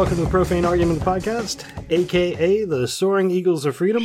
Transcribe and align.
everyone, 0.00 0.18
and 0.18 0.32
welcome 0.32 0.40
to 0.40 0.48
the 0.48 0.54
Profane 0.54 0.64
Argument 0.64 1.00
Podcast, 1.00 1.66
aka 1.90 2.64
the 2.64 2.88
Soaring 2.88 3.30
Eagles 3.30 3.66
of 3.66 3.76
Freedom, 3.76 4.02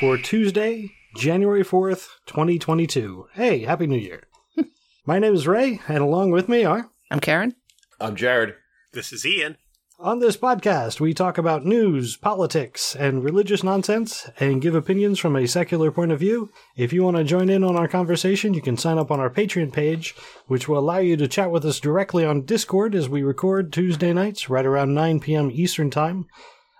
for 0.00 0.18
Tuesday, 0.18 0.90
January 1.16 1.62
4th, 1.62 2.08
2022. 2.26 3.28
Hey, 3.32 3.60
Happy 3.60 3.86
New 3.86 3.96
Year. 3.96 4.24
My 5.06 5.20
name 5.20 5.34
is 5.34 5.46
Ray, 5.46 5.80
and 5.86 5.98
along 5.98 6.32
with 6.32 6.48
me 6.48 6.64
are. 6.64 6.90
I'm 7.12 7.20
Karen. 7.20 7.54
I'm 8.00 8.16
Jared. 8.16 8.56
This 8.92 9.12
is 9.12 9.24
Ian. 9.24 9.56
On 10.02 10.18
this 10.18 10.36
podcast, 10.36 10.98
we 10.98 11.14
talk 11.14 11.38
about 11.38 11.64
news, 11.64 12.16
politics, 12.16 12.96
and 12.96 13.22
religious 13.22 13.62
nonsense 13.62 14.28
and 14.40 14.60
give 14.60 14.74
opinions 14.74 15.20
from 15.20 15.36
a 15.36 15.46
secular 15.46 15.92
point 15.92 16.10
of 16.10 16.18
view. 16.18 16.50
If 16.74 16.92
you 16.92 17.04
want 17.04 17.18
to 17.18 17.22
join 17.22 17.48
in 17.48 17.62
on 17.62 17.76
our 17.76 17.86
conversation, 17.86 18.52
you 18.52 18.60
can 18.60 18.76
sign 18.76 18.98
up 18.98 19.12
on 19.12 19.20
our 19.20 19.30
Patreon 19.30 19.72
page, 19.72 20.16
which 20.48 20.66
will 20.66 20.80
allow 20.80 20.98
you 20.98 21.16
to 21.18 21.28
chat 21.28 21.52
with 21.52 21.64
us 21.64 21.78
directly 21.78 22.24
on 22.24 22.42
Discord 22.42 22.96
as 22.96 23.08
we 23.08 23.22
record 23.22 23.72
Tuesday 23.72 24.12
nights 24.12 24.50
right 24.50 24.66
around 24.66 24.92
9 24.92 25.20
p.m. 25.20 25.52
Eastern 25.52 25.88
Time. 25.88 26.26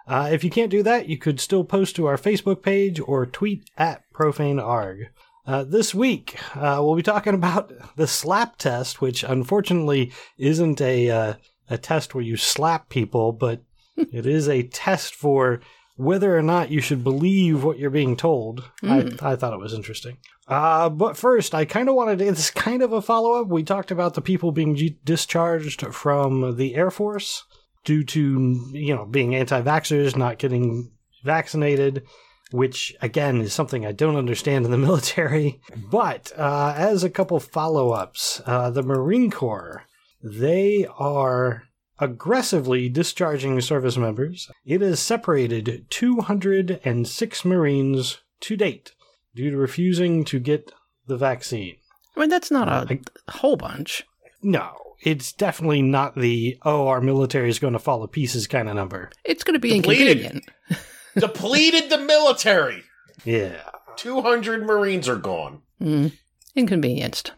Uh, 0.09 0.29
if 0.33 0.43
you 0.43 0.51
can't 0.51 0.69
do 0.69 0.83
that, 0.83 1.09
you 1.09 1.17
could 1.17 1.39
still 1.39 1.63
post 1.63 1.95
to 1.95 2.07
our 2.07 2.17
Facebook 2.17 2.61
page 2.61 2.99
or 2.99 3.25
tweet 3.25 3.71
at 3.79 4.03
ProfaneArg. 4.13 5.11
Uh, 5.47 5.63
this 5.63 5.95
week, 5.95 6.41
uh, 6.57 6.81
we'll 6.83 6.97
be 6.97 7.03
talking 7.03 7.35
about 7.35 7.73
the 7.95 8.09
slap 8.09 8.57
test, 8.57 9.01
which 9.01 9.23
unfortunately 9.23 10.11
isn't 10.39 10.81
a 10.81 11.09
uh, 11.09 11.35
a 11.73 11.79
test 11.79 12.15
where 12.15 12.23
you 12.23 12.37
slap 12.37 12.89
people, 12.89 13.33
but 13.33 13.63
it 13.97 14.27
is 14.27 14.49
a 14.49 14.63
test 14.63 15.15
for 15.15 15.61
whether 15.97 16.37
or 16.37 16.43
not 16.43 16.71
you 16.71 16.81
should 16.81 17.05
believe 17.05 17.65
what 17.65 17.79
you're 17.79 17.91
being 17.91 18.17
told. 18.17 18.71
Mm. 18.83 19.23
I, 19.23 19.33
I 19.33 19.37
thought 19.37 19.53
it 19.53 19.61
was 19.61 19.75
interesting. 19.75 20.19
Uh, 20.49 20.89
but 20.89 21.17
first, 21.17 21.55
I 21.55 21.65
kind 21.65 21.89
of 21.89 21.95
wanted 21.95 22.19
to, 22.19 22.27
it's 22.27 22.51
kind 22.51 22.83
of 22.83 22.93
a 22.93 23.03
follow 23.03 23.41
up. 23.41 23.49
We 23.49 23.63
talked 23.63 23.91
about 23.91 24.15
the 24.15 24.21
people 24.21 24.53
being 24.53 24.75
g- 24.75 24.99
discharged 25.05 25.83
from 25.95 26.57
the 26.57 26.75
Air 26.75 26.91
Force 26.91 27.45
due 27.85 28.05
to, 28.05 28.71
you 28.73 28.95
know, 28.95 29.07
being 29.07 29.35
anti 29.35 29.61
vaxxers, 29.63 30.17
not 30.17 30.39
getting 30.39 30.93
vaccinated. 31.25 32.05
Which 32.51 32.95
again 33.01 33.41
is 33.41 33.55
something 33.55 33.87
I 33.87 33.93
don't 33.93 34.17
understand 34.17 34.67
in 34.67 34.71
the 34.71 34.77
military. 34.89 35.63
But 35.91 36.33
uh, 36.37 36.75
as 36.77 37.03
a 37.03 37.09
couple 37.09 37.41
follow 37.41 37.93
ups, 37.93 38.43
uh, 38.45 38.69
the 38.69 38.83
Marine 38.83 39.31
Corps 39.31 39.85
they 40.23 40.87
are 40.99 41.65
aggressively 41.99 42.89
discharging 42.89 43.61
service 43.61 43.97
members. 43.97 44.51
It 44.65 44.81
has 44.81 45.01
separated 45.01 45.87
206 45.91 47.45
Marines 47.45 48.19
to 48.41 48.57
date 48.57 48.93
due 49.35 49.51
to 49.51 49.57
refusing 49.57 50.25
to 50.27 50.39
get 50.39 50.73
the 51.07 51.17
vaccine. 51.17 51.77
I 52.17 52.21
mean, 52.21 52.29
that's 52.31 52.51
not 52.51 52.69
a 52.69 52.95
I- 52.95 53.01
whole 53.31 53.57
bunch. 53.57 54.05
No, 54.43 54.73
it's 55.03 55.33
definitely 55.33 55.83
not 55.83 56.17
the, 56.17 56.59
oh, 56.65 56.89
our 56.89 57.01
military 57.01 57.49
is 57.49 57.59
going 57.59 57.73
to 57.75 57.79
fall 57.79 58.01
to 58.03 58.09
pieces 58.09 58.47
kind 58.47 58.69
of 58.69 58.75
number. 58.75 59.11
It's 59.25 59.45
going 59.45 59.55
to 59.55 59.61
be 59.61 59.81
Depleted. 59.81 60.09
inconvenient. 60.21 60.45
Depleted 61.19 61.91
the 61.91 61.99
military. 61.99 62.83
Yeah. 63.25 63.63
200 63.97 64.65
Marines 64.65 65.09
are 65.09 65.17
gone. 65.17 65.63
Mm. 65.81 66.13
Inconvenienced. 66.57 67.33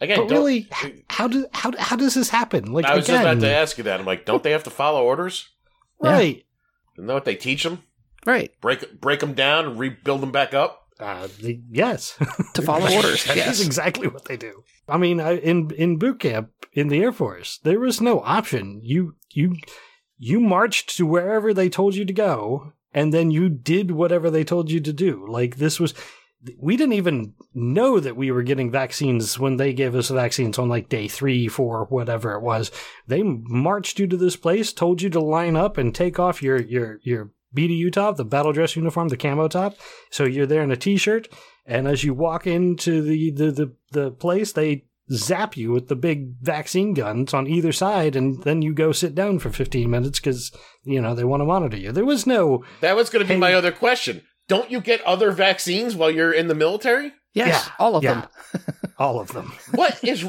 Again, 0.00 0.18
But 0.18 0.30
really, 0.30 0.68
how, 1.08 1.26
do, 1.26 1.46
how, 1.52 1.72
how 1.76 1.96
does 1.96 2.14
this 2.14 2.28
happen? 2.28 2.72
Like, 2.72 2.84
I 2.84 2.94
was 2.94 3.08
again, 3.08 3.22
just 3.24 3.32
about 3.32 3.40
to 3.46 3.52
ask 3.52 3.78
you 3.78 3.84
that. 3.84 3.98
I'm 3.98 4.06
like, 4.06 4.24
don't 4.24 4.42
they 4.42 4.52
have 4.52 4.64
to 4.64 4.70
follow 4.70 5.02
orders? 5.04 5.48
right. 6.00 6.44
Isn't 6.96 7.06
that 7.06 7.14
what 7.14 7.24
they 7.24 7.36
teach 7.36 7.62
them? 7.62 7.82
Right. 8.26 8.52
Break 8.60 9.00
break 9.00 9.20
them 9.20 9.34
down 9.34 9.66
and 9.66 9.78
rebuild 9.78 10.20
them 10.20 10.32
back 10.32 10.52
up? 10.52 10.88
Uh, 10.98 11.28
the, 11.40 11.60
yes. 11.70 12.18
To 12.54 12.62
follow 12.62 12.92
orders. 12.96 13.24
That 13.24 13.36
is 13.36 13.60
yes. 13.60 13.64
exactly 13.64 14.08
what 14.08 14.24
they 14.24 14.36
do. 14.36 14.64
I 14.88 14.96
mean, 14.96 15.20
I, 15.20 15.36
in 15.36 15.70
in 15.72 15.96
boot 15.98 16.18
camp 16.20 16.50
in 16.72 16.88
the 16.88 17.00
Air 17.00 17.12
Force, 17.12 17.60
there 17.62 17.78
was 17.78 18.00
no 18.00 18.20
option. 18.20 18.80
You 18.82 19.14
you 19.30 19.56
you 20.18 20.40
marched 20.40 20.96
to 20.96 21.06
wherever 21.06 21.54
they 21.54 21.68
told 21.68 21.94
you 21.94 22.04
to 22.04 22.12
go, 22.12 22.72
and 22.92 23.14
then 23.14 23.30
you 23.30 23.48
did 23.48 23.92
whatever 23.92 24.30
they 24.30 24.44
told 24.44 24.70
you 24.70 24.80
to 24.80 24.92
do. 24.92 25.24
Like 25.28 25.56
this 25.56 25.78
was, 25.78 25.94
we 26.58 26.76
didn't 26.76 26.92
even 26.94 27.34
know 27.52 27.98
that 27.98 28.16
we 28.16 28.30
were 28.30 28.42
getting 28.44 28.70
vaccines 28.70 29.38
when 29.38 29.56
they 29.56 29.72
gave 29.72 29.94
us 29.94 30.08
vaccines 30.08 30.58
on 30.58 30.68
like 30.68 30.88
day 30.88 31.08
three, 31.08 31.48
four, 31.48 31.86
whatever 31.86 32.32
it 32.32 32.42
was. 32.42 32.70
They 33.06 33.22
marched 33.22 33.98
you 33.98 34.06
to 34.06 34.16
this 34.16 34.36
place, 34.36 34.72
told 34.72 35.02
you 35.02 35.10
to 35.10 35.20
line 35.20 35.56
up 35.56 35.78
and 35.78 35.94
take 35.94 36.18
off 36.18 36.42
your 36.42 36.60
your 36.60 37.00
your 37.02 37.30
BDU 37.56 37.92
top, 37.92 38.16
the 38.16 38.24
battle 38.24 38.52
dress 38.52 38.76
uniform, 38.76 39.08
the 39.08 39.16
camo 39.16 39.48
top. 39.48 39.74
So 40.10 40.24
you're 40.24 40.46
there 40.46 40.62
in 40.62 40.70
a 40.70 40.76
t-shirt, 40.76 41.28
and 41.66 41.88
as 41.88 42.04
you 42.04 42.14
walk 42.14 42.46
into 42.46 43.02
the 43.02 43.30
the 43.30 43.50
the, 43.50 43.72
the 43.92 44.10
place, 44.12 44.52
they 44.52 44.84
zap 45.10 45.56
you 45.56 45.72
with 45.72 45.88
the 45.88 45.96
big 45.96 46.34
vaccine 46.42 46.92
guns 46.92 47.32
on 47.32 47.46
either 47.46 47.72
side, 47.72 48.14
and 48.14 48.42
then 48.44 48.60
you 48.62 48.74
go 48.74 48.92
sit 48.92 49.14
down 49.14 49.38
for 49.38 49.50
15 49.50 49.90
minutes 49.90 50.20
because 50.20 50.52
you 50.84 51.00
know 51.00 51.14
they 51.14 51.24
want 51.24 51.40
to 51.40 51.46
monitor 51.46 51.78
you. 51.78 51.90
There 51.90 52.04
was 52.04 52.26
no 52.26 52.62
That 52.80 52.94
was 52.94 53.08
going 53.10 53.24
to 53.24 53.28
be 53.28 53.34
Hey. 53.34 53.40
my 53.40 53.54
other 53.54 53.72
question. 53.72 54.22
Don't 54.48 54.70
you 54.70 54.80
get 54.80 55.00
other 55.02 55.30
vaccines 55.30 55.94
while 55.94 56.10
you're 56.10 56.32
in 56.32 56.48
the 56.48 56.54
military? 56.54 57.12
Yes. 57.34 57.66
Yeah, 57.66 57.72
all 57.78 57.96
of 57.96 58.02
yeah. 58.02 58.26
them. 58.52 58.60
all 58.98 59.20
of 59.20 59.28
them. 59.32 59.52
What 59.72 60.02
is 60.02 60.26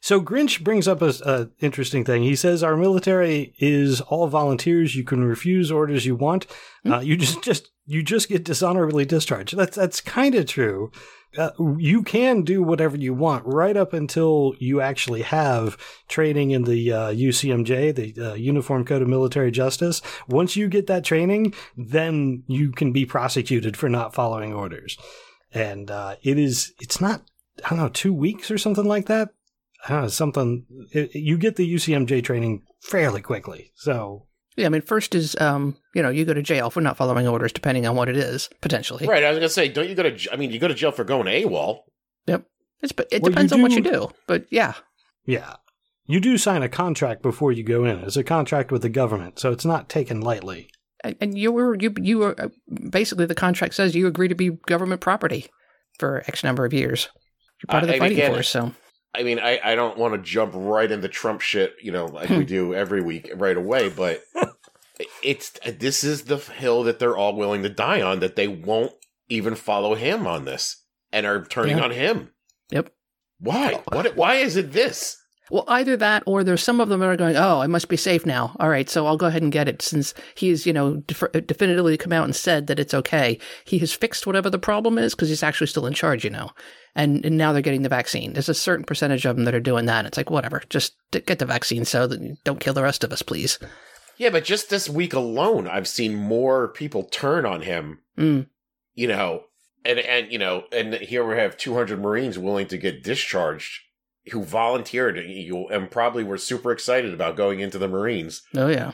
So 0.00 0.20
Grinch 0.20 0.64
brings 0.64 0.88
up 0.88 1.00
a, 1.00 1.12
a 1.24 1.48
interesting 1.60 2.04
thing. 2.04 2.24
He 2.24 2.34
says 2.34 2.64
our 2.64 2.76
military 2.76 3.54
is 3.58 4.00
all 4.00 4.26
volunteers. 4.26 4.96
You 4.96 5.04
can 5.04 5.22
refuse 5.22 5.70
orders 5.70 6.04
you 6.04 6.16
want. 6.16 6.46
Uh, 6.84 6.98
you 6.98 7.16
just 7.16 7.42
just 7.42 7.70
you 7.86 8.02
just 8.02 8.28
get 8.28 8.44
dishonorably 8.44 9.04
discharged. 9.04 9.56
That's 9.56 9.76
that's 9.76 10.00
kind 10.00 10.34
of 10.34 10.46
true. 10.46 10.90
Uh, 11.36 11.50
you 11.78 12.02
can 12.02 12.42
do 12.42 12.62
whatever 12.62 12.96
you 12.96 13.14
want 13.14 13.44
right 13.46 13.76
up 13.76 13.92
until 13.92 14.54
you 14.58 14.80
actually 14.80 15.22
have 15.22 15.78
training 16.08 16.50
in 16.50 16.64
the 16.64 16.92
uh, 16.92 17.10
UCMJ, 17.10 17.94
the 17.94 18.32
uh, 18.32 18.34
Uniform 18.34 18.84
Code 18.84 19.02
of 19.02 19.08
Military 19.08 19.50
Justice. 19.50 20.02
Once 20.28 20.56
you 20.56 20.68
get 20.68 20.86
that 20.88 21.04
training, 21.04 21.54
then 21.76 22.42
you 22.48 22.70
can 22.70 22.92
be 22.92 23.06
prosecuted 23.06 23.76
for 23.76 23.88
not 23.88 24.14
following 24.14 24.52
orders. 24.52 24.98
And 25.54 25.90
uh, 25.90 26.16
it 26.22 26.38
is 26.38 26.72
it's 26.80 27.00
not 27.00 27.22
I 27.64 27.70
don't 27.70 27.78
know 27.78 27.88
two 27.88 28.14
weeks 28.14 28.50
or 28.50 28.58
something 28.58 28.84
like 28.84 29.06
that. 29.06 29.30
I 29.84 29.88
don't 29.88 30.02
know, 30.02 30.08
something 30.08 30.66
it, 30.92 31.14
you 31.14 31.38
get 31.38 31.56
the 31.56 31.74
UCMJ 31.74 32.24
training 32.24 32.62
fairly 32.80 33.22
quickly. 33.22 33.72
So 33.74 34.26
Yeah, 34.56 34.66
I 34.66 34.68
mean, 34.68 34.82
first 34.82 35.14
is, 35.14 35.34
um, 35.40 35.76
you 35.94 36.02
know, 36.02 36.10
you 36.10 36.24
go 36.26 36.34
to 36.34 36.42
jail 36.42 36.68
for 36.68 36.80
not 36.82 36.96
following 36.98 37.26
orders, 37.26 37.52
depending 37.52 37.86
on 37.86 37.96
what 37.96 38.08
it 38.08 38.16
is, 38.16 38.50
potentially. 38.60 39.06
right? 39.06 39.24
I 39.24 39.30
was 39.30 39.38
going 39.38 39.48
to 39.48 39.54
say, 39.54 39.68
don't 39.68 39.88
you 39.88 39.94
go 39.94 40.02
to? 40.02 40.10
j- 40.12 40.28
I 40.32 40.36
mean, 40.36 40.50
you 40.50 40.58
go 40.58 40.68
to 40.68 40.74
jail 40.74 40.92
for 40.92 41.04
going 41.04 41.26
AWOL. 41.26 41.80
Yep. 42.26 42.44
It's, 42.82 42.92
it 43.10 43.22
Well, 43.22 43.30
you 43.30 43.34
depends 43.34 43.52
on 43.52 43.62
what 43.62 43.72
you 43.72 43.80
do. 43.80 44.10
But 44.26 44.46
yeah. 44.50 44.74
yeah, 45.24 45.54
you 46.06 46.20
do 46.20 46.36
sign 46.36 46.62
a 46.62 46.68
contract 46.68 47.22
before 47.22 47.52
you 47.52 47.62
go 47.64 47.84
in. 47.86 47.98
It's 48.00 48.16
a 48.16 48.24
contract 48.24 48.70
with 48.72 48.82
the 48.82 48.88
government, 48.90 49.38
so 49.38 49.52
it's 49.52 49.64
not 49.64 49.88
taken 49.88 50.20
lightly. 50.20 50.68
And- 51.02 51.16
And 51.20 51.38
you 51.38 51.50
were, 51.50 51.74
you, 51.80 51.94
you 52.00 52.18
were, 52.18 52.38
uh, 52.40 52.48
basically, 52.90 53.24
the 53.26 53.34
contract 53.34 53.74
says 53.74 53.94
you 53.94 54.06
agree 54.06 54.28
to 54.28 54.34
be 54.34 54.50
government 54.66 55.00
property 55.00 55.46
for 55.98 56.22
X 56.26 56.44
number 56.44 56.64
of 56.66 56.72
years. 56.74 57.08
You're 57.62 57.68
part 57.70 57.84
of 57.84 57.88
the 57.88 57.98
fighting 57.98 58.18
again- 58.18 58.32
force, 58.32 58.48
so. 58.50 58.74
I 59.14 59.22
mean, 59.24 59.38
I, 59.38 59.60
I 59.62 59.74
don't 59.74 59.98
want 59.98 60.14
to 60.14 60.18
jump 60.22 60.52
right 60.54 60.90
into 60.90 61.08
Trump 61.08 61.40
shit, 61.42 61.74
you 61.82 61.92
know, 61.92 62.06
like 62.06 62.28
we 62.30 62.44
do 62.46 62.74
every 62.74 63.02
week 63.02 63.30
right 63.34 63.56
away, 63.56 63.88
but 63.90 64.22
it's 65.22 65.50
this 65.66 66.04
is 66.04 66.24
the 66.24 66.36
hill 66.38 66.82
that 66.84 66.98
they're 66.98 67.16
all 67.16 67.36
willing 67.36 67.62
to 67.62 67.68
die 67.68 68.00
on 68.02 68.20
that 68.20 68.36
they 68.36 68.48
won't 68.48 68.92
even 69.28 69.54
follow 69.54 69.94
him 69.94 70.26
on 70.26 70.44
this 70.44 70.82
and 71.12 71.26
are 71.26 71.44
turning 71.44 71.78
Yeah. 71.78 71.84
on 71.84 71.90
him. 71.90 72.30
Yep. 72.70 72.92
Why? 73.40 73.74
Oh. 73.90 73.96
What? 73.96 74.16
Why 74.16 74.34
is 74.36 74.56
it 74.56 74.72
this? 74.72 75.16
Well, 75.50 75.64
either 75.68 75.96
that 75.98 76.22
or 76.26 76.44
there's 76.44 76.62
some 76.62 76.80
of 76.80 76.88
them 76.88 77.00
that 77.00 77.06
are 77.08 77.16
going, 77.16 77.36
oh, 77.36 77.60
I 77.60 77.66
must 77.66 77.88
be 77.88 77.96
safe 77.98 78.24
now. 78.24 78.56
All 78.58 78.70
right, 78.70 78.88
so 78.88 79.06
I'll 79.06 79.18
go 79.18 79.26
ahead 79.26 79.42
and 79.42 79.52
get 79.52 79.68
it 79.68 79.82
since 79.82 80.14
he's, 80.34 80.64
you 80.66 80.72
know, 80.72 80.96
def- 81.06 81.32
definitively 81.46 81.98
come 81.98 82.12
out 82.12 82.24
and 82.24 82.34
said 82.34 82.68
that 82.68 82.78
it's 82.78 82.94
okay. 82.94 83.38
He 83.66 83.78
has 83.80 83.92
fixed 83.92 84.26
whatever 84.26 84.48
the 84.48 84.58
problem 84.58 84.96
is 84.96 85.14
because 85.14 85.28
he's 85.28 85.42
actually 85.42 85.66
still 85.66 85.84
in 85.86 85.92
charge, 85.92 86.24
you 86.24 86.30
know. 86.30 86.50
And, 86.94 87.24
and 87.24 87.38
now 87.38 87.52
they're 87.52 87.62
getting 87.62 87.82
the 87.82 87.88
vaccine. 87.88 88.34
There's 88.34 88.50
a 88.50 88.54
certain 88.54 88.84
percentage 88.84 89.24
of 89.24 89.36
them 89.36 89.46
that 89.46 89.54
are 89.54 89.60
doing 89.60 89.86
that. 89.86 90.04
It's 90.04 90.18
like, 90.18 90.30
whatever, 90.30 90.62
just 90.68 90.94
get 91.10 91.38
the 91.38 91.46
vaccine 91.46 91.84
so 91.86 92.06
that 92.06 92.44
don't 92.44 92.60
kill 92.60 92.74
the 92.74 92.82
rest 92.82 93.02
of 93.02 93.12
us, 93.12 93.22
please. 93.22 93.58
Yeah, 94.18 94.28
but 94.28 94.44
just 94.44 94.68
this 94.68 94.90
week 94.90 95.14
alone, 95.14 95.66
I've 95.66 95.88
seen 95.88 96.14
more 96.14 96.68
people 96.68 97.04
turn 97.04 97.46
on 97.46 97.62
him. 97.62 98.00
Mm. 98.18 98.46
You 98.94 99.08
know, 99.08 99.44
and 99.86 99.98
and 99.98 100.30
you 100.30 100.38
know, 100.38 100.64
and 100.70 100.92
here 100.94 101.26
we 101.26 101.36
have 101.36 101.56
200 101.56 101.98
Marines 101.98 102.38
willing 102.38 102.66
to 102.68 102.76
get 102.76 103.02
discharged 103.02 103.80
who 104.30 104.44
volunteered 104.44 105.16
and 105.18 105.90
probably 105.90 106.22
were 106.22 106.38
super 106.38 106.70
excited 106.70 107.12
about 107.12 107.36
going 107.36 107.58
into 107.60 107.78
the 107.78 107.88
Marines, 107.88 108.42
Oh, 108.54 108.68
yeah. 108.68 108.92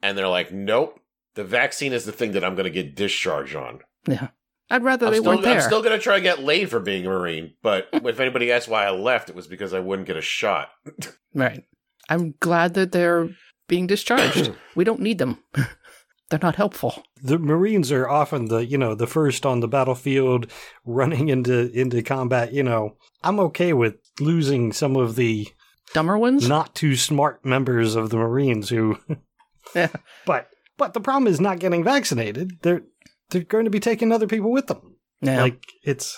and 0.00 0.16
they're 0.16 0.26
like, 0.28 0.50
nope, 0.52 0.98
the 1.34 1.44
vaccine 1.44 1.92
is 1.92 2.06
the 2.06 2.12
thing 2.12 2.32
that 2.32 2.42
I'm 2.44 2.54
going 2.54 2.64
to 2.64 2.70
get 2.70 2.94
discharged 2.96 3.54
on. 3.54 3.80
Yeah. 4.06 4.28
I'd 4.70 4.84
rather 4.84 5.06
I'm 5.06 5.12
they 5.12 5.18
still, 5.18 5.32
weren't 5.32 5.42
there. 5.42 5.56
I'm 5.56 5.62
still 5.62 5.82
going 5.82 5.98
to 5.98 6.02
try 6.02 6.16
to 6.16 6.22
get 6.22 6.42
laid 6.42 6.70
for 6.70 6.78
being 6.78 7.04
a 7.04 7.08
Marine, 7.08 7.54
but 7.62 7.88
if 7.92 8.20
anybody 8.20 8.52
asks 8.52 8.68
why 8.68 8.86
I 8.86 8.90
left, 8.90 9.28
it 9.28 9.34
was 9.34 9.48
because 9.48 9.74
I 9.74 9.80
wouldn't 9.80 10.06
get 10.06 10.16
a 10.16 10.22
shot. 10.22 10.70
Right. 11.32 11.62
I'm 12.08 12.34
glad 12.40 12.74
that 12.74 12.90
they're 12.90 13.28
being 13.68 13.86
discharged. 13.86 14.52
we 14.74 14.82
don't 14.82 14.98
need 14.98 15.18
them. 15.18 15.38
they're 16.28 16.40
not 16.42 16.56
helpful. 16.56 17.04
The 17.22 17.38
Marines 17.38 17.92
are 17.92 18.08
often 18.08 18.46
the 18.46 18.66
you 18.66 18.76
know 18.76 18.96
the 18.96 19.06
first 19.06 19.46
on 19.46 19.60
the 19.60 19.68
battlefield, 19.68 20.50
running 20.84 21.28
into 21.28 21.70
into 21.70 22.02
combat. 22.02 22.52
You 22.52 22.64
know, 22.64 22.96
I'm 23.22 23.38
okay 23.38 23.72
with 23.72 23.94
losing 24.18 24.72
some 24.72 24.96
of 24.96 25.14
the 25.14 25.46
Dumber 25.94 26.18
ones? 26.18 26.48
not 26.48 26.74
too 26.74 26.96
smart 26.96 27.44
members 27.44 27.94
of 27.94 28.10
the 28.10 28.16
Marines 28.16 28.70
who. 28.70 28.98
Yeah. 29.72 29.90
But 30.26 30.48
but 30.76 30.94
the 30.94 31.00
problem 31.00 31.28
is 31.28 31.40
not 31.40 31.60
getting 31.60 31.84
vaccinated. 31.84 32.58
They're 32.62 32.82
they're 33.30 33.42
going 33.42 33.64
to 33.64 33.70
be 33.70 33.80
taking 33.80 34.12
other 34.12 34.26
people 34.26 34.50
with 34.50 34.66
them. 34.66 34.96
Yeah. 35.20 35.42
Like 35.42 35.66
it's 35.82 36.16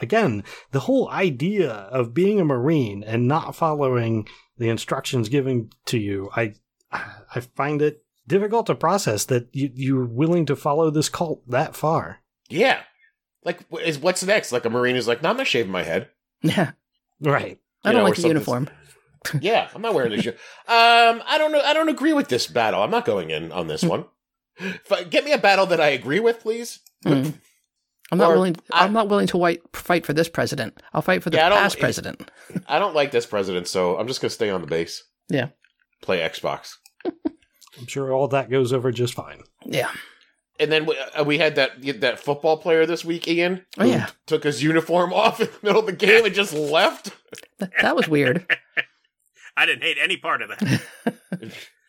again 0.00 0.44
the 0.72 0.80
whole 0.80 1.08
idea 1.10 1.70
of 1.70 2.14
being 2.14 2.40
a 2.40 2.44
Marine 2.44 3.02
and 3.04 3.28
not 3.28 3.56
following 3.56 4.28
the 4.58 4.68
instructions 4.68 5.28
given 5.28 5.70
to 5.86 5.98
you. 5.98 6.30
I 6.36 6.54
I 6.92 7.40
find 7.56 7.80
it 7.80 8.04
difficult 8.26 8.66
to 8.66 8.74
process 8.74 9.24
that 9.26 9.48
you, 9.52 9.70
you're 9.74 10.04
willing 10.06 10.46
to 10.46 10.56
follow 10.56 10.90
this 10.90 11.08
cult 11.08 11.48
that 11.48 11.74
far. 11.74 12.18
Yeah. 12.48 12.82
Like, 13.44 13.60
is 13.82 13.98
what's 13.98 14.22
next? 14.22 14.52
Like 14.52 14.64
a 14.64 14.70
marine 14.70 14.94
is 14.96 15.08
like, 15.08 15.22
no, 15.22 15.30
I'm 15.30 15.36
not 15.36 15.46
shaving 15.46 15.72
my 15.72 15.82
head. 15.82 16.08
yeah. 16.42 16.72
Right. 17.20 17.58
I 17.84 17.88
You 17.88 17.92
don't 17.92 18.02
know, 18.02 18.08
like 18.08 18.16
the 18.16 18.28
uniform. 18.28 18.68
Yeah, 19.40 19.68
I'm 19.74 19.82
not 19.82 19.94
wearing 19.94 20.10
this 20.12 20.22
shit. 20.22 20.34
Um, 20.68 21.22
I 21.26 21.36
don't 21.38 21.52
know. 21.52 21.60
I 21.60 21.72
don't 21.74 21.88
agree 21.88 22.12
with 22.12 22.28
this 22.28 22.46
battle. 22.46 22.82
I'm 22.82 22.90
not 22.90 23.04
going 23.04 23.30
in 23.30 23.52
on 23.52 23.68
this 23.68 23.82
one. 23.84 24.04
F- 24.90 25.10
Get 25.10 25.24
me 25.24 25.32
a 25.32 25.38
battle 25.38 25.66
that 25.66 25.80
I 25.80 25.88
agree 25.88 26.20
with, 26.20 26.40
please. 26.40 26.80
Hmm. 27.04 27.30
I'm 28.10 28.18
not 28.18 28.30
Or- 28.30 28.34
willing. 28.34 28.56
I- 28.72 28.84
I'm 28.84 28.92
not 28.92 29.08
willing 29.08 29.26
to 29.28 29.36
white, 29.38 29.62
fight 29.72 30.04
for 30.04 30.12
this 30.12 30.28
president. 30.28 30.80
I'll 30.92 31.02
fight 31.02 31.22
for 31.22 31.30
the 31.30 31.38
Yeah, 31.38 31.46
I 31.46 31.48
don't- 31.48 31.58
past 31.58 31.76
it- 31.76 31.80
president. 31.80 32.30
I 32.68 32.78
don't 32.78 32.94
like 32.94 33.10
this 33.10 33.26
president, 33.26 33.68
so 33.68 33.96
I'm 33.98 34.06
just 34.06 34.20
gonna 34.20 34.30
stay 34.30 34.50
on 34.50 34.60
the 34.60 34.66
base. 34.66 35.02
Yeah. 35.28 35.48
Play 36.02 36.18
Xbox. 36.18 36.74
I'm 37.04 37.86
sure 37.86 38.12
all 38.12 38.28
that 38.28 38.50
goes 38.50 38.72
over 38.72 38.92
just 38.92 39.14
fine. 39.14 39.42
Yeah. 39.64 39.90
And 40.60 40.70
then 40.70 40.84
we, 40.84 40.96
uh, 41.16 41.24
we 41.24 41.38
had 41.38 41.54
that 41.56 41.82
that 42.00 42.20
football 42.20 42.58
player 42.58 42.84
this 42.84 43.04
week, 43.04 43.26
Ian. 43.26 43.64
Oh, 43.78 43.84
yeah. 43.84 44.10
took 44.26 44.44
his 44.44 44.62
uniform 44.62 45.12
off 45.14 45.40
in 45.40 45.46
the 45.46 45.58
middle 45.62 45.80
of 45.80 45.86
the 45.86 45.92
game 45.92 46.24
and 46.26 46.34
just 46.34 46.52
left. 46.52 47.12
Th- 47.58 47.70
that 47.80 47.96
was 47.96 48.06
weird. 48.08 48.46
I 49.56 49.64
didn't 49.66 49.82
hate 49.82 49.96
any 50.00 50.16
part 50.18 50.42
of 50.42 50.50
that. 50.50 50.82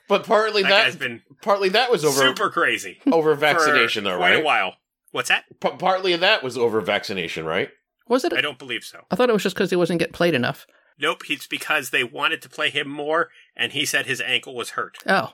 But 0.10 0.26
partly 0.26 0.64
That 0.64 0.70
that, 0.70 0.84
guy's 0.86 0.96
been 0.96 1.22
partly 1.42 1.70
that 1.70 1.90
was 1.92 2.04
over 2.04 2.20
super 2.20 2.50
crazy. 2.50 3.00
over 3.12 3.34
for 3.36 3.40
vaccination, 3.40 4.04
though, 4.04 4.18
quite 4.18 4.32
right? 4.36 4.42
a 4.42 4.46
while. 4.46 4.76
What's 5.12 5.30
that? 5.30 5.46
P- 5.62 5.70
partly 5.80 6.14
of 6.14 6.20
that 6.22 6.44
was 6.44 6.58
over 6.58 6.82
vaccination, 6.82 7.46
right? 7.46 7.70
Was 8.08 8.24
it? 8.26 8.34
I 8.34 8.42
don't 8.42 8.60
believe 8.60 8.84
so. 8.84 9.06
I 9.12 9.16
thought 9.16 9.30
it 9.30 9.34
was 9.34 9.44
just 9.44 9.56
because 9.56 9.70
he 9.70 9.76
wasn't 9.76 10.00
getting 10.00 10.14
played 10.14 10.34
enough. 10.34 10.68
Nope, 11.00 11.24
it's 11.30 11.48
because 11.48 11.90
they 11.92 12.04
wanted 12.04 12.42
to 12.42 12.50
play 12.50 12.70
him 12.70 12.88
more, 12.90 13.30
and 13.56 13.72
he 13.72 13.86
said 13.86 14.06
his 14.06 14.20
ankle 14.22 14.56
was 14.56 14.72
hurt. 14.72 14.98
Oh, 15.08 15.34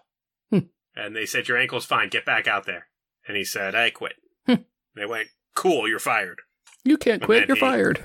And 0.51 1.16
they 1.16 1.25
said, 1.25 1.48
Your 1.48 1.57
ankle's 1.57 1.86
fine, 1.86 2.10
get 2.10 2.25
back 2.25 2.48
out 2.48 2.66
there. 2.66 2.88
And 3.27 3.38
he 3.38 3.44
said, 3.44 3.74
I 3.75 3.89
quit. 3.89 4.13
Hmm. 4.45 4.56
they 4.95 5.06
went, 5.06 5.30
Cool, 5.56 5.88
you're 5.88 6.00
fired. 6.00 6.39
you 6.83 6.98
can't 6.98 7.21
quit. 7.24 7.48
You're 7.48 7.56
he- 7.56 7.62
fired. 7.62 8.04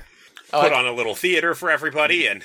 Oh, 0.53 0.61
Put 0.61 0.71
I- 0.73 0.79
on 0.79 0.85
a 0.87 0.93
little 0.93 1.15
theater 1.15 1.53
for 1.55 1.69
everybody, 1.69 2.25
and 2.27 2.43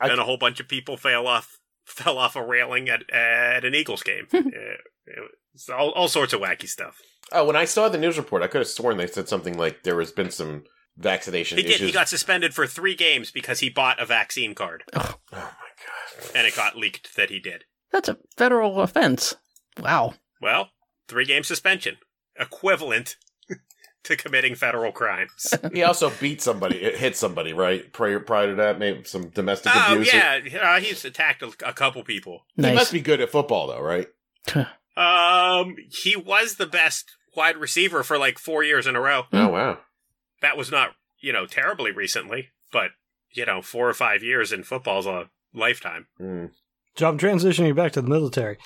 I- 0.00 0.08
then 0.08 0.18
a 0.18 0.24
whole 0.24 0.38
bunch 0.38 0.60
of 0.60 0.68
people 0.68 0.96
fell 0.96 1.26
off 1.26 1.55
fell 1.86 2.18
off 2.18 2.36
a 2.36 2.44
railing 2.44 2.88
at 2.90 3.08
at 3.10 3.64
an 3.64 3.74
Eagles 3.74 4.02
game. 4.02 4.26
Uh, 5.08 5.72
all, 5.72 5.90
all 5.92 6.08
sorts 6.08 6.32
of 6.32 6.40
wacky 6.40 6.68
stuff. 6.68 7.00
Oh, 7.30 7.44
when 7.46 7.54
I 7.54 7.64
saw 7.64 7.88
the 7.88 7.96
news 7.96 8.18
report, 8.18 8.42
I 8.42 8.48
could 8.48 8.58
have 8.62 8.66
sworn 8.66 8.96
they 8.96 9.06
said 9.06 9.28
something 9.28 9.56
like 9.56 9.84
there 9.84 10.00
has 10.00 10.10
been 10.10 10.32
some 10.32 10.64
vaccination 10.96 11.58
He 11.58 11.62
did. 11.62 11.72
issues. 11.76 11.86
He 11.86 11.92
got 11.92 12.08
suspended 12.08 12.52
for 12.54 12.66
three 12.66 12.96
games 12.96 13.30
because 13.30 13.60
he 13.60 13.70
bought 13.70 14.00
a 14.02 14.04
vaccine 14.04 14.52
card, 14.56 14.82
oh 14.96 15.14
my 15.30 15.38
god! 15.38 16.30
and 16.34 16.44
it 16.46 16.56
got 16.56 16.76
leaked 16.76 17.14
that 17.14 17.30
he 17.30 17.38
did. 17.38 17.64
That's 17.92 18.08
a 18.08 18.18
federal 18.36 18.80
offense. 18.80 19.36
Wow. 19.80 20.14
Well, 20.42 20.70
three 21.06 21.24
game 21.24 21.44
suspension, 21.44 21.98
equivalent 22.38 23.16
to 24.06 24.16
committing 24.16 24.54
federal 24.54 24.92
crimes. 24.92 25.54
He 25.72 25.82
also 25.82 26.10
beat 26.20 26.40
somebody, 26.40 26.78
hit 26.78 27.16
somebody, 27.16 27.52
right? 27.52 27.92
Prior, 27.92 28.18
prior 28.20 28.48
to 28.48 28.54
that, 28.54 28.78
maybe 28.78 29.04
some 29.04 29.28
domestic 29.28 29.72
oh 29.74 29.92
abuse. 29.92 30.12
yeah, 30.12 30.40
uh, 30.62 30.80
he's 30.80 31.04
attacked 31.04 31.42
a, 31.42 31.52
a 31.66 31.72
couple 31.72 32.02
people. 32.02 32.46
He 32.56 32.72
must 32.72 32.92
be 32.92 33.00
good 33.00 33.20
at 33.20 33.30
football, 33.30 33.66
though, 33.66 33.82
right? 33.82 34.08
Um, 34.96 35.76
he 36.02 36.16
was 36.16 36.54
the 36.54 36.64
best 36.64 37.10
wide 37.36 37.58
receiver 37.58 38.02
for 38.02 38.16
like 38.16 38.38
four 38.38 38.64
years 38.64 38.86
in 38.86 38.96
a 38.96 39.00
row. 39.00 39.24
Oh 39.30 39.48
wow! 39.48 39.80
That 40.40 40.56
was 40.56 40.70
not, 40.70 40.92
you 41.20 41.34
know, 41.34 41.44
terribly 41.44 41.92
recently, 41.92 42.48
but 42.72 42.92
you 43.32 43.44
know, 43.44 43.60
four 43.60 43.90
or 43.90 43.92
five 43.92 44.22
years 44.22 44.52
in 44.52 44.62
football's 44.62 45.04
a 45.04 45.28
lifetime. 45.52 46.06
Hmm. 46.16 46.46
So 46.96 47.08
I'm 47.08 47.18
transitioning 47.18 47.76
back 47.76 47.92
to 47.92 48.00
the 48.00 48.08
military. 48.08 48.56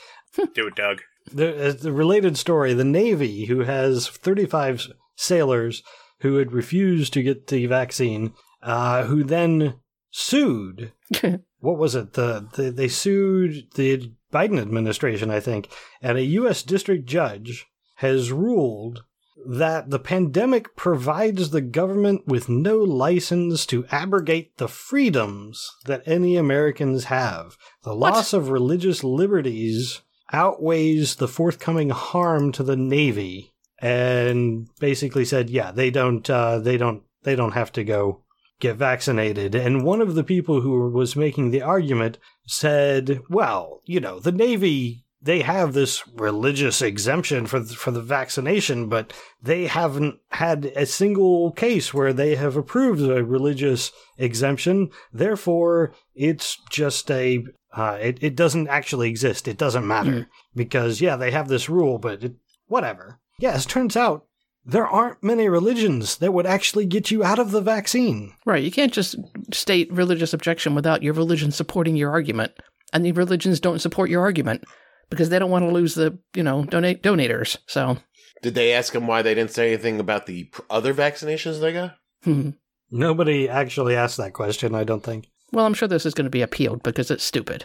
Do 0.55 0.69
it, 0.69 0.77
Doug. 0.77 1.01
The, 1.33 1.69
uh, 1.69 1.73
the 1.73 1.93
related 1.93 2.39
story 2.39 2.73
the 2.73 2.85
Navy, 2.85 3.47
who 3.47 3.61
has 3.61 4.09
35 4.09 4.87
sailors 5.21 5.83
who 6.21 6.37
had 6.37 6.53
refused 6.53 7.13
to 7.13 7.23
get 7.23 7.47
the 7.47 7.67
vaccine, 7.67 8.33
uh, 8.63 9.05
who 9.05 9.23
then 9.25 9.75
sued. 10.11 10.93
What 11.63 11.77
was 11.77 11.95
it? 11.95 12.15
The, 12.15 12.49
the 12.55 12.71
They 12.71 12.89
sued 12.89 13.67
the 13.75 14.13
Biden 14.33 14.59
administration, 14.59 15.31
I 15.31 15.41
think, 15.41 15.69
and 16.01 16.17
a 16.17 16.25
U.S. 16.41 16.63
district 16.63 17.05
judge 17.05 17.67
has 17.97 18.33
ruled 18.33 19.05
that 19.47 19.91
the 19.91 19.99
pandemic 19.99 20.75
provides 20.75 21.51
the 21.51 21.61
government 21.61 22.27
with 22.27 22.49
no 22.49 22.79
license 22.79 23.67
to 23.67 23.85
abrogate 23.91 24.57
the 24.57 24.69
freedoms 24.69 25.71
that 25.85 26.03
any 26.07 26.37
Americans 26.37 27.05
have. 27.05 27.59
The 27.85 27.95
What? 27.95 28.15
loss 28.15 28.33
of 28.33 28.49
religious 28.49 29.05
liberties 29.05 30.01
outweighs 30.33 31.17
the 31.17 31.29
forthcoming 31.29 31.91
harm 31.91 32.53
to 32.53 32.63
the 32.63 32.77
Navy, 32.77 33.50
and 33.81 34.69
basically 34.79 35.25
said, 35.25 35.51
yeah, 35.51 35.71
they 35.71 35.91
don't, 35.91 36.29
uh, 36.29 36.59
they 36.59 36.77
don't, 36.77 37.03
they 37.23 37.35
don't 37.35 37.53
have 37.53 37.73
to 37.73 37.85
go 37.85 38.23
get 38.61 38.77
vaccinated. 38.77 39.55
And 39.55 39.85
one 39.85 40.01
of 40.01 40.15
the 40.15 40.25
people 40.25 40.61
who 40.61 40.91
was 40.91 41.17
making 41.17 41.51
the 41.51 41.63
argument 41.63 42.19
said, 42.47 43.21
well, 43.29 43.81
you 43.85 44.01
know, 44.01 44.21
the 44.21 44.33
Navy 44.33 45.05
they 45.23 45.43
have 45.43 45.75
this 45.75 46.07
religious 46.15 46.81
exemption 46.81 47.47
for 47.47 47.61
the, 47.61 47.75
for 47.75 47.91
the 47.91 48.01
vaccination, 48.01 48.89
but 48.89 49.13
they 49.43 49.67
haven't 49.67 50.19
had 50.31 50.73
a 50.77 50.87
single 50.87 51.53
case 51.53 51.93
where 51.93 52.13
they 52.13 52.37
have 52.37 52.57
approved 52.57 53.03
a 53.03 53.23
religious 53.23 53.93
exemption. 54.17 54.91
Therefore, 55.13 55.93
it's 56.15 56.59
just 56.71 57.11
a 57.11 57.45
uh, 57.77 57.99
it 58.01 58.19
it 58.23 58.35
doesn't 58.35 58.69
actually 58.69 59.11
exist. 59.11 59.47
It 59.47 59.59
doesn't 59.59 59.87
matter 59.87 60.29
because 60.55 61.01
yeah, 61.01 61.17
they 61.17 61.31
have 61.31 61.49
this 61.49 61.69
rule, 61.69 61.99
but 61.99 62.25
it, 62.25 62.35
whatever. 62.67 63.20
Yes, 63.41 63.67
turns 63.67 63.97
out 63.97 64.27
there 64.65 64.87
aren't 64.87 65.23
many 65.23 65.49
religions 65.49 66.19
that 66.19 66.33
would 66.33 66.47
actually 66.47 66.85
get 66.85 67.11
you 67.11 67.25
out 67.25 67.39
of 67.39 67.51
the 67.51 67.61
vaccine. 67.63 68.35
Right. 68.45 68.63
You 68.63 68.71
can't 68.71 68.93
just 68.93 69.17
state 69.53 69.91
religious 69.93 70.33
objection 70.35 70.75
without 70.75 71.03
your 71.03 71.15
religion 71.15 71.51
supporting 71.51 71.97
your 71.97 72.11
argument. 72.11 72.53
And 72.93 73.05
the 73.05 73.13
religions 73.13 73.61
don't 73.61 73.81
support 73.81 74.11
your 74.11 74.21
argument 74.23 74.65
because 75.09 75.29
they 75.31 75.39
don't 75.39 75.51
want 75.51 75.65
to 75.65 75.71
lose 75.71 75.95
the, 75.95 76.19
you 76.35 76.43
know, 76.43 76.65
donate 76.65 77.03
donators. 77.03 77.57
So, 77.67 77.99
Did 78.43 78.55
they 78.55 78.73
ask 78.73 78.95
him 78.95 79.07
why 79.07 79.23
they 79.23 79.35
didn't 79.35 79.53
say 79.53 79.69
anything 79.73 79.99
about 79.99 80.27
the 80.27 80.51
other 80.69 80.93
vaccinations 80.93 81.61
they 81.61 81.73
got? 81.73 81.97
hmm. 82.25 82.51
Nobody 82.91 83.49
actually 83.49 83.95
asked 83.95 84.17
that 84.17 84.33
question, 84.35 84.75
I 84.75 84.83
don't 84.85 85.05
think. 85.05 85.29
well, 85.53 85.65
I'm 85.65 85.75
sure 85.75 85.87
this 85.89 86.05
is 86.05 86.15
going 86.15 86.25
to 86.25 86.31
be 86.31 86.43
appealed 86.43 86.83
because 86.83 87.11
it's 87.11 87.23
stupid. 87.25 87.65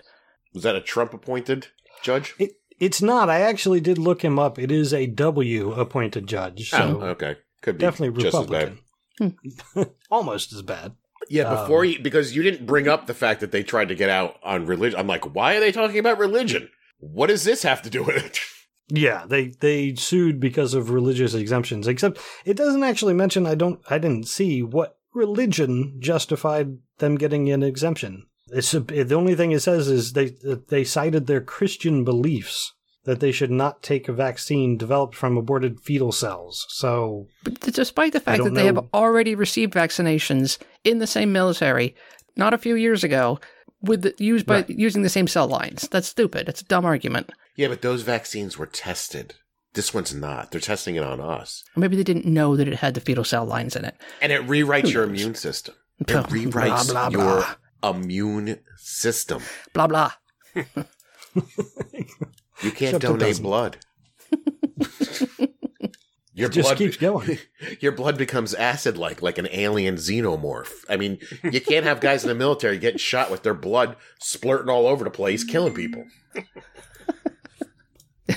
Was 0.53 0.63
that 0.63 0.75
a 0.75 0.81
Trump 0.81 1.13
appointed 1.15 1.67
judge? 2.03 2.35
It 2.39 2.51
it's 2.79 3.01
not. 3.01 3.29
I 3.29 3.41
actually 3.41 3.79
did 3.81 3.97
look 3.97 4.23
him 4.23 4.37
up. 4.39 4.59
It 4.59 4.71
is 4.71 4.93
a 4.93 5.07
W 5.07 5.71
appointed 5.73 6.27
judge, 6.27 6.69
so 6.69 6.99
oh, 7.01 7.05
okay. 7.07 7.37
Could 7.61 7.77
be 7.77 7.81
definitely 7.81 8.21
just 8.21 8.35
as 8.37 8.47
bad. 8.47 8.77
Republican. 9.19 9.91
Almost 10.11 10.53
as 10.53 10.61
bad. 10.61 10.93
Yeah, 11.29 11.49
before 11.61 11.83
Um, 11.83 11.91
you 11.91 11.99
because 11.99 12.35
you 12.35 12.43
didn't 12.43 12.65
bring 12.67 12.87
up 12.87 13.07
the 13.07 13.13
fact 13.13 13.39
that 13.39 13.51
they 13.51 13.63
tried 13.63 13.89
to 13.89 13.95
get 13.95 14.09
out 14.09 14.37
on 14.43 14.65
religion. 14.65 14.99
I'm 14.99 15.07
like, 15.07 15.33
why 15.33 15.55
are 15.55 15.59
they 15.59 15.71
talking 15.71 15.97
about 15.97 16.19
religion? 16.19 16.69
What 16.99 17.27
does 17.27 17.43
this 17.43 17.63
have 17.63 17.81
to 17.83 17.89
do 17.89 18.03
with 18.03 18.23
it? 18.23 18.39
Yeah, 18.87 19.25
they 19.27 19.47
they 19.47 19.95
sued 19.95 20.39
because 20.39 20.75
of 20.75 20.91
religious 20.91 21.33
exemptions. 21.33 21.87
Except 21.87 22.19
it 22.45 22.55
doesn't 22.55 22.83
actually 22.83 23.15
mention. 23.15 23.47
I 23.47 23.55
don't. 23.55 23.79
I 23.89 23.97
didn't 23.97 24.27
see 24.27 24.61
what 24.61 24.99
religion 25.11 25.95
justified 25.99 26.77
them 26.99 27.15
getting 27.15 27.49
an 27.49 27.63
exemption. 27.63 28.27
It's 28.51 28.73
a, 28.73 28.79
the 28.79 29.15
only 29.15 29.35
thing 29.35 29.51
it 29.51 29.61
says 29.61 29.87
is 29.87 30.13
they 30.13 30.35
they 30.69 30.83
cited 30.83 31.27
their 31.27 31.41
Christian 31.41 32.03
beliefs 32.03 32.71
that 33.05 33.19
they 33.19 33.31
should 33.31 33.51
not 33.51 33.83
take 33.83 34.07
a 34.07 34.13
vaccine 34.13 34.77
developed 34.77 35.15
from 35.15 35.37
aborted 35.37 35.79
fetal 35.79 36.11
cells. 36.11 36.65
So 36.69 37.27
But 37.43 37.59
despite 37.61 38.13
the 38.13 38.19
fact 38.19 38.39
don't 38.39 38.53
that 38.53 38.59
they 38.59 38.65
have 38.65 38.83
already 38.93 39.35
received 39.35 39.73
vaccinations 39.73 40.57
in 40.83 40.97
the 40.99 41.05
same 41.07 41.31
military, 41.31 41.95
not 42.35 42.53
a 42.53 42.57
few 42.57 42.75
years 42.75 43.03
ago, 43.03 43.39
with 43.81 44.01
the, 44.01 44.15
used 44.17 44.47
by 44.47 44.55
Right. 44.57 44.69
using 44.69 45.03
the 45.03 45.09
same 45.09 45.27
cell 45.27 45.47
lines. 45.47 45.87
That's 45.89 46.07
stupid. 46.07 46.49
It's 46.49 46.61
a 46.61 46.65
dumb 46.65 46.85
argument. 46.85 47.31
Yeah, 47.55 47.67
but 47.67 47.83
those 47.83 48.01
vaccines 48.01 48.57
were 48.57 48.65
tested. 48.65 49.35
This 49.75 49.93
one's 49.93 50.13
not. 50.15 50.49
They're 50.51 50.59
testing 50.61 50.95
it 50.95 51.03
on 51.03 51.19
us. 51.19 51.63
Or 51.75 51.81
maybe 51.81 51.95
they 51.95 52.03
didn't 52.03 52.25
know 52.25 52.55
that 52.55 52.67
it 52.67 52.75
had 52.77 52.95
the 52.95 53.01
fetal 53.01 53.23
cell 53.23 53.45
lines 53.45 53.75
in 53.75 53.85
it. 53.85 53.95
And 54.21 54.31
it 54.31 54.47
rewrites 54.47 54.91
your 54.91 55.03
immune 55.03 55.35
system. 55.35 55.75
It 55.99 56.07
Blah, 56.07 56.23
rewrites 56.23 56.91
blah, 56.91 57.09
your 57.09 57.21
blah. 57.21 57.55
Immune 57.83 58.59
system. 58.77 59.41
Blah 59.73 59.87
blah. 59.87 60.11
You 62.63 62.71
can't 62.71 62.95
Except 62.95 63.03
it 63.03 63.07
donate 63.07 63.41
blood. 63.41 63.77
Your 66.33 66.49
It 66.49 66.53
just 66.53 66.67
blood 66.67 66.77
keeps 66.77 66.97
going. 66.97 67.37
Your 67.79 67.93
blood 67.93 68.17
becomes 68.17 68.53
acid 68.53 68.97
like, 68.97 69.21
like 69.21 69.37
an 69.37 69.47
alien 69.51 69.95
xenomorph. 69.95 70.83
I 70.89 70.97
mean, 70.97 71.19
you 71.49 71.61
can't 71.61 71.85
have 71.85 72.01
guys 72.01 72.23
in 72.23 72.27
the 72.27 72.35
military 72.35 72.77
getting 72.77 72.97
shot 72.97 73.31
with 73.31 73.43
their 73.43 73.53
blood 73.53 73.95
splurting 74.21 74.69
all 74.69 74.85
over 74.85 75.05
the 75.05 75.09
place, 75.09 75.45
killing 75.45 75.73
people. 75.73 76.03
All 78.29 78.35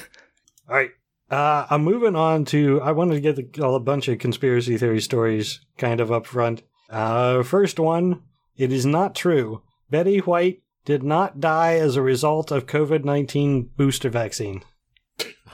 right. 0.69 0.91
Uh, 1.29 1.67
I'm 1.71 1.83
moving 1.83 2.15
on 2.15 2.45
to. 2.47 2.81
I 2.83 2.93
wanted 2.93 3.15
to 3.15 3.21
get 3.21 3.37
the, 3.37 3.67
a 3.67 3.81
bunch 3.81 4.07
of 4.09 4.19
conspiracy 4.19 4.79
theory 4.79 5.01
stories 5.01 5.61
kind 5.77 6.01
of 6.01 6.13
up 6.13 6.27
front. 6.27 6.63
Uh, 6.89 7.43
first 7.43 7.81
one 7.81 8.23
it 8.59 8.73
is 8.73 8.85
not 8.85 9.15
true. 9.15 9.63
Betty 9.91 10.19
White 10.19 10.63
did 10.85 11.03
not 11.03 11.41
die 11.41 11.75
as 11.77 11.97
a 11.97 12.03
result 12.03 12.51
of 12.51 12.67
COVID 12.67 13.05
19 13.05 13.71
booster 13.77 14.11
vaccine. 14.11 14.63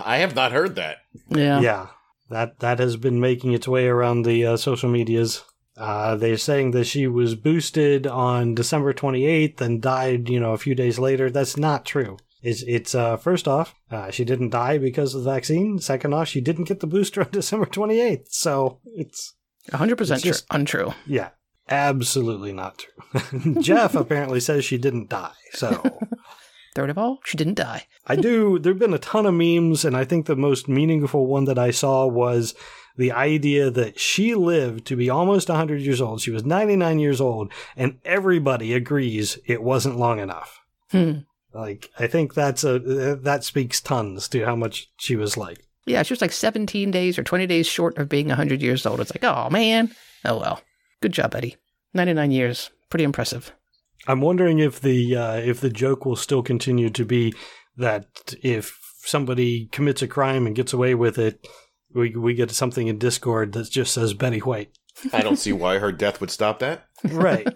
I 0.05 0.17
have 0.19 0.35
not 0.35 0.53
heard 0.53 0.75
that. 0.77 0.99
Yeah. 1.29 1.61
Yeah, 1.61 1.87
that, 2.31 2.59
that 2.61 2.79
has 2.81 2.97
been 2.97 3.21
making 3.21 3.53
its 3.53 3.69
way 3.69 3.87
around 3.87 4.23
the 4.23 4.45
uh, 4.47 4.57
social 4.57 4.91
medias. 4.91 5.43
Uh, 5.77 6.15
they're 6.17 6.37
saying 6.37 6.71
that 6.73 6.85
she 6.85 7.07
was 7.07 7.35
boosted 7.35 8.07
on 8.07 8.55
December 8.55 8.93
28th 8.93 9.61
and 9.61 9.83
died, 9.83 10.29
you 10.29 10.39
know, 10.39 10.53
a 10.53 10.59
few 10.59 10.75
days 10.75 10.99
later. 10.99 11.31
That's 11.31 11.57
not 11.57 11.85
true. 11.85 12.17
It's, 12.43 12.63
it's 12.63 12.95
uh, 12.95 13.17
first 13.17 13.49
off, 13.49 13.75
uh, 13.91 14.11
she 14.11 14.25
didn't 14.25 14.51
die 14.51 14.79
because 14.79 15.15
of 15.15 15.25
the 15.25 15.31
vaccine. 15.33 15.79
Second 15.79 16.13
off, 16.15 16.29
she 16.29 16.41
didn't 16.41 16.65
get 16.65 16.81
the 16.81 16.87
booster 16.87 17.23
on 17.23 17.29
December 17.33 17.67
28th. 17.67 18.27
So 18.29 18.81
it's, 18.85 19.35
100% 19.71 19.99
It's 20.01 20.09
true. 20.09 20.19
just- 20.31 20.45
untrue. 20.51 20.93
yeah, 21.07 21.31
absolutely 21.69 22.53
not 22.53 22.79
true. 22.79 23.55
Jeff 23.61 23.95
apparently 23.95 24.41
says 24.41 24.65
she 24.65 24.79
didn't 24.79 25.09
die. 25.09 25.33
So 25.53 25.83
Third 26.75 26.91
of 26.91 26.99
all, 26.99 27.21
she 27.25 27.37
didn't 27.37 27.55
die. 27.55 27.87
I 28.07 28.17
do. 28.17 28.59
There 28.59 28.73
have 28.73 28.81
been 28.81 28.95
a 28.95 28.99
ton 28.99 29.27
of 29.27 29.35
memes, 29.35 29.85
and 29.85 29.97
I 29.97 30.05
think 30.05 30.27
the 30.27 30.37
most 30.37 30.69
meaningful 30.69 31.27
one 31.27 31.45
that 31.45 31.59
I 31.59 31.71
saw 31.71 32.07
was 32.07 32.55
the 32.97 33.13
idea 33.13 33.71
that 33.71 33.99
she 33.99 34.35
lived 34.35 34.85
to 34.87 34.97
be 34.97 35.09
almost 35.09 35.49
100 35.49 35.81
years 35.81 36.01
old. 36.01 36.21
She 36.21 36.31
was 36.31 36.45
99 36.45 36.99
years 36.99 37.21
old, 37.21 37.53
and 37.77 37.99
everybody 38.05 38.75
agrees 38.75 39.39
it 39.47 39.63
wasn't 39.63 39.99
long 39.99 40.19
enough. 40.19 40.61
Hmm. 40.91 41.19
Like, 41.53 41.91
I 41.99 42.09
think 42.09 42.35
that's 42.35 42.65
a 42.65 42.81
that 42.81 43.45
speaks 43.45 43.81
tons 43.81 44.27
to 44.29 44.45
how 44.45 44.57
much 44.57 44.91
she 44.97 45.15
was 45.15 45.37
like. 45.37 45.59
Yeah, 45.87 46.03
she 46.03 46.13
was 46.13 46.21
like 46.21 46.33
17 46.33 46.91
days 46.91 47.19
or 47.19 47.23
20 47.23 47.47
days 47.47 47.67
short 47.67 47.99
of 47.99 48.09
being 48.09 48.29
100 48.29 48.61
years 48.63 48.85
old. 48.85 49.01
It's 49.01 49.15
like, 49.15 49.23
oh, 49.23 49.51
man. 49.51 49.95
Oh, 50.25 50.39
well. 50.39 50.63
Good 51.05 51.13
job, 51.13 51.35
Eddie. 51.35 51.59
99 51.93 52.31
years. 52.31 52.71
Pretty 52.89 53.05
impressive. 53.05 53.53
I'm 54.09 54.23
wondering 54.23 54.59
if 54.59 54.81
the 54.81 55.15
uh, 55.15 55.35
if 55.35 55.61
the 55.61 55.69
joke 55.69 56.07
will 56.07 56.17
still 56.17 56.43
continue 56.43 56.89
to 56.89 57.05
be 57.05 57.35
that 57.77 58.07
if 58.43 58.75
somebody 59.05 59.67
commits 59.67 60.01
a 60.01 60.09
crime 60.09 60.47
and 60.47 60.57
gets 60.57 60.73
away 60.73 60.95
with 60.95 61.19
it, 61.19 61.47
we 61.95 62.17
we 62.17 62.33
get 62.33 62.51
something 62.53 62.87
in 62.89 62.97
Discord 62.97 63.53
that 63.53 63.71
just 63.71 63.93
says 63.93 64.15
Betty 64.15 64.39
White. 64.39 64.71
I 65.13 65.21
don't 65.21 65.37
see 65.37 65.53
why 65.53 65.77
her 65.77 65.93
death 65.93 66.23
would 66.23 66.31
stop 66.31 66.61
that. 66.61 66.87
Right. 67.05 67.49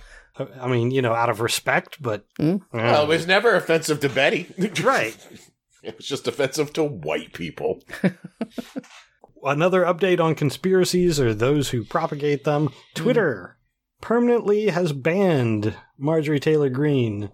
I 0.58 0.66
mean, 0.66 0.90
you 0.90 1.02
know, 1.02 1.12
out 1.12 1.28
of 1.28 1.42
respect, 1.42 2.00
but 2.00 2.24
Mm. 2.40 2.62
Well, 2.72 3.02
it 3.02 3.08
was 3.08 3.26
never 3.26 3.54
offensive 3.54 4.00
to 4.00 4.08
Betty. 4.08 4.46
right. 4.82 5.14
It 5.82 5.98
was 5.98 6.06
just 6.06 6.26
offensive 6.26 6.72
to 6.72 6.82
white 6.82 7.34
people. 7.34 7.82
Another 9.44 9.82
update 9.84 10.20
on 10.20 10.34
conspiracies 10.34 11.20
or 11.20 11.34
those 11.34 11.70
who 11.70 11.84
propagate 11.84 12.44
them. 12.44 12.70
Twitter 12.94 13.56
permanently 14.00 14.68
has 14.68 14.92
banned 14.92 15.74
Marjorie 15.98 16.40
Taylor 16.40 16.68
Greene, 16.70 17.30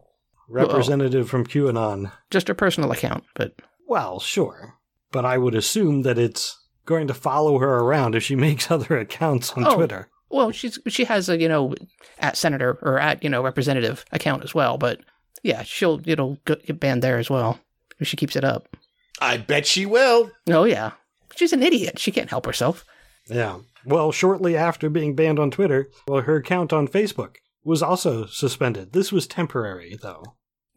representative 0.49 1.29
from 1.29 1.47
QAnon. 1.47 2.11
Just 2.31 2.49
her 2.49 2.55
personal 2.55 2.91
account, 2.93 3.25
but 3.35 3.55
Well, 3.87 4.21
sure. 4.21 4.75
But 5.13 5.25
I 5.25 5.39
would 5.39 5.55
assume 5.55 6.03
that 6.03 6.19
it's 6.19 6.57
going 6.87 7.07
to 7.09 7.15
follow 7.15 7.59
her 7.59 7.79
around 7.79 8.15
if 8.15 8.23
she 8.23 8.35
makes 8.47 8.71
other 8.71 8.97
accounts 8.99 9.53
on 9.53 9.67
Oh. 9.67 9.75
Twitter. 9.77 10.09
well, 10.29 10.51
she's 10.53 10.79
she 10.89 11.05
has 11.05 11.29
a 11.29 11.39
you 11.41 11.49
know 11.49 11.75
at 12.19 12.37
senator 12.37 12.79
or 12.83 12.99
at 12.99 13.23
you 13.23 13.31
know 13.31 13.43
representative 13.43 14.05
account 14.13 14.43
as 14.45 14.55
well. 14.55 14.79
But 14.79 15.01
yeah, 15.43 15.63
she'll 15.63 16.01
it'll 16.05 16.39
go- 16.45 16.57
get 16.57 16.81
banned 16.81 17.03
there 17.03 17.19
as 17.19 17.31
well 17.31 17.59
if 17.99 18.07
she 18.09 18.17
keeps 18.17 18.37
it 18.37 18.45
up. 18.45 18.77
I 19.21 19.37
bet 19.37 19.67
she 19.67 19.87
will. 19.87 20.31
Oh 20.49 20.65
yeah, 20.65 20.93
she's 21.35 21.53
an 21.53 21.63
idiot. 21.63 21.99
She 21.99 22.11
can't 22.11 22.31
help 22.31 22.47
herself. 22.47 22.85
Yeah. 23.29 23.61
Well, 23.85 24.13
shortly 24.13 24.57
after 24.57 24.91
being 24.91 25.15
banned 25.15 25.39
on 25.39 25.51
Twitter, 25.51 25.91
well, 26.07 26.23
her 26.23 26.37
account 26.37 26.73
on 26.73 26.89
Facebook 26.89 27.37
was 27.65 27.83
also 27.83 28.27
suspended. 28.27 28.93
This 28.93 29.13
was 29.13 29.27
temporary, 29.27 29.99
though. 30.01 30.25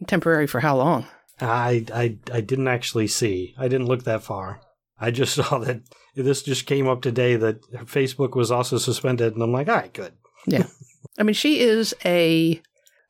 Temporary 0.07 0.47
for 0.47 0.59
how 0.59 0.77
long? 0.77 1.07
I, 1.41 1.85
I, 1.93 2.17
I 2.31 2.41
didn't 2.41 2.67
actually 2.67 3.07
see. 3.07 3.55
I 3.57 3.67
didn't 3.67 3.87
look 3.87 4.03
that 4.03 4.23
far. 4.23 4.61
I 4.99 5.11
just 5.11 5.35
saw 5.35 5.59
that 5.59 5.81
this 6.15 6.43
just 6.43 6.65
came 6.65 6.87
up 6.87 7.01
today 7.01 7.35
that 7.35 7.61
Facebook 7.85 8.35
was 8.35 8.51
also 8.51 8.77
suspended, 8.77 9.33
and 9.33 9.43
I'm 9.43 9.51
like, 9.51 9.67
all 9.67 9.75
right, 9.75 9.93
good. 9.93 10.13
Yeah. 10.45 10.67
I 11.17 11.23
mean, 11.23 11.33
she 11.33 11.59
is 11.59 11.93
a 12.05 12.61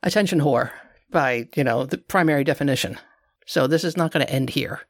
attention 0.02 0.40
whore 0.40 0.70
by 1.10 1.48
you 1.54 1.64
know 1.64 1.86
the 1.86 1.98
primary 1.98 2.44
definition. 2.44 2.98
So 3.46 3.66
this 3.66 3.84
is 3.84 3.96
not 3.96 4.12
going 4.12 4.26
to 4.26 4.32
end 4.32 4.50
here. 4.50 4.80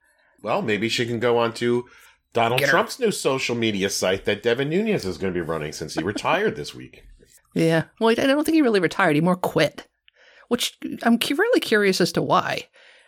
Well, 0.43 0.63
maybe 0.63 0.89
she 0.89 1.07
can 1.07 1.21
go 1.21 1.39
on 1.39 1.53
to 1.55 1.85
Donald 2.35 2.59
Get 2.61 2.67
her. 2.69 2.73
Trump's 2.73 3.01
new 3.01 3.11
social 3.11 3.55
media 3.55 3.89
site 3.89 4.27
that 4.27 4.43
Devin 4.43 4.69
Nunes 4.69 5.05
is 5.07 5.17
going 5.17 5.33
to 5.33 5.39
be 5.39 5.41
running 5.45 5.73
since 5.73 5.95
he 5.95 6.03
retired 6.03 6.57
this 6.57 6.75
week. 6.75 7.05
Yeah. 7.55 7.85
Well, 8.01 8.11
I 8.11 8.15
don't 8.15 8.45
think 8.45 8.55
he 8.57 8.63
really 8.63 8.81
retired. 8.81 9.15
He 9.15 9.21
more 9.23 9.37
quit, 9.37 9.87
which 10.49 10.77
I'm 11.05 11.19
really 11.31 11.61
curious 11.61 12.01
as 12.01 12.13
to 12.13 12.23
why. 12.23 12.65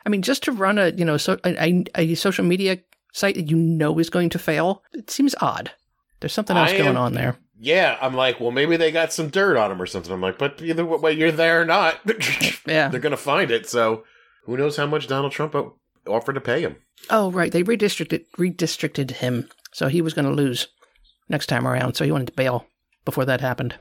I 0.06 0.08
mean, 0.08 0.22
just 0.22 0.44
to 0.44 0.52
run 0.52 0.78
a 0.78 0.88
you 0.90 1.04
know 1.04 1.16
so, 1.16 1.38
a, 1.44 1.84
a 1.96 2.14
social 2.14 2.44
media 2.44 2.78
site 3.12 3.34
that 3.34 3.50
you 3.50 3.56
know 3.56 3.98
is 3.98 4.08
going 4.08 4.30
to 4.30 4.38
fail, 4.38 4.82
it 4.92 5.10
seems 5.10 5.34
odd. 5.40 5.72
There's 6.20 6.32
something 6.32 6.56
else 6.56 6.70
I 6.70 6.78
going 6.78 6.90
am- 6.90 6.96
on 6.96 7.12
there. 7.14 7.36
Yeah, 7.58 7.96
I'm 8.02 8.14
like, 8.14 8.38
well, 8.38 8.50
maybe 8.50 8.76
they 8.76 8.92
got 8.92 9.14
some 9.14 9.30
dirt 9.30 9.56
on 9.56 9.72
him 9.72 9.80
or 9.80 9.86
something. 9.86 10.12
I'm 10.12 10.20
like, 10.20 10.36
but 10.38 10.60
either 10.62 10.84
way, 10.84 11.12
you're 11.12 11.32
there 11.32 11.62
or 11.62 11.64
not, 11.64 11.98
Yeah. 12.66 12.88
they're 12.88 13.00
going 13.00 13.12
to 13.12 13.16
find 13.16 13.50
it. 13.50 13.66
So 13.66 14.04
who 14.44 14.58
knows 14.58 14.76
how 14.76 14.86
much 14.86 15.06
Donald 15.08 15.32
Trump 15.32 15.54
o- 15.54 15.78
offered 16.06 16.34
to 16.34 16.40
pay 16.40 16.60
him? 16.62 16.76
Oh, 17.10 17.30
right. 17.30 17.52
They 17.52 17.62
redistricted 17.62 18.24
redistricted 18.38 19.10
him, 19.12 19.48
so 19.72 19.88
he 19.88 20.02
was 20.02 20.14
going 20.14 20.26
to 20.26 20.32
lose 20.32 20.68
next 21.28 21.46
time 21.46 21.66
around. 21.66 21.94
So 21.94 22.04
he 22.04 22.12
wanted 22.12 22.28
to 22.28 22.32
bail 22.32 22.66
before 23.04 23.24
that 23.24 23.40
happened. 23.40 23.74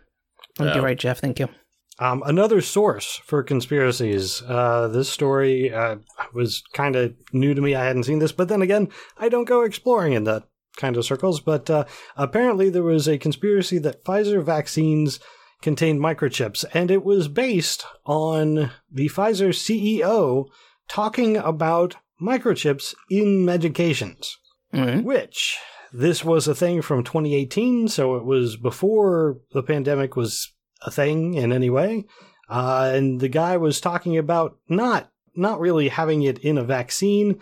I 0.60 0.63
Oh. 0.63 0.74
You're 0.74 0.84
right, 0.84 0.98
Jeff. 0.98 1.20
Thank 1.20 1.39
you. 1.39 1.50
Um, 1.98 2.24
another 2.25 2.60
source 2.60 3.22
for 3.25 3.41
conspiracies. 3.41 4.41
Uh, 4.41 4.89
this 4.89 5.10
story 5.10 5.74
uh, 5.74 5.98
was 6.34 6.62
kind 6.74 6.96
of 6.96 7.13
new 7.32 7.53
to 7.53 7.62
me. 7.62 7.74
I 7.74 7.86
hadn't 7.86 8.03
seen 8.03 8.20
this, 8.20 8.34
but 8.34 8.50
then 8.50 8.62
again, 8.62 8.89
I 9.17 9.29
don't 9.29 9.46
go 9.46 9.62
exploring 9.62 10.13
in 10.13 10.25
that 10.25 10.44
kind 10.75 10.98
of 10.98 11.05
circles. 11.05 11.39
But 11.39 11.70
uh, 11.70 11.86
apparently, 12.17 12.70
there 12.70 12.84
was 12.84 13.08
a 13.08 13.17
conspiracy 13.17 13.77
that 13.79 14.03
Pfizer 14.03 14.44
vaccines 14.44 15.20
contained 15.62 16.01
microchips, 16.01 16.65
and 16.74 16.91
it 16.91 17.03
was 17.05 17.29
based 17.29 17.86
on 18.05 18.72
the 18.91 19.08
Pfizer 19.08 19.50
CEO 19.50 20.48
talking 20.89 21.38
about 21.38 21.96
microchips 22.22 22.93
in 23.10 23.45
medications 23.45 24.31
Mhm. 24.74 25.03
which 25.03 25.57
this 25.93 26.24
was 26.25 26.48
a 26.48 26.55
thing 26.55 26.81
from 26.81 27.03
2018, 27.03 27.88
so 27.88 28.15
it 28.15 28.25
was 28.25 28.57
before 28.57 29.38
the 29.53 29.63
pandemic 29.63 30.15
was 30.15 30.51
a 30.81 30.91
thing 30.91 31.36
in 31.36 31.51
any 31.53 31.69
way. 31.69 32.05
Uh, 32.50 32.91
and 32.93 33.22
the 33.22 33.29
guy 33.29 33.57
was 33.57 33.79
talking 33.81 34.17
about 34.17 34.57
not 34.67 35.12
not 35.38 35.60
really 35.60 35.89
having 35.89 36.22
it 36.24 36.38
in 36.39 36.57
a 36.57 36.63
vaccine, 36.63 37.38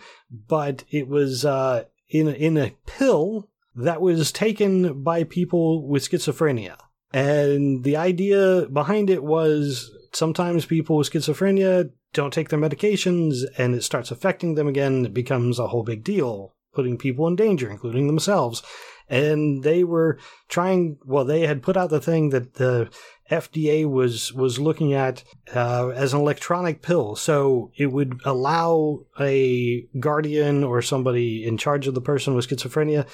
but 0.48 0.82
it 0.90 1.06
was 1.06 1.44
uh, 1.44 1.84
in 2.08 2.26
a, 2.26 2.32
in 2.32 2.56
a 2.56 2.72
pill 2.86 3.48
that 3.76 4.00
was 4.00 4.32
taken 4.32 5.02
by 5.02 5.22
people 5.22 5.86
with 5.86 6.08
schizophrenia. 6.08 6.76
And 7.12 7.84
the 7.84 7.96
idea 7.96 8.66
behind 8.72 9.10
it 9.10 9.22
was 9.22 9.90
sometimes 10.14 10.66
people 10.66 10.96
with 10.96 11.10
schizophrenia 11.10 11.90
don't 12.12 12.32
take 12.32 12.48
their 12.48 12.58
medications 12.58 13.42
and 13.58 13.74
it 13.74 13.82
starts 13.82 14.10
affecting 14.10 14.54
them 14.54 14.68
again. 14.68 15.04
It 15.04 15.14
becomes 15.14 15.58
a 15.58 15.68
whole 15.68 15.82
big 15.82 16.04
deal, 16.04 16.54
putting 16.72 16.96
people 16.96 17.26
in 17.26 17.36
danger, 17.36 17.70
including 17.70 18.06
themselves. 18.06 18.62
And 19.08 19.62
they 19.62 19.84
were 19.84 20.18
trying, 20.48 20.96
well, 21.04 21.26
they 21.26 21.46
had 21.46 21.62
put 21.62 21.76
out 21.76 21.90
the 21.90 22.00
thing 22.00 22.30
that 22.30 22.54
the 22.54 22.88
FDA 23.30 23.88
was, 23.88 24.32
was 24.32 24.58
looking 24.58 24.94
at 24.94 25.24
uh, 25.54 25.88
as 25.88 26.14
an 26.14 26.20
electronic 26.20 26.80
pill. 26.80 27.14
So 27.16 27.70
it 27.76 27.86
would 27.86 28.20
allow 28.24 29.00
a 29.20 29.86
guardian 30.00 30.64
or 30.64 30.80
somebody 30.80 31.44
in 31.44 31.58
charge 31.58 31.86
of 31.86 31.94
the 31.94 32.00
person 32.00 32.34
with 32.34 32.48
schizophrenia 32.48 33.06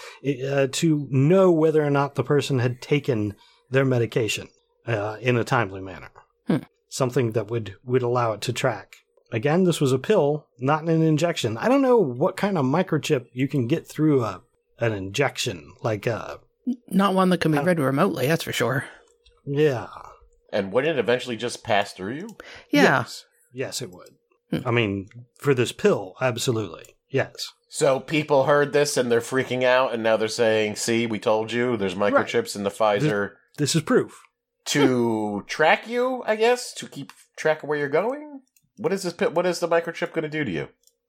uh, 0.49 0.69
to 0.73 1.09
know 1.11 1.51
whether 1.51 1.83
or 1.83 1.91
not 1.91 2.15
the 2.15 2.25
person 2.25 2.61
had 2.61 2.81
taken 2.81 3.35
their 3.71 3.85
medication 3.85 4.49
uh, 4.87 5.17
in 5.21 5.37
a 5.37 5.45
timely 5.45 5.81
manner. 5.81 6.11
Something 6.91 7.33
that 7.33 7.49
would, 7.51 7.77
would 7.85 8.03
allow 8.03 8.33
it 8.33 8.43
to 8.43 8.53
track. 8.53 8.97
Again, 9.33 9.65
this 9.65 9.81
was 9.81 9.93
a 9.93 9.99
pill, 9.99 10.47
not 10.59 10.83
an 10.83 11.03
injection. 11.03 11.57
I 11.57 11.69
don't 11.69 11.81
know 11.83 11.97
what 11.97 12.37
kind 12.37 12.59
of 12.59 12.65
microchip 12.67 13.27
you 13.33 13.49
can 13.49 13.67
get 13.67 13.87
through 13.87 14.23
a 14.25 14.43
an 14.81 14.93
injection. 14.93 15.73
Like, 15.83 16.07
uh, 16.07 16.39
Not 16.89 17.15
one 17.15 17.29
that 17.31 17.41
can 17.41 17.53
be 17.53 17.59
read 17.59 17.79
remotely, 17.79 18.27
that's 18.27 18.43
for 18.45 18.53
sure. 18.53 18.87
yeah, 19.47 19.87
And 20.53 20.73
wouldn't 20.73 20.99
it 20.99 21.01
eventually 21.01 21.37
just 21.37 21.63
pass 21.63 21.93
through 21.93 22.15
you? 22.15 22.29
Yeah. 22.71 22.83
yes, 23.01 23.25
yes, 23.53 23.83
it 23.83 23.91
would. 23.91 24.11
Hmm. 24.51 24.67
I 24.67 24.71
mean, 24.71 25.09
for 25.39 25.55
this 25.55 25.71
pill, 25.73 26.15
absolutely. 26.21 26.97
Yes. 27.09 27.53
So 27.69 28.01
people 28.01 28.45
heard 28.45 28.73
this 28.73 28.97
and 28.97 29.13
they're 29.13 29.21
freaking 29.21 29.63
out, 29.63 29.93
and 29.95 30.03
now 30.03 30.17
they're 30.17 30.27
saying, 30.29 30.75
"See, 30.77 31.07
we 31.07 31.21
told 31.21 31.53
you. 31.53 31.77
There's 31.77 31.95
microchips 31.95 32.57
in 32.57 32.65
the 32.65 32.71
Pfizer 32.71 33.33
This 33.59 33.77
is 33.77 33.83
proof. 33.83 34.21
To 34.67 35.45
track 35.47 35.89
you. 35.89 36.23
I 36.27 36.37
guess 36.37 36.73
to 36.75 36.87
keep 36.87 37.13
track 37.37 37.63
of 37.63 37.69
where 37.69 37.79
you're 37.79 37.89
going. 37.89 38.43
What 38.77 38.93
is 38.93 39.03
this? 39.03 39.31
What 39.31 39.47
is 39.47 39.61
the 39.61 39.69
microchip 39.69 40.13
going 40.13 40.23
to 40.23 40.29
do 40.29 40.45
to 40.45 40.51
you? 40.51 40.69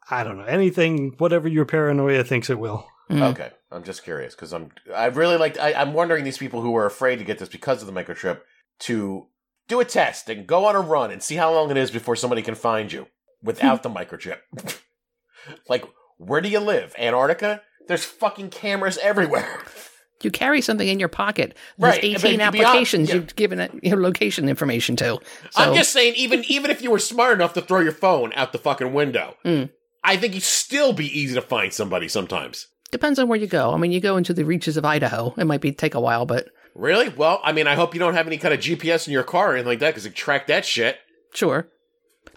I 0.09 0.23
don't 0.23 0.37
know. 0.37 0.43
Anything, 0.43 1.15
whatever 1.17 1.47
your 1.47 1.65
paranoia 1.65 2.23
thinks 2.23 2.49
it 2.49 2.59
will. 2.59 2.87
Mm. 3.09 3.31
Okay, 3.31 3.51
I'm 3.71 3.83
just 3.83 4.03
curious 4.03 4.35
because 4.35 4.53
I'm. 4.53 4.71
I 4.93 5.05
really 5.05 5.37
like. 5.37 5.57
I'm 5.59 5.93
wondering 5.93 6.23
these 6.23 6.37
people 6.37 6.61
who 6.61 6.75
are 6.75 6.85
afraid 6.85 7.17
to 7.19 7.25
get 7.25 7.39
this 7.39 7.49
because 7.49 7.81
of 7.81 7.93
the 7.93 8.03
microchip 8.03 8.41
to 8.79 9.27
do 9.67 9.79
a 9.79 9.85
test 9.85 10.29
and 10.29 10.47
go 10.47 10.65
on 10.65 10.75
a 10.75 10.81
run 10.81 11.11
and 11.11 11.21
see 11.21 11.35
how 11.35 11.53
long 11.53 11.71
it 11.71 11.77
is 11.77 11.91
before 11.91 12.15
somebody 12.15 12.41
can 12.41 12.55
find 12.55 12.91
you 12.91 13.07
without 13.43 13.83
the 13.83 13.89
microchip. 13.89 14.39
like, 15.69 15.85
where 16.17 16.41
do 16.41 16.49
you 16.49 16.59
live? 16.59 16.95
Antarctica? 16.97 17.61
There's 17.87 18.05
fucking 18.05 18.49
cameras 18.49 18.97
everywhere. 19.01 19.61
You 20.23 20.31
carry 20.31 20.61
something 20.61 20.87
in 20.87 20.99
your 20.99 21.09
pocket. 21.09 21.55
There's 21.77 21.95
Right, 21.95 22.03
18 22.03 22.15
to 22.15 22.21
be 22.21 22.31
hon- 22.31 22.41
applications 22.41 23.09
yeah. 23.09 23.15
you've 23.15 23.35
given 23.35 23.59
it 23.59 23.71
your 23.83 23.99
location 24.01 24.47
information 24.49 24.95
to. 24.97 25.19
So, 25.51 25.61
I'm 25.63 25.73
just 25.75 25.91
saying, 25.93 26.15
even 26.15 26.43
even 26.47 26.71
if 26.71 26.81
you 26.81 26.91
were 26.91 26.99
smart 26.99 27.33
enough 27.33 27.53
to 27.53 27.61
throw 27.61 27.79
your 27.79 27.91
phone 27.91 28.31
out 28.35 28.51
the 28.51 28.59
fucking 28.59 28.93
window, 28.93 29.35
Mm. 29.45 29.69
I 30.03 30.17
think 30.17 30.33
you'd 30.33 30.43
still 30.43 30.93
be 30.93 31.05
easy 31.19 31.35
to 31.35 31.41
find 31.41 31.71
somebody 31.73 32.07
sometimes. 32.07 32.67
depends 32.91 33.19
on 33.19 33.27
where 33.27 33.39
you 33.39 33.47
go. 33.47 33.71
I 33.73 33.77
mean, 33.77 33.91
you 33.91 33.99
go 34.01 34.17
into 34.17 34.33
the 34.33 34.43
reaches 34.45 34.75
of 34.77 34.83
Idaho, 34.83 35.33
it 35.37 35.45
might 35.45 35.61
be 35.61 35.71
take 35.71 35.93
a 35.95 35.99
while, 36.01 36.25
but 36.25 36.47
Really? 36.75 37.09
Well, 37.09 37.39
I 37.43 37.51
mean, 37.51 37.67
I 37.67 37.75
hope 37.75 37.93
you 37.93 37.99
don't 37.99 38.13
have 38.15 38.27
any 38.27 38.37
kind 38.37 38.53
of 38.53 38.59
GPS 38.61 39.05
in 39.07 39.13
your 39.13 39.23
car 39.23 39.49
or 39.49 39.53
anything 39.53 39.67
like 39.67 39.79
that 39.79 39.91
because 39.91 40.05
it 40.05 40.15
track 40.15 40.47
that 40.47 40.65
shit. 40.65 40.97
sure. 41.33 41.67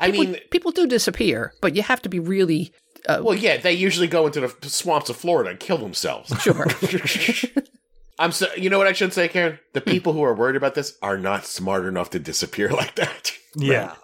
I 0.00 0.10
mean, 0.10 0.38
people 0.50 0.72
do 0.72 0.86
disappear, 0.86 1.52
but 1.60 1.76
you 1.76 1.82
have 1.82 2.02
to 2.02 2.08
be 2.08 2.18
really 2.18 2.72
uh, 3.08 3.20
well, 3.22 3.34
yeah, 3.34 3.58
they 3.58 3.72
usually 3.72 4.06
go 4.06 4.26
into 4.26 4.40
the 4.40 4.68
swamps 4.68 5.10
of 5.10 5.16
Florida 5.16 5.50
and 5.50 5.60
kill 5.60 5.76
themselves. 5.78 6.32
sure. 6.42 6.66
I'm 8.18 8.32
so, 8.32 8.46
you 8.56 8.70
know 8.70 8.78
what 8.78 8.86
I 8.86 8.92
should 8.92 9.12
say, 9.12 9.28
Karen? 9.28 9.58
The 9.72 9.80
people 9.80 10.12
who 10.12 10.22
are 10.22 10.34
worried 10.34 10.56
about 10.56 10.74
this 10.74 10.96
are 11.02 11.18
not 11.18 11.44
smart 11.46 11.84
enough 11.84 12.10
to 12.10 12.18
disappear 12.18 12.68
like 12.80 12.94
that. 12.96 13.32
Yeah. 13.56 13.94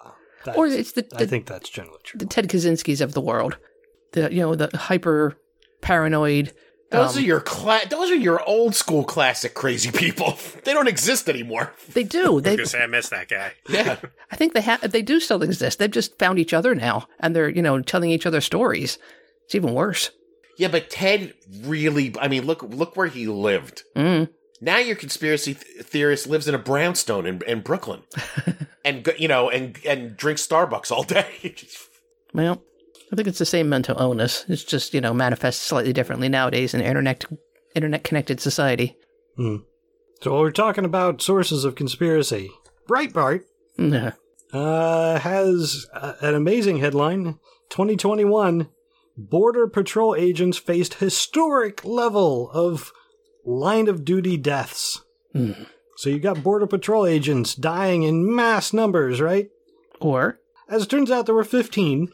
or 0.56 0.66
it's 0.66 0.92
the, 0.92 1.06
I 1.16 1.26
think 1.26 1.46
that's 1.46 1.68
generally 1.68 1.98
true. 2.02 2.18
the 2.18 2.26
Ted 2.26 2.48
Kaczynskis 2.48 3.00
of 3.00 3.12
the 3.14 3.20
world. 3.20 3.56
The 4.12 4.32
you 4.32 4.40
know 4.40 4.54
the 4.56 4.76
hyper 4.76 5.36
paranoid. 5.80 6.52
Those 6.90 7.16
um, 7.16 7.22
are 7.22 7.26
your 7.26 7.40
cla- 7.40 7.86
Those 7.88 8.10
are 8.10 8.16
your 8.16 8.42
old 8.44 8.74
school 8.74 9.04
classic 9.04 9.54
crazy 9.54 9.90
people. 9.92 10.36
They 10.64 10.72
don't 10.74 10.88
exist 10.88 11.28
anymore. 11.28 11.72
They 11.94 12.02
do. 12.04 12.24
I 12.26 12.28
was 12.30 12.42
They. 12.42 12.56
gonna 12.56 12.66
say 12.66 12.82
I 12.82 12.86
miss 12.86 13.08
that 13.10 13.28
guy. 13.28 13.52
Yeah. 13.68 13.96
I 14.30 14.36
think 14.36 14.52
they 14.52 14.60
have. 14.60 14.80
They 14.90 15.02
do 15.02 15.20
still 15.20 15.42
exist. 15.42 15.78
They've 15.78 15.90
just 15.90 16.18
found 16.18 16.38
each 16.38 16.52
other 16.52 16.74
now, 16.74 17.06
and 17.20 17.34
they're 17.34 17.48
you 17.48 17.62
know 17.62 17.80
telling 17.82 18.10
each 18.10 18.26
other 18.26 18.40
stories. 18.40 18.98
It's 19.44 19.54
even 19.54 19.72
worse. 19.74 20.10
Yeah, 20.60 20.68
but 20.68 20.90
Ted 20.90 21.32
really. 21.62 22.14
I 22.20 22.28
mean, 22.28 22.44
look 22.44 22.62
look 22.62 22.94
where 22.94 23.06
he 23.06 23.26
lived. 23.26 23.82
Mm. 23.96 24.28
Now 24.60 24.76
your 24.76 24.94
conspiracy 24.94 25.54
th- 25.54 25.86
theorist 25.86 26.26
lives 26.26 26.48
in 26.48 26.54
a 26.54 26.58
brownstone 26.58 27.26
in, 27.26 27.40
in 27.46 27.62
Brooklyn, 27.62 28.02
and 28.84 29.08
you 29.18 29.26
know, 29.26 29.48
and 29.48 29.78
and 29.86 30.18
drinks 30.18 30.46
Starbucks 30.46 30.92
all 30.92 31.02
day. 31.02 31.56
Well, 32.32 32.62
I 33.12 33.16
think 33.16 33.26
it's 33.26 33.40
the 33.40 33.44
same 33.44 33.68
mental 33.68 33.98
illness. 33.98 34.44
It's 34.46 34.62
just 34.62 34.94
you 34.94 35.00
know 35.00 35.12
manifests 35.12 35.64
slightly 35.64 35.92
differently 35.92 36.28
nowadays 36.28 36.74
in 36.74 36.80
an 36.80 36.86
internet 36.86 37.24
internet 37.74 38.04
connected 38.04 38.38
society. 38.38 38.96
So 40.22 40.38
we're 40.38 40.52
talking 40.52 40.84
about 40.84 41.20
sources 41.20 41.64
of 41.64 41.74
conspiracy. 41.74 42.52
Breitbart 42.88 43.42
uh, 44.52 45.18
has 45.18 45.88
uh, 45.92 46.12
an 46.20 46.36
amazing 46.36 46.76
headline 46.78 47.40
2021 47.70 48.68
Border 49.28 49.66
Patrol 49.66 50.14
agents 50.14 50.56
faced 50.58 50.94
historic 50.94 51.84
level 51.84 52.50
of 52.52 52.92
line 53.44 53.88
of 53.88 54.04
duty 54.04 54.36
deaths. 54.36 55.02
Hmm. 55.32 55.52
So 55.96 56.08
you 56.08 56.18
got 56.18 56.42
Border 56.42 56.66
Patrol 56.66 57.04
agents 57.06 57.54
dying 57.54 58.02
in 58.02 58.34
mass 58.34 58.72
numbers, 58.72 59.20
right? 59.20 59.48
Or 60.00 60.38
As 60.68 60.84
it 60.84 60.88
turns 60.88 61.10
out, 61.10 61.26
there 61.26 61.34
were 61.34 61.44
15. 61.44 62.08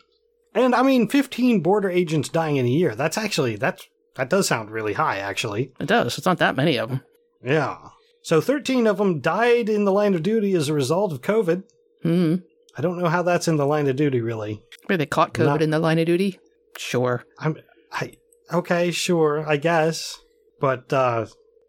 And 0.55 0.75
I 0.75 0.83
mean, 0.83 1.07
15 1.09 1.61
border 1.61 1.91
agents 1.91 2.29
dying 2.29 2.57
in 2.57 2.67
a 2.67 2.71
year. 2.71 2.95
That's 2.97 3.19
actually, 3.19 3.57
that's, 3.57 3.87
that 4.17 4.31
does 4.31 4.49
sound 4.49 4.71
really 4.71 4.95
high, 4.95 5.19
actually. 5.19 5.73
it 5.79 5.87
does. 5.87 6.17
It's 6.19 6.27
not 6.27 6.39
that 6.39 6.57
many 6.57 6.79
of 6.79 6.89
them. 6.89 7.03
Yeah. 7.45 7.77
So 8.23 8.41
13 8.41 8.87
of 8.89 8.97
them 8.99 9.21
died 9.21 9.69
in 9.69 9.85
the 9.85 9.93
line 9.93 10.15
of 10.15 10.23
duty 10.23 10.55
as 10.55 10.69
a 10.69 10.75
result 10.75 11.13
of 11.13 11.21
COVID. 11.21 11.63
Hmm. 12.03 12.37
I 12.77 12.83
don't 12.83 12.99
know 12.99 13.09
how 13.09 13.23
that's 13.23 13.47
in 13.49 13.57
the 13.57 13.67
line 13.67 13.87
of 13.87 13.97
duty, 13.97 14.21
really. 14.21 14.63
Were 14.89 14.97
they 14.97 15.07
caught 15.07 15.35
COVID 15.35 15.45
Not- 15.45 15.63
in 15.63 15.71
the 15.71 15.79
line 15.79 15.99
of 15.99 16.07
duty. 16.07 16.41
Sure. 16.79 17.25
I'm, 17.39 17.57
I, 17.93 18.13
okay, 18.53 18.91
sure, 18.91 19.45
I 19.49 19.57
guess. 19.57 20.19
But, 20.61 20.93
uh, 20.93 21.27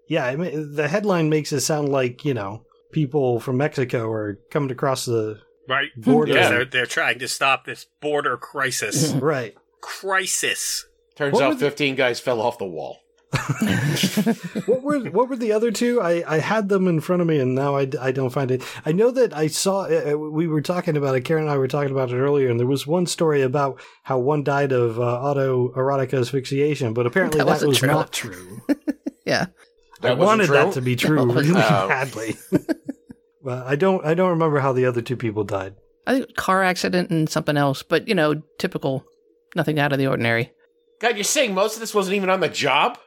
yeah, 0.08 0.26
I 0.26 0.36
mean, 0.36 0.76
the 0.76 0.88
headline 0.88 1.30
makes 1.30 1.52
it 1.52 1.62
sound 1.62 1.90
like, 1.90 2.24
you 2.26 2.34
know, 2.34 2.64
people 2.92 3.40
from 3.40 3.58
Mexico 3.58 4.10
are 4.12 4.38
coming 4.52 4.72
across 4.72 5.06
the 5.06 5.40
Right. 5.68 5.90
border. 5.98 6.34
Yeah, 6.34 6.50
they're, 6.50 6.66
they're 6.66 6.86
trying 6.86 7.20
to 7.20 7.28
stop 7.28 7.66
this 7.66 7.86
border 8.02 8.38
crisis. 8.38 9.12
Right. 9.22 9.56
crisis. 9.82 10.86
Turns 11.16 11.34
What 11.34 11.44
out 11.44 11.50
were 11.50 11.56
the- 11.56 11.66
15 11.70 11.96
guys 11.96 12.20
fell 12.20 12.42
off 12.42 12.58
the 12.58 12.66
wall. 12.66 13.00
what 14.66 14.82
were 14.84 15.00
what 15.12 15.30
were 15.30 15.36
the 15.36 15.52
other 15.52 15.72
two? 15.72 16.02
I, 16.02 16.24
I 16.28 16.40
had 16.40 16.70
them 16.70 16.88
in 16.88 17.02
front 17.02 17.22
of 17.22 17.28
me 17.28 17.40
and 17.40 17.56
now 17.56 17.76
I, 17.76 17.88
I 18.00 18.12
don't 18.12 18.30
find 18.30 18.52
it. 18.52 18.64
I 18.86 18.92
know 18.92 19.12
that 19.12 19.36
I 19.36 19.48
saw 19.48 19.82
uh, 19.82 20.12
uh, 20.14 20.18
we 20.18 20.48
were 20.48 20.62
talking 20.62 20.96
about 20.98 21.16
it. 21.16 21.22
Karen 21.22 21.44
and 21.44 21.52
I 21.52 21.58
were 21.58 21.68
talking 21.68 21.92
about 21.92 22.12
it 22.12 22.16
earlier, 22.18 22.50
and 22.50 22.60
there 22.60 22.68
was 22.68 22.88
one 22.88 23.06
story 23.06 23.42
about 23.42 23.80
how 24.04 24.18
one 24.20 24.44
died 24.44 24.72
of 24.72 25.00
uh, 25.00 25.04
autoerotic 25.04 26.18
asphyxiation, 26.18 26.94
but 26.94 27.06
apparently 27.06 27.40
That 27.40 27.46
that, 27.46 27.52
wasn't 27.52 27.76
true. 27.76 27.88
not 27.90 28.12
true. 28.14 28.62
Yeah. 29.26 29.48
That 30.02 30.12
I 30.12 30.14
wanted 30.14 30.46
true? 30.46 30.56
that 30.56 30.74
to 30.76 30.82
be 30.82 30.96
true 30.96 31.18
No. 31.18 31.34
really 31.34 31.50
Oh. 31.52 31.88
badly. 31.90 32.38
but 33.44 33.68
I 33.68 33.76
don't 33.76 34.06
I 34.06 34.14
don't 34.14 34.30
remember 34.30 34.60
how 34.60 34.72
the 34.72 34.86
other 34.86 35.02
two 35.02 35.18
people 35.18 35.44
died. 35.44 35.76
I 36.06 36.14
think 36.20 36.36
car 36.38 36.64
accident 36.64 37.10
and 37.10 37.30
something 37.30 37.58
else, 37.58 37.84
but 37.84 38.08
you 38.08 38.16
know, 38.16 38.42
typical, 38.58 39.04
nothing 39.54 39.80
out 39.80 39.92
of 39.92 40.00
the 40.00 40.08
ordinary. 40.08 40.54
God, 41.02 41.16
you're 41.16 41.26
saying 41.26 41.54
most 41.54 41.74
of 41.74 41.82
this 41.82 41.94
wasn't 41.94 42.16
even 42.16 42.30
on 42.30 42.40
the 42.40 42.48
job? 42.48 42.98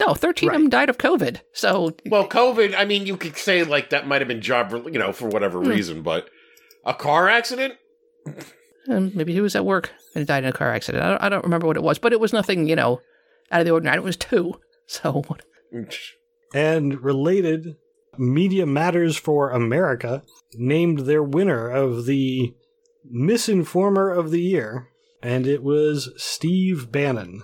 No, 0.00 0.14
13 0.14 0.48
of 0.48 0.52
them 0.54 0.70
died 0.70 0.88
of 0.88 0.98
COVID. 0.98 1.40
So, 1.52 1.94
Well, 2.06 2.26
COVID, 2.28 2.74
I 2.76 2.84
mean, 2.84 3.06
you 3.06 3.16
could 3.16 3.36
say 3.36 3.62
like 3.62 3.90
that 3.90 4.06
might 4.06 4.20
have 4.20 4.28
been 4.28 4.40
job, 4.40 4.72
you 4.86 4.98
know, 4.98 5.12
for 5.12 5.28
whatever 5.28 5.60
Hmm. 5.60 5.68
reason, 5.68 6.02
but 6.02 6.28
a 6.84 6.94
car 6.94 7.28
accident? 7.28 7.74
um, 8.88 9.12
maybe 9.14 9.32
he 9.32 9.40
was 9.40 9.54
at 9.54 9.64
work 9.64 9.92
and 10.14 10.26
died 10.26 10.44
in 10.44 10.50
a 10.50 10.52
car 10.52 10.72
accident. 10.72 11.04
I 11.04 11.08
don't, 11.10 11.22
I 11.22 11.28
don't 11.28 11.44
remember 11.44 11.66
what 11.66 11.76
it 11.76 11.82
was, 11.82 11.98
but 11.98 12.12
it 12.12 12.20
was 12.20 12.32
nothing, 12.32 12.68
you 12.68 12.74
know, 12.76 13.00
out 13.50 13.60
of 13.60 13.66
the 13.66 13.72
ordinary. 13.72 13.98
It 13.98 14.02
was 14.04 14.16
two. 14.16 14.54
So, 14.88 15.22
And 16.52 17.00
related, 17.02 17.76
Media 18.18 18.66
Matters 18.66 19.16
for 19.16 19.50
America 19.50 20.22
named 20.54 21.00
their 21.00 21.22
winner 21.22 21.70
of 21.70 22.04
the 22.04 22.54
Misinformer 23.10 24.14
of 24.16 24.30
the 24.32 24.40
Year, 24.40 24.88
and 25.22 25.46
it 25.46 25.62
was 25.62 26.10
Steve 26.16 26.92
Bannon. 26.92 27.42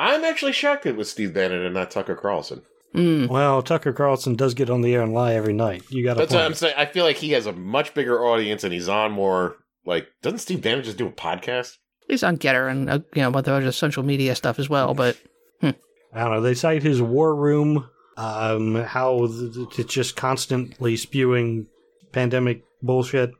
I'm 0.00 0.24
actually 0.24 0.52
shocked 0.52 0.86
it 0.86 0.96
was 0.96 1.10
Steve 1.10 1.34
Bannon 1.34 1.62
and 1.64 1.74
not 1.74 1.90
Tucker 1.90 2.14
Carlson. 2.16 2.62
mm, 2.94 3.28
Well, 3.28 3.62
Tucker 3.62 3.92
Carlson 3.92 4.34
does 4.34 4.54
get 4.54 4.70
on 4.70 4.80
the 4.80 4.94
air 4.94 5.02
and 5.02 5.12
lie 5.12 5.34
every 5.34 5.52
night. 5.52 5.82
You 5.90 6.02
got 6.04 6.14
to 6.14 6.20
That's 6.20 6.32
what 6.32 6.42
I'm 6.44 6.54
saying. 6.54 6.74
I 6.76 6.86
feel 6.86 7.04
like 7.04 7.16
he 7.16 7.32
has 7.32 7.46
a 7.46 7.52
much 7.52 7.92
bigger 7.94 8.24
audience 8.24 8.64
and 8.64 8.72
he's 8.72 8.88
on 8.88 9.12
more. 9.12 9.56
Like, 9.84 10.08
doesn't 10.22 10.38
Steve 10.38 10.62
Bannon 10.62 10.84
just 10.84 10.96
do 10.96 11.06
a 11.06 11.12
podcast? 11.12 11.76
he's 12.08 12.22
on 12.24 12.36
Gettr 12.38 12.68
and, 12.70 12.90
uh, 12.90 12.98
you 13.14 13.22
know, 13.22 13.28
about 13.28 13.44
the 13.44 13.52
other 13.52 13.70
social 13.72 14.02
media 14.02 14.34
stuff 14.34 14.58
as 14.58 14.68
well. 14.68 14.94
But 14.94 15.16
I 15.62 15.72
don't 16.14 16.32
know. 16.32 16.40
They 16.40 16.54
cite 16.54 16.82
his 16.82 17.00
war 17.00 17.36
room, 17.36 17.88
um, 18.16 18.74
how 18.74 19.26
th- 19.28 19.54
th- 19.54 19.78
it's 19.78 19.94
just 19.94 20.16
constantly 20.16 20.96
spewing 20.96 21.66
pandemic 22.10 22.64
bullshit. 22.82 23.30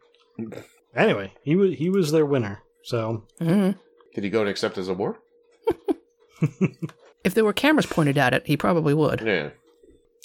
Anyway, 0.94 1.32
he 1.42 1.56
was 1.56 1.74
he 1.76 1.90
was 1.90 2.12
their 2.12 2.26
winner. 2.26 2.62
So 2.84 3.24
mm, 3.40 3.76
Did 4.14 4.24
he 4.24 4.30
go 4.30 4.40
and 4.40 4.48
accept 4.48 4.76
his 4.76 4.88
award? 4.88 5.16
if 7.24 7.34
there 7.34 7.44
were 7.44 7.52
cameras 7.52 7.86
pointed 7.86 8.18
at 8.18 8.34
it, 8.34 8.46
he 8.46 8.56
probably 8.56 8.94
would. 8.94 9.22
Yeah. 9.24 9.50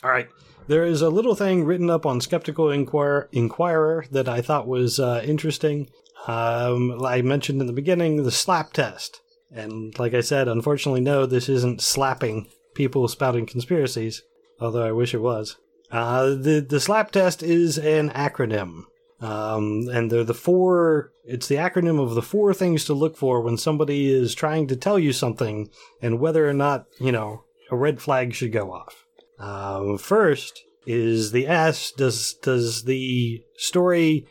All 0.03 0.11
right. 0.11 0.27
There 0.67 0.85
is 0.85 1.01
a 1.01 1.09
little 1.09 1.35
thing 1.35 1.63
written 1.63 1.89
up 1.89 2.05
on 2.05 2.21
Skeptical 2.21 2.67
Inquir- 2.67 3.27
Inquirer 3.31 4.05
that 4.11 4.27
I 4.27 4.41
thought 4.41 4.67
was 4.67 4.99
uh, 4.99 5.21
interesting. 5.23 5.89
Um, 6.27 7.03
I 7.05 7.21
mentioned 7.21 7.61
in 7.61 7.67
the 7.67 7.73
beginning 7.73 8.23
the 8.23 8.31
slap 8.31 8.73
test. 8.73 9.21
And 9.51 9.97
like 9.99 10.13
I 10.13 10.21
said, 10.21 10.47
unfortunately, 10.47 11.01
no, 11.01 11.25
this 11.25 11.47
isn't 11.49 11.81
slapping 11.81 12.47
people 12.73 13.07
spouting 13.07 13.45
conspiracies, 13.45 14.23
although 14.59 14.85
I 14.85 14.91
wish 14.91 15.13
it 15.13 15.21
was. 15.21 15.57
Uh, 15.91 16.29
the, 16.29 16.65
the 16.67 16.79
slap 16.79 17.11
test 17.11 17.43
is 17.43 17.77
an 17.77 18.09
acronym. 18.09 18.83
Um, 19.21 19.87
and 19.91 20.11
they're 20.11 20.23
the 20.25 20.33
four, 20.33 21.11
it's 21.23 21.47
the 21.47 21.55
acronym 21.55 22.01
of 22.01 22.15
the 22.15 22.21
four 22.21 22.53
things 22.53 22.83
to 22.85 22.93
look 22.93 23.15
for 23.15 23.41
when 23.41 23.57
somebody 23.57 24.11
is 24.13 24.35
trying 24.35 24.67
to 24.67 24.75
tell 24.75 24.99
you 24.99 25.13
something 25.13 25.69
and 26.01 26.19
whether 26.19 26.47
or 26.47 26.53
not, 26.53 26.85
you 26.99 27.11
know, 27.11 27.43
a 27.71 27.75
red 27.77 28.01
flag 28.01 28.33
should 28.33 28.51
go 28.51 28.73
off. 28.73 29.05
Um, 29.39 29.97
first 29.97 30.61
is 30.85 31.31
the 31.31 31.47
S. 31.47 31.91
Does 31.91 32.35
does 32.35 32.83
the 32.83 33.41
story 33.57 34.27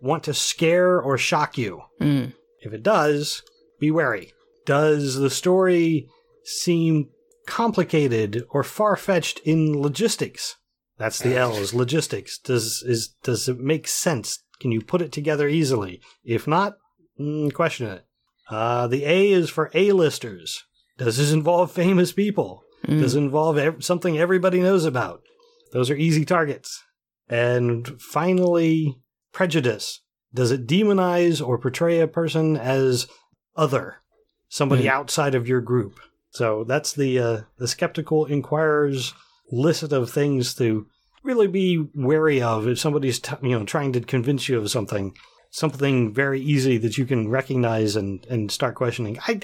want 0.00 0.22
to 0.24 0.34
scare 0.34 1.00
or 1.00 1.18
shock 1.18 1.58
you? 1.58 1.82
Mm, 2.00 2.32
If 2.60 2.72
it 2.72 2.82
does, 2.82 3.42
be 3.80 3.90
wary. 3.90 4.32
Does 4.64 5.16
the 5.16 5.30
story 5.30 6.08
seem 6.44 7.08
complicated 7.46 8.44
or 8.50 8.62
far 8.62 8.96
fetched 8.96 9.40
in 9.44 9.80
logistics? 9.80 10.56
That's 10.98 11.18
the 11.20 11.36
L 11.36 11.54
is 11.56 11.72
logistics. 11.74 12.38
Does 12.38 12.82
is 12.82 13.14
does 13.22 13.48
it 13.48 13.58
make 13.58 13.86
sense? 13.88 14.42
Can 14.60 14.72
you 14.72 14.80
put 14.82 15.00
it 15.02 15.12
together 15.12 15.48
easily? 15.48 16.00
If 16.24 16.46
not, 16.48 16.74
mm, 17.20 17.52
question 17.54 17.86
it. 17.88 18.04
Uh, 18.50 18.86
the 18.88 19.04
A 19.04 19.30
is 19.30 19.50
for 19.50 19.70
A-listers. 19.74 20.64
Does 20.96 21.18
this 21.18 21.32
involve 21.32 21.70
famous 21.70 22.12
people? 22.12 22.64
Mm. 22.86 23.00
Does 23.00 23.14
it 23.14 23.18
involve 23.18 23.58
ev- 23.58 23.84
something 23.84 24.18
everybody 24.18 24.60
knows 24.60 24.84
about? 24.84 25.20
Those 25.72 25.90
are 25.90 25.94
easy 25.96 26.24
targets. 26.24 26.82
And 27.28 28.00
finally, 28.00 28.96
prejudice. 29.32 30.00
Does 30.34 30.50
it 30.50 30.66
demonize 30.66 31.46
or 31.46 31.58
portray 31.58 32.00
a 32.00 32.08
person 32.08 32.56
as 32.56 33.06
other, 33.56 33.96
somebody 34.48 34.84
Mm. 34.84 34.90
outside 34.90 35.34
of 35.34 35.46
your 35.46 35.60
group? 35.60 36.00
So 36.30 36.64
that's 36.64 36.92
the 36.92 37.18
uh, 37.18 37.40
the 37.58 37.68
skeptical 37.68 38.24
inquirer's 38.26 39.14
list 39.50 39.82
of 39.82 40.10
things 40.10 40.54
to 40.54 40.86
really 41.22 41.46
be 41.46 41.88
wary 41.94 42.40
of 42.40 42.66
if 42.68 42.78
somebody's 42.78 43.18
t- 43.18 43.34
you 43.42 43.58
know 43.58 43.64
trying 43.64 43.92
to 43.92 44.00
convince 44.00 44.48
you 44.48 44.58
of 44.58 44.70
something, 44.70 45.14
something 45.50 46.12
very 46.12 46.40
easy 46.40 46.78
that 46.78 46.98
you 46.98 47.04
can 47.06 47.28
recognize 47.28 47.96
and 47.96 48.24
and 48.26 48.50
start 48.50 48.74
questioning. 48.74 49.18
I 49.26 49.40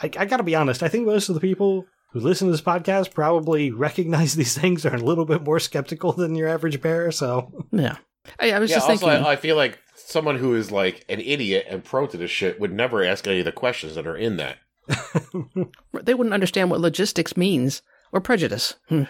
I, 0.00 0.10
I 0.16 0.24
got 0.26 0.38
to 0.38 0.42
be 0.42 0.54
honest. 0.54 0.82
I 0.82 0.88
think 0.88 1.06
most 1.06 1.28
of 1.28 1.34
the 1.34 1.40
people 1.40 1.86
who 2.12 2.20
listen 2.20 2.46
to 2.48 2.52
this 2.52 2.60
podcast 2.62 3.12
probably 3.12 3.70
recognize 3.70 4.34
these 4.36 4.56
things 4.56 4.86
are 4.86 4.94
a 4.94 4.98
little 4.98 5.24
bit 5.24 5.42
more 5.42 5.60
skeptical 5.60 6.12
than 6.12 6.34
your 6.34 6.48
average 6.48 6.80
bear. 6.80 7.10
So 7.10 7.66
Yeah. 7.72 7.96
I, 8.38 8.50
I 8.52 8.58
was 8.58 8.70
yeah, 8.70 8.76
just 8.76 8.90
also, 8.90 9.06
thinking. 9.06 9.26
I, 9.26 9.30
I 9.32 9.36
feel 9.36 9.56
like 9.56 9.78
someone 9.94 10.36
who 10.36 10.54
is 10.54 10.70
like 10.70 11.04
an 11.08 11.20
idiot 11.20 11.66
and 11.68 11.82
pro 11.82 12.06
to 12.06 12.16
this 12.16 12.30
shit 12.30 12.60
would 12.60 12.72
never 12.72 13.02
ask 13.02 13.26
any 13.26 13.38
of 13.38 13.44
the 13.46 13.52
questions 13.52 13.94
that 13.94 14.06
are 14.06 14.16
in 14.16 14.36
that. 14.36 14.58
they 16.02 16.14
wouldn't 16.14 16.34
understand 16.34 16.70
what 16.70 16.80
logistics 16.80 17.36
means 17.36 17.82
or 18.12 18.20
prejudice. 18.20 18.74
Hmm. 18.88 19.04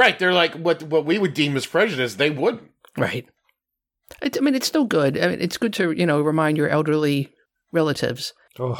Right, 0.00 0.18
they're 0.18 0.32
like 0.32 0.54
what 0.54 0.82
what 0.84 1.04
we 1.04 1.18
would 1.18 1.34
deem 1.34 1.54
as 1.58 1.66
prejudice, 1.66 2.14
they 2.14 2.30
wouldn't. 2.30 2.70
Right. 2.96 3.28
It, 4.22 4.38
I 4.38 4.40
mean, 4.40 4.54
it's 4.54 4.66
still 4.66 4.86
good. 4.86 5.18
I 5.18 5.28
mean, 5.28 5.42
it's 5.42 5.58
good 5.58 5.74
to 5.74 5.92
you 5.92 6.06
know 6.06 6.22
remind 6.22 6.56
your 6.56 6.70
elderly 6.70 7.34
relatives 7.70 8.32
oh. 8.58 8.78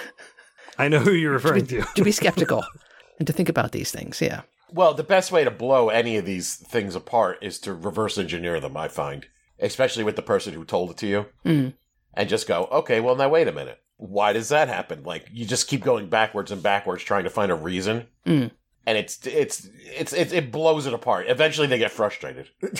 I 0.78 0.88
know 0.88 0.98
who 0.98 1.12
you're 1.12 1.32
referring 1.32 1.66
to. 1.68 1.82
to 1.82 2.02
be 2.02 2.10
skeptical 2.10 2.64
and 3.20 3.26
to 3.28 3.32
think 3.32 3.48
about 3.48 3.70
these 3.70 3.92
things. 3.92 4.20
Yeah. 4.20 4.40
Well, 4.72 4.94
the 4.94 5.04
best 5.04 5.30
way 5.30 5.44
to 5.44 5.50
blow 5.52 5.90
any 5.90 6.16
of 6.16 6.24
these 6.24 6.56
things 6.56 6.96
apart 6.96 7.38
is 7.40 7.60
to 7.60 7.72
reverse 7.72 8.18
engineer 8.18 8.58
them, 8.58 8.76
I 8.76 8.88
find. 8.88 9.26
Especially 9.60 10.02
with 10.02 10.16
the 10.16 10.22
person 10.22 10.54
who 10.54 10.64
told 10.64 10.90
it 10.90 10.96
to 10.98 11.06
you. 11.06 11.26
Mm. 11.44 11.74
And 12.14 12.28
just 12.28 12.48
go, 12.48 12.64
okay, 12.72 12.98
well, 12.98 13.14
now 13.14 13.28
wait 13.28 13.46
a 13.46 13.52
minute. 13.52 13.78
Why 13.96 14.32
does 14.32 14.48
that 14.48 14.66
happen? 14.66 15.04
Like, 15.04 15.28
you 15.30 15.46
just 15.46 15.68
keep 15.68 15.84
going 15.84 16.08
backwards 16.08 16.50
and 16.50 16.62
backwards 16.62 17.04
trying 17.04 17.24
to 17.24 17.30
find 17.30 17.52
a 17.52 17.54
reason. 17.54 18.08
Mm. 18.26 18.50
And 18.86 18.98
it's, 18.98 19.24
it's, 19.26 19.68
it's, 19.84 20.12
it's, 20.12 20.32
it 20.32 20.50
blows 20.50 20.86
it 20.86 20.94
apart. 20.94 21.26
Eventually 21.28 21.66
they 21.66 21.78
get 21.78 21.90
frustrated. 21.90 22.48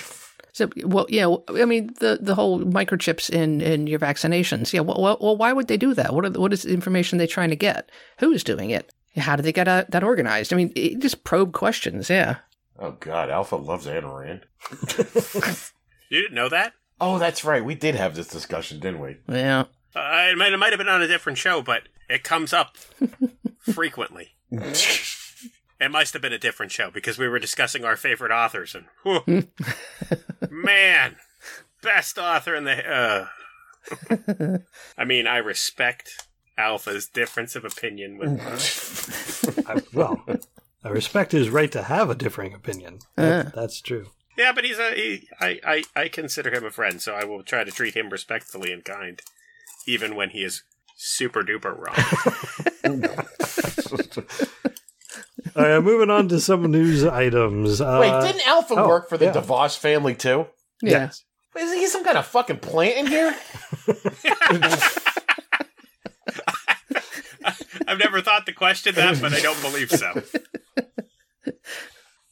So, 0.54 0.68
well, 0.84 1.06
yeah. 1.08 1.34
I 1.48 1.64
mean, 1.64 1.94
the 1.98 2.18
the 2.20 2.34
whole 2.34 2.60
microchips 2.60 3.30
in 3.30 3.62
in 3.62 3.86
your 3.86 3.98
vaccinations. 3.98 4.70
Yeah. 4.70 4.80
Well, 4.80 5.00
well, 5.00 5.16
well 5.18 5.34
why 5.34 5.50
would 5.50 5.66
they 5.66 5.78
do 5.78 5.94
that? 5.94 6.12
What 6.12 6.26
are, 6.26 6.30
what 6.32 6.52
is 6.52 6.64
the 6.64 6.74
information 6.74 7.16
they're 7.16 7.26
trying 7.26 7.48
to 7.48 7.56
get? 7.56 7.90
Who's 8.18 8.44
doing 8.44 8.68
it? 8.68 8.92
How 9.16 9.34
did 9.34 9.46
they 9.46 9.52
get 9.52 9.66
uh, 9.66 9.86
that 9.88 10.04
organized? 10.04 10.52
I 10.52 10.56
mean, 10.56 10.70
it, 10.76 10.98
just 10.98 11.24
probe 11.24 11.54
questions. 11.54 12.10
Yeah. 12.10 12.36
oh, 12.78 12.98
God. 13.00 13.30
Alpha 13.30 13.56
loves 13.56 13.86
Ayn 13.86 14.04
Rand. 14.04 14.44
You 16.12 16.20
didn't 16.20 16.34
know 16.34 16.50
that? 16.50 16.74
Oh, 17.00 17.18
that's 17.18 17.42
right. 17.42 17.64
We 17.64 17.74
did 17.74 17.94
have 17.94 18.14
this 18.14 18.28
discussion, 18.28 18.80
didn't 18.80 19.00
we? 19.00 19.16
Yeah. 19.30 19.64
Uh, 19.96 20.28
it, 20.30 20.36
might, 20.36 20.52
it 20.52 20.58
might 20.58 20.72
have 20.72 20.78
been 20.78 20.88
on 20.88 21.00
a 21.00 21.08
different 21.08 21.38
show, 21.38 21.62
but 21.62 21.84
it 22.10 22.22
comes 22.22 22.52
up 22.52 22.76
frequently. 23.72 24.34
It 25.82 25.90
must 25.90 26.12
have 26.12 26.22
been 26.22 26.32
a 26.32 26.38
different 26.38 26.70
show 26.70 26.90
because 26.90 27.18
we 27.18 27.26
were 27.28 27.38
discussing 27.40 27.84
our 27.84 27.96
favorite 27.96 28.30
authors, 28.32 28.74
and 28.74 28.84
whew, 29.02 29.20
man, 30.50 31.16
best 31.82 32.18
author 32.18 32.54
in 32.54 32.64
the. 32.64 32.88
Uh. 32.88 34.58
I 34.96 35.04
mean, 35.04 35.26
I 35.26 35.38
respect 35.38 36.28
Alpha's 36.56 37.08
difference 37.08 37.56
of 37.56 37.64
opinion 37.64 38.16
with. 38.16 39.64
I, 39.68 39.82
well, 39.92 40.24
I 40.84 40.88
respect 40.88 41.32
his 41.32 41.50
right 41.50 41.72
to 41.72 41.82
have 41.82 42.08
a 42.10 42.14
differing 42.14 42.54
opinion. 42.54 43.00
That- 43.16 43.46
Uh. 43.46 43.50
That's 43.54 43.80
true. 43.80 44.06
Yeah, 44.38 44.52
but 44.52 44.64
he's 44.64 44.78
a. 44.78 44.94
He, 44.94 45.28
I, 45.40 45.58
I 45.66 45.82
I 45.96 46.08
consider 46.08 46.50
him 46.54 46.64
a 46.64 46.70
friend, 46.70 47.02
so 47.02 47.14
I 47.14 47.24
will 47.24 47.42
try 47.42 47.64
to 47.64 47.70
treat 47.72 47.94
him 47.94 48.08
respectfully 48.08 48.72
and 48.72 48.84
kind, 48.84 49.20
even 49.86 50.14
when 50.14 50.30
he 50.30 50.44
is 50.44 50.62
super 50.96 51.42
duper 51.42 51.76
wrong. 51.76 51.96
All 55.54 55.62
right, 55.62 55.82
moving 55.82 56.10
on 56.10 56.28
to 56.28 56.40
some 56.40 56.70
news 56.70 57.04
items. 57.04 57.80
Uh, 57.80 57.98
Wait, 58.00 58.26
didn't 58.26 58.46
Alpha 58.46 58.74
oh, 58.76 58.88
work 58.88 59.08
for 59.08 59.18
the 59.18 59.26
yeah. 59.26 59.32
DeVos 59.32 59.78
family, 59.78 60.14
too? 60.14 60.46
Yeah. 60.82 61.10
Is 61.56 61.72
he 61.74 61.86
some 61.86 62.04
kind 62.04 62.16
of 62.16 62.26
fucking 62.26 62.58
plant 62.58 62.96
in 62.96 63.06
here? 63.06 63.34
I've 67.86 67.98
never 67.98 68.22
thought 68.22 68.46
to 68.46 68.52
question 68.52 68.94
that, 68.94 69.20
but 69.20 69.34
I 69.34 69.40
don't 69.40 69.60
believe 69.60 69.90
so. 69.90 70.22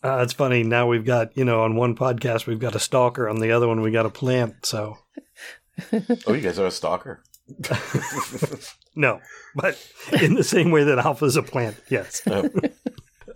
Uh, 0.03 0.21
it's 0.23 0.33
funny. 0.33 0.63
Now 0.63 0.87
we've 0.87 1.05
got, 1.05 1.37
you 1.37 1.45
know, 1.45 1.61
on 1.61 1.77
one 1.77 1.95
podcast, 1.95 2.47
we've 2.47 2.59
got 2.59 2.75
a 2.75 2.79
stalker. 2.79 3.29
On 3.29 3.39
the 3.39 3.53
other 3.53 3.69
one, 3.69 3.83
we 3.83 3.91
got 3.91 4.07
a 4.07 4.11
plant. 4.11 4.65
So, 4.65 4.97
Oh, 6.27 6.33
you 6.33 6.41
guys 6.41 6.59
are 6.59 6.67
a 6.67 6.71
stalker? 6.71 7.23
no. 8.97 9.21
But 9.55 9.79
in 10.23 10.35
the 10.35 10.45
same 10.45 10.71
way 10.71 10.85
that 10.85 10.99
alpha's 10.99 11.37
a 11.37 11.43
plant, 11.43 11.77
yes. 11.91 12.23
Oh. 12.27 12.49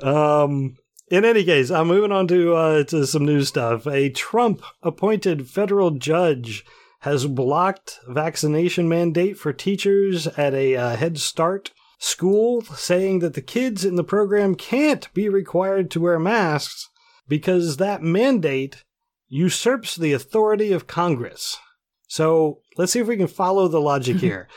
Um, 0.04 0.76
in 1.08 1.24
any 1.24 1.44
case, 1.44 1.70
I'm 1.70 1.88
moving 1.88 2.12
on 2.12 2.28
to, 2.28 2.54
uh, 2.54 2.84
to 2.84 3.06
some 3.06 3.24
new 3.24 3.42
stuff. 3.42 3.86
A 3.86 4.10
Trump 4.10 4.62
appointed 4.82 5.48
federal 5.48 5.92
judge 5.92 6.64
has 7.00 7.26
blocked 7.26 8.00
vaccination 8.08 8.88
mandate 8.88 9.38
for 9.38 9.52
teachers 9.52 10.26
at 10.26 10.54
a 10.54 10.76
uh, 10.76 10.96
Head 10.96 11.18
Start 11.18 11.72
school, 11.98 12.62
saying 12.62 13.20
that 13.20 13.34
the 13.34 13.42
kids 13.42 13.84
in 13.84 13.96
the 13.96 14.04
program 14.04 14.54
can't 14.54 15.12
be 15.14 15.28
required 15.28 15.90
to 15.90 16.00
wear 16.00 16.18
masks 16.18 16.88
because 17.28 17.78
that 17.78 18.02
mandate 18.02 18.84
usurps 19.28 19.96
the 19.96 20.12
authority 20.12 20.72
of 20.72 20.86
Congress. 20.86 21.58
So 22.06 22.60
let's 22.76 22.92
see 22.92 23.00
if 23.00 23.06
we 23.06 23.16
can 23.16 23.26
follow 23.26 23.68
the 23.68 23.80
logic 23.80 24.16
here. 24.18 24.48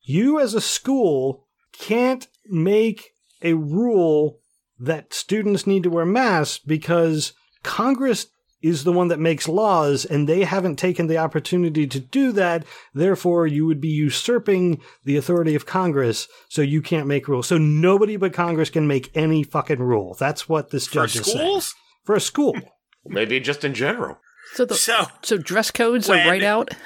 You, 0.00 0.40
as 0.40 0.54
a 0.54 0.60
school, 0.60 1.46
can't 1.72 2.26
make 2.46 3.10
a 3.42 3.54
rule 3.54 4.40
that 4.82 5.14
students 5.14 5.66
need 5.66 5.82
to 5.84 5.90
wear 5.90 6.04
masks 6.04 6.58
because 6.64 7.32
Congress 7.62 8.26
is 8.62 8.84
the 8.84 8.92
one 8.92 9.08
that 9.08 9.18
makes 9.18 9.48
laws 9.48 10.04
and 10.04 10.28
they 10.28 10.44
haven't 10.44 10.76
taken 10.76 11.08
the 11.08 11.18
opportunity 11.18 11.86
to 11.86 11.98
do 11.98 12.30
that. 12.32 12.64
Therefore, 12.94 13.46
you 13.46 13.66
would 13.66 13.80
be 13.80 13.88
usurping 13.88 14.80
the 15.04 15.16
authority 15.16 15.54
of 15.54 15.66
Congress. 15.66 16.28
So 16.48 16.62
you 16.62 16.80
can't 16.80 17.08
make 17.08 17.26
rules. 17.26 17.48
So 17.48 17.58
nobody 17.58 18.16
but 18.16 18.32
Congress 18.32 18.70
can 18.70 18.86
make 18.86 19.10
any 19.16 19.42
fucking 19.42 19.80
rule. 19.80 20.16
That's 20.18 20.48
what 20.48 20.70
this 20.70 20.86
For 20.86 20.94
judge 20.94 21.16
is 21.16 21.26
saying. 21.26 21.38
schools? 21.38 21.74
For 22.04 22.14
a 22.14 22.20
school. 22.20 22.54
Maybe 23.04 23.40
just 23.40 23.64
in 23.64 23.74
general. 23.74 24.18
So 24.54 24.64
the 24.64 24.74
So, 24.74 25.06
so 25.22 25.38
dress 25.38 25.70
codes 25.70 26.08
When- 26.08 26.26
are 26.26 26.30
right 26.30 26.42
out. 26.42 26.70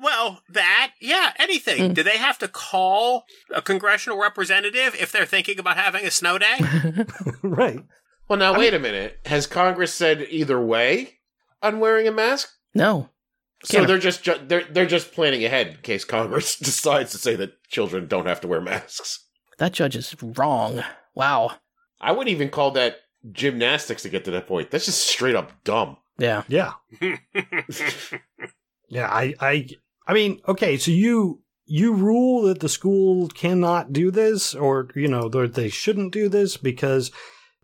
Well, 0.00 0.40
that, 0.48 0.92
yeah, 1.02 1.32
anything. 1.38 1.90
Mm. 1.90 1.94
Do 1.94 2.02
they 2.02 2.16
have 2.16 2.38
to 2.38 2.48
call 2.48 3.24
a 3.54 3.60
congressional 3.60 4.18
representative 4.18 4.94
if 4.98 5.12
they're 5.12 5.26
thinking 5.26 5.58
about 5.58 5.76
having 5.76 6.06
a 6.06 6.10
snow 6.10 6.38
day? 6.38 6.56
right. 7.42 7.80
Well, 8.28 8.38
now, 8.38 8.56
wait 8.56 8.72
a 8.72 8.78
minute. 8.78 9.18
Has 9.26 9.46
Congress 9.46 9.92
said 9.92 10.26
either 10.30 10.58
way 10.58 11.18
on 11.62 11.80
wearing 11.80 12.08
a 12.08 12.12
mask? 12.12 12.48
no. 12.74 13.10
So 13.64 13.78
Can't- 13.78 13.88
they're 13.88 13.98
just 13.98 14.22
ju- 14.22 14.40
they're 14.46 14.64
they're 14.64 14.86
just 14.86 15.12
planning 15.12 15.44
ahead 15.44 15.66
in 15.68 15.76
case 15.78 16.04
Congress 16.04 16.56
decides 16.58 17.10
to 17.12 17.18
say 17.18 17.36
that 17.36 17.62
children 17.68 18.06
don't 18.06 18.26
have 18.26 18.40
to 18.42 18.48
wear 18.48 18.60
masks. 18.60 19.26
That 19.58 19.72
judge 19.72 19.96
is 19.96 20.14
wrong. 20.22 20.84
Wow. 21.14 21.52
I 22.00 22.12
wouldn't 22.12 22.28
even 22.28 22.50
call 22.50 22.70
that 22.72 22.98
gymnastics 23.32 24.02
to 24.02 24.08
get 24.10 24.24
to 24.26 24.30
that 24.30 24.46
point. 24.46 24.70
That's 24.70 24.84
just 24.86 25.06
straight 25.08 25.34
up 25.34 25.52
dumb. 25.64 25.96
Yeah. 26.18 26.42
Yeah. 26.48 26.72
Yeah, 28.88 29.08
I, 29.08 29.34
I, 29.40 29.68
I 30.06 30.14
mean, 30.14 30.40
okay, 30.46 30.76
so 30.76 30.90
you 30.92 31.42
you 31.64 31.92
rule 31.92 32.42
that 32.42 32.60
the 32.60 32.68
school 32.68 33.26
cannot 33.28 33.92
do 33.92 34.12
this, 34.12 34.54
or 34.54 34.88
you 34.94 35.08
know, 35.08 35.28
that 35.28 35.54
they 35.54 35.68
shouldn't 35.68 36.12
do 36.12 36.28
this 36.28 36.56
because 36.56 37.10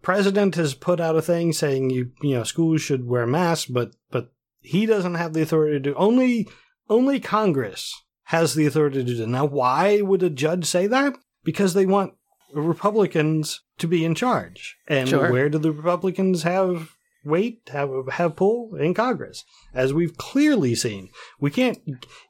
president 0.02 0.56
has 0.56 0.74
put 0.74 0.98
out 1.00 1.14
a 1.16 1.22
thing 1.22 1.52
saying 1.52 1.90
you 1.90 2.10
you 2.22 2.34
know 2.34 2.42
schools 2.42 2.82
should 2.82 3.06
wear 3.06 3.24
masks, 3.26 3.66
but 3.70 3.92
but 4.10 4.32
he 4.60 4.84
doesn't 4.84 5.14
have 5.14 5.32
the 5.32 5.42
authority 5.42 5.74
to 5.74 5.80
do 5.80 5.94
only 5.94 6.48
only 6.88 7.20
Congress 7.20 7.94
has 8.24 8.54
the 8.54 8.66
authority 8.66 8.96
to 8.98 9.04
do 9.04 9.14
that. 9.14 9.28
Now, 9.28 9.44
why 9.44 10.00
would 10.00 10.24
a 10.24 10.30
judge 10.30 10.64
say 10.64 10.88
that? 10.88 11.14
Because 11.44 11.74
they 11.74 11.86
want 11.86 12.14
Republicans 12.52 13.60
to 13.78 13.86
be 13.86 14.04
in 14.04 14.16
charge, 14.16 14.76
and 14.88 15.08
Sure. 15.08 15.30
where 15.30 15.48
do 15.48 15.58
the 15.58 15.70
Republicans 15.70 16.42
have 16.42 16.96
weight, 17.24 17.68
have 17.72 17.90
have 18.12 18.36
pull 18.36 18.74
in 18.76 18.94
Congress? 18.94 19.44
As 19.74 19.92
we've 19.92 20.16
clearly 20.16 20.74
seen, 20.74 21.10
we 21.40 21.50
can't 21.50 21.78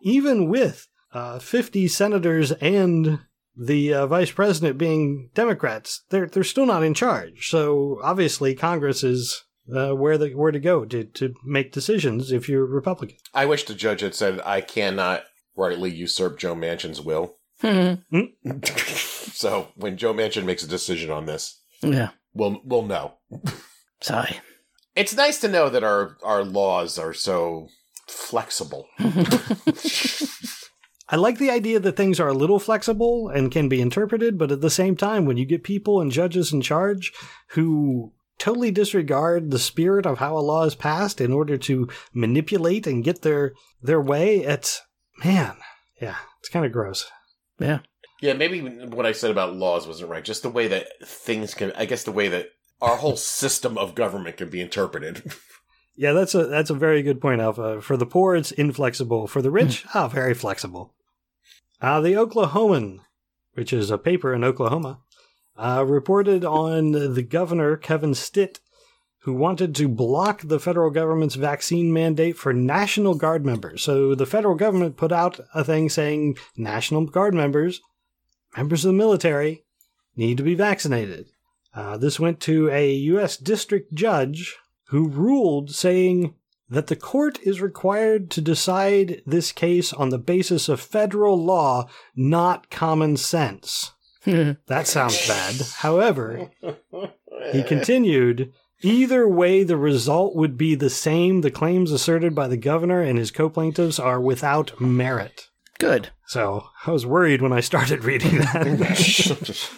even 0.02 0.48
with 0.48 0.88
uh, 1.12 1.38
50 1.38 1.88
senators 1.88 2.52
and 2.52 3.20
the 3.56 3.92
uh, 3.92 4.06
vice 4.06 4.30
president 4.30 4.78
being 4.78 5.30
Democrats, 5.34 6.04
they're 6.10 6.26
they're 6.26 6.44
still 6.44 6.66
not 6.66 6.82
in 6.82 6.94
charge. 6.94 7.48
So 7.48 7.98
obviously, 8.02 8.54
Congress 8.54 9.04
is 9.04 9.44
uh, 9.74 9.92
where 9.92 10.18
the 10.18 10.30
where 10.30 10.52
to 10.52 10.60
go 10.60 10.84
to 10.84 11.04
to 11.04 11.34
make 11.44 11.72
decisions 11.72 12.32
if 12.32 12.48
you're 12.48 12.64
Republican. 12.64 13.16
I 13.34 13.46
wish 13.46 13.64
the 13.64 13.74
judge 13.74 14.00
had 14.00 14.14
said, 14.14 14.40
I 14.44 14.60
cannot 14.60 15.24
rightly 15.56 15.90
usurp 15.90 16.38
Joe 16.38 16.54
Manchin's 16.54 17.00
will. 17.00 17.36
Hmm. 17.60 17.94
so 18.64 19.68
when 19.76 19.96
Joe 19.96 20.12
Manchin 20.14 20.44
makes 20.44 20.64
a 20.64 20.68
decision 20.68 21.10
on 21.10 21.26
this, 21.26 21.60
yeah. 21.82 22.10
we'll, 22.34 22.60
we'll 22.64 22.82
know. 22.82 23.14
Sorry. 24.00 24.40
It's 24.94 25.14
nice 25.14 25.40
to 25.40 25.48
know 25.48 25.68
that 25.70 25.84
our, 25.84 26.16
our 26.22 26.44
laws 26.44 26.98
are 26.98 27.14
so 27.14 27.68
flexible. 28.06 28.88
I 31.08 31.16
like 31.16 31.38
the 31.38 31.50
idea 31.50 31.80
that 31.80 31.96
things 31.96 32.20
are 32.20 32.28
a 32.28 32.34
little 32.34 32.58
flexible 32.58 33.28
and 33.28 33.50
can 33.50 33.68
be 33.68 33.80
interpreted, 33.80 34.38
but 34.38 34.50
at 34.50 34.60
the 34.60 34.70
same 34.70 34.96
time, 34.96 35.24
when 35.26 35.36
you 35.36 35.44
get 35.44 35.62
people 35.62 36.00
and 36.00 36.10
judges 36.10 36.52
in 36.52 36.62
charge 36.62 37.12
who 37.48 38.12
totally 38.38 38.70
disregard 38.70 39.50
the 39.50 39.58
spirit 39.58 40.06
of 40.06 40.18
how 40.18 40.36
a 40.36 40.40
law 40.40 40.64
is 40.64 40.74
passed 40.74 41.20
in 41.20 41.32
order 41.32 41.56
to 41.58 41.88
manipulate 42.14 42.86
and 42.86 43.04
get 43.04 43.22
their 43.22 43.52
their 43.82 44.00
way, 44.00 44.38
it's 44.38 44.80
man, 45.24 45.56
yeah, 46.00 46.16
it's 46.40 46.48
kind 46.48 46.64
of 46.64 46.72
gross. 46.72 47.10
Yeah. 47.58 47.80
Yeah, 48.20 48.34
maybe 48.34 48.60
what 48.60 49.04
I 49.04 49.12
said 49.12 49.32
about 49.32 49.56
laws 49.56 49.86
wasn't 49.86 50.10
right. 50.10 50.24
Just 50.24 50.42
the 50.42 50.48
way 50.48 50.68
that 50.68 50.86
things 51.04 51.54
can, 51.54 51.72
I 51.76 51.86
guess 51.86 52.04
the 52.04 52.12
way 52.12 52.28
that 52.28 52.50
our 52.82 52.96
whole 52.96 53.16
system 53.16 53.78
of 53.78 53.94
government 53.94 54.36
can 54.36 54.50
be 54.50 54.60
interpreted. 54.60 55.32
Yeah, 55.94 56.12
that's 56.12 56.34
a 56.34 56.46
that's 56.46 56.70
a 56.70 56.74
very 56.74 57.02
good 57.02 57.20
point, 57.20 57.42
Alpha. 57.42 57.82
For 57.82 57.98
the 57.98 58.06
poor, 58.06 58.34
it's 58.34 58.50
inflexible. 58.50 59.26
For 59.26 59.42
the 59.42 59.50
rich, 59.50 59.84
ah, 59.94 60.08
very 60.08 60.32
flexible. 60.32 60.94
Uh, 61.82 62.00
the 62.00 62.14
Oklahoman, 62.14 63.00
which 63.52 63.72
is 63.72 63.90
a 63.90 63.98
paper 63.98 64.32
in 64.32 64.42
Oklahoma, 64.42 65.00
uh, 65.56 65.84
reported 65.86 66.44
on 66.44 66.92
the 66.92 67.22
governor, 67.22 67.76
Kevin 67.76 68.14
Stitt, 68.14 68.60
who 69.20 69.34
wanted 69.34 69.74
to 69.74 69.88
block 69.88 70.42
the 70.42 70.58
federal 70.58 70.90
government's 70.90 71.34
vaccine 71.34 71.92
mandate 71.92 72.36
for 72.36 72.52
National 72.52 73.14
Guard 73.14 73.44
members. 73.44 73.82
So 73.82 74.14
the 74.14 74.26
federal 74.26 74.54
government 74.54 74.96
put 74.96 75.12
out 75.12 75.40
a 75.54 75.62
thing 75.62 75.90
saying 75.90 76.38
National 76.56 77.04
Guard 77.04 77.34
members, 77.34 77.82
members 78.56 78.84
of 78.84 78.88
the 78.88 78.98
military, 78.98 79.64
need 80.16 80.38
to 80.38 80.42
be 80.42 80.54
vaccinated. 80.54 81.31
Uh, 81.74 81.96
this 81.96 82.20
went 82.20 82.40
to 82.40 82.68
a 82.70 82.92
U.S. 82.92 83.36
district 83.36 83.94
judge 83.94 84.56
who 84.88 85.08
ruled 85.08 85.70
saying 85.70 86.34
that 86.68 86.86
the 86.86 86.96
court 86.96 87.38
is 87.42 87.60
required 87.60 88.30
to 88.30 88.40
decide 88.40 89.22
this 89.26 89.52
case 89.52 89.92
on 89.92 90.08
the 90.08 90.18
basis 90.18 90.68
of 90.68 90.80
federal 90.80 91.42
law, 91.42 91.88
not 92.16 92.70
common 92.70 93.16
sense. 93.16 93.92
that 94.24 94.86
sounds 94.86 95.26
bad. 95.26 95.56
However, 95.76 96.50
he 97.52 97.62
continued 97.66 98.52
either 98.82 99.28
way, 99.28 99.62
the 99.62 99.76
result 99.76 100.34
would 100.36 100.56
be 100.56 100.74
the 100.74 100.90
same. 100.90 101.40
The 101.40 101.50
claims 101.50 101.90
asserted 101.90 102.34
by 102.34 102.48
the 102.48 102.56
governor 102.56 103.00
and 103.00 103.18
his 103.18 103.30
co 103.30 103.48
plaintiffs 103.48 103.98
are 103.98 104.20
without 104.20 104.80
merit. 104.80 105.48
Good. 105.78 106.10
So 106.26 106.64
I 106.86 106.90
was 106.90 107.04
worried 107.04 107.42
when 107.42 107.52
I 107.52 107.60
started 107.60 108.04
reading 108.04 108.38
that. 108.38 109.68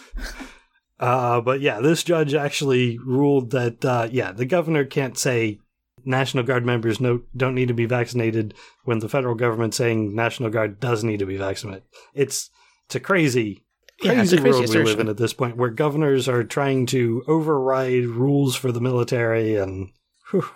uh, 0.99 1.41
but 1.41 1.61
yeah, 1.61 1.79
this 1.81 2.03
judge 2.03 2.33
actually 2.33 2.97
ruled 2.99 3.51
that, 3.51 3.83
uh, 3.83 4.07
yeah, 4.11 4.31
the 4.31 4.45
governor 4.45 4.85
can't 4.85 5.17
say 5.17 5.59
National 6.05 6.43
Guard 6.43 6.65
members 6.65 7.01
no, 7.01 7.21
don't 7.35 7.55
need 7.55 7.67
to 7.67 7.73
be 7.73 7.85
vaccinated 7.85 8.53
when 8.83 8.99
the 8.99 9.09
federal 9.09 9.35
government's 9.35 9.77
saying 9.77 10.15
National 10.15 10.49
Guard 10.49 10.79
does 10.79 11.03
need 11.03 11.19
to 11.19 11.25
be 11.25 11.37
vaccinated. 11.37 11.83
It's, 12.13 12.49
it's 12.85 12.95
a 12.95 12.99
crazy, 12.99 13.63
Yeah, 14.01 14.13
crazy 14.13 14.37
a 14.37 14.41
crazy 14.41 14.59
world 14.59 14.69
we 14.69 14.75
live 14.75 14.85
assertion. 14.85 15.01
in 15.01 15.09
at 15.09 15.17
this 15.17 15.33
point 15.33 15.57
where 15.57 15.69
governors 15.69 16.29
are 16.29 16.43
trying 16.43 16.85
to 16.87 17.23
override 17.27 18.05
rules 18.05 18.55
for 18.55 18.71
the 18.71 18.81
military 18.81 19.55
and 19.55 19.89
whew, 20.31 20.49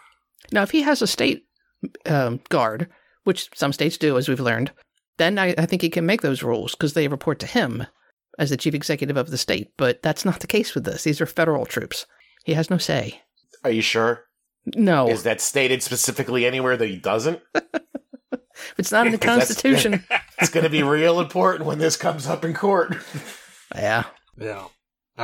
Now, 0.51 0.61
if 0.63 0.71
he 0.71 0.83
has 0.83 1.01
a 1.01 1.07
state 1.07 1.45
um, 2.05 2.39
guard, 2.49 2.87
which 3.23 3.49
some 3.55 3.73
states 3.73 3.97
do, 3.97 4.17
as 4.17 4.29
we've 4.29 4.39
learned, 4.39 4.71
then 5.17 5.37
I, 5.37 5.53
I 5.57 5.65
think 5.65 5.81
he 5.81 5.89
can 5.89 6.05
make 6.05 6.21
those 6.21 6.43
rules 6.43 6.75
because 6.75 6.93
they 6.93 7.07
report 7.07 7.39
to 7.39 7.45
him 7.45 7.85
as 8.39 8.49
the 8.49 8.57
chief 8.57 8.73
executive 8.73 9.17
of 9.17 9.29
the 9.29 9.37
state. 9.37 9.71
But 9.77 10.01
that's 10.01 10.25
not 10.25 10.39
the 10.39 10.47
case 10.47 10.73
with 10.73 10.85
this. 10.85 11.03
These 11.03 11.21
are 11.21 11.27
federal 11.27 11.67
troops. 11.67 12.07
He 12.45 12.55
has 12.55 12.71
no 12.71 12.79
say. 12.79 13.21
Are 13.63 13.69
you 13.69 13.81
sure? 13.83 14.23
No, 14.75 15.07
Is 15.09 15.23
that 15.23 15.41
stated 15.41 15.83
specifically 15.83 16.45
anywhere 16.45 16.77
that 16.77 16.87
he 16.87 16.97
doesn't? 16.97 17.41
it's 18.77 18.91
not 18.91 19.05
in 19.05 19.11
the 19.11 19.17
Constitution. 19.33 20.03
It's 20.41 20.51
going 20.51 20.63
to 20.63 20.69
be 20.69 20.83
real 20.83 21.19
important 21.19 21.65
when 21.65 21.79
this 21.79 21.97
comes 21.97 22.25
up 22.25 22.45
in 22.45 22.53
court. 22.53 22.95
yeah. 23.75 24.05
Yeah. 24.37 24.67
Uh, 25.17 25.21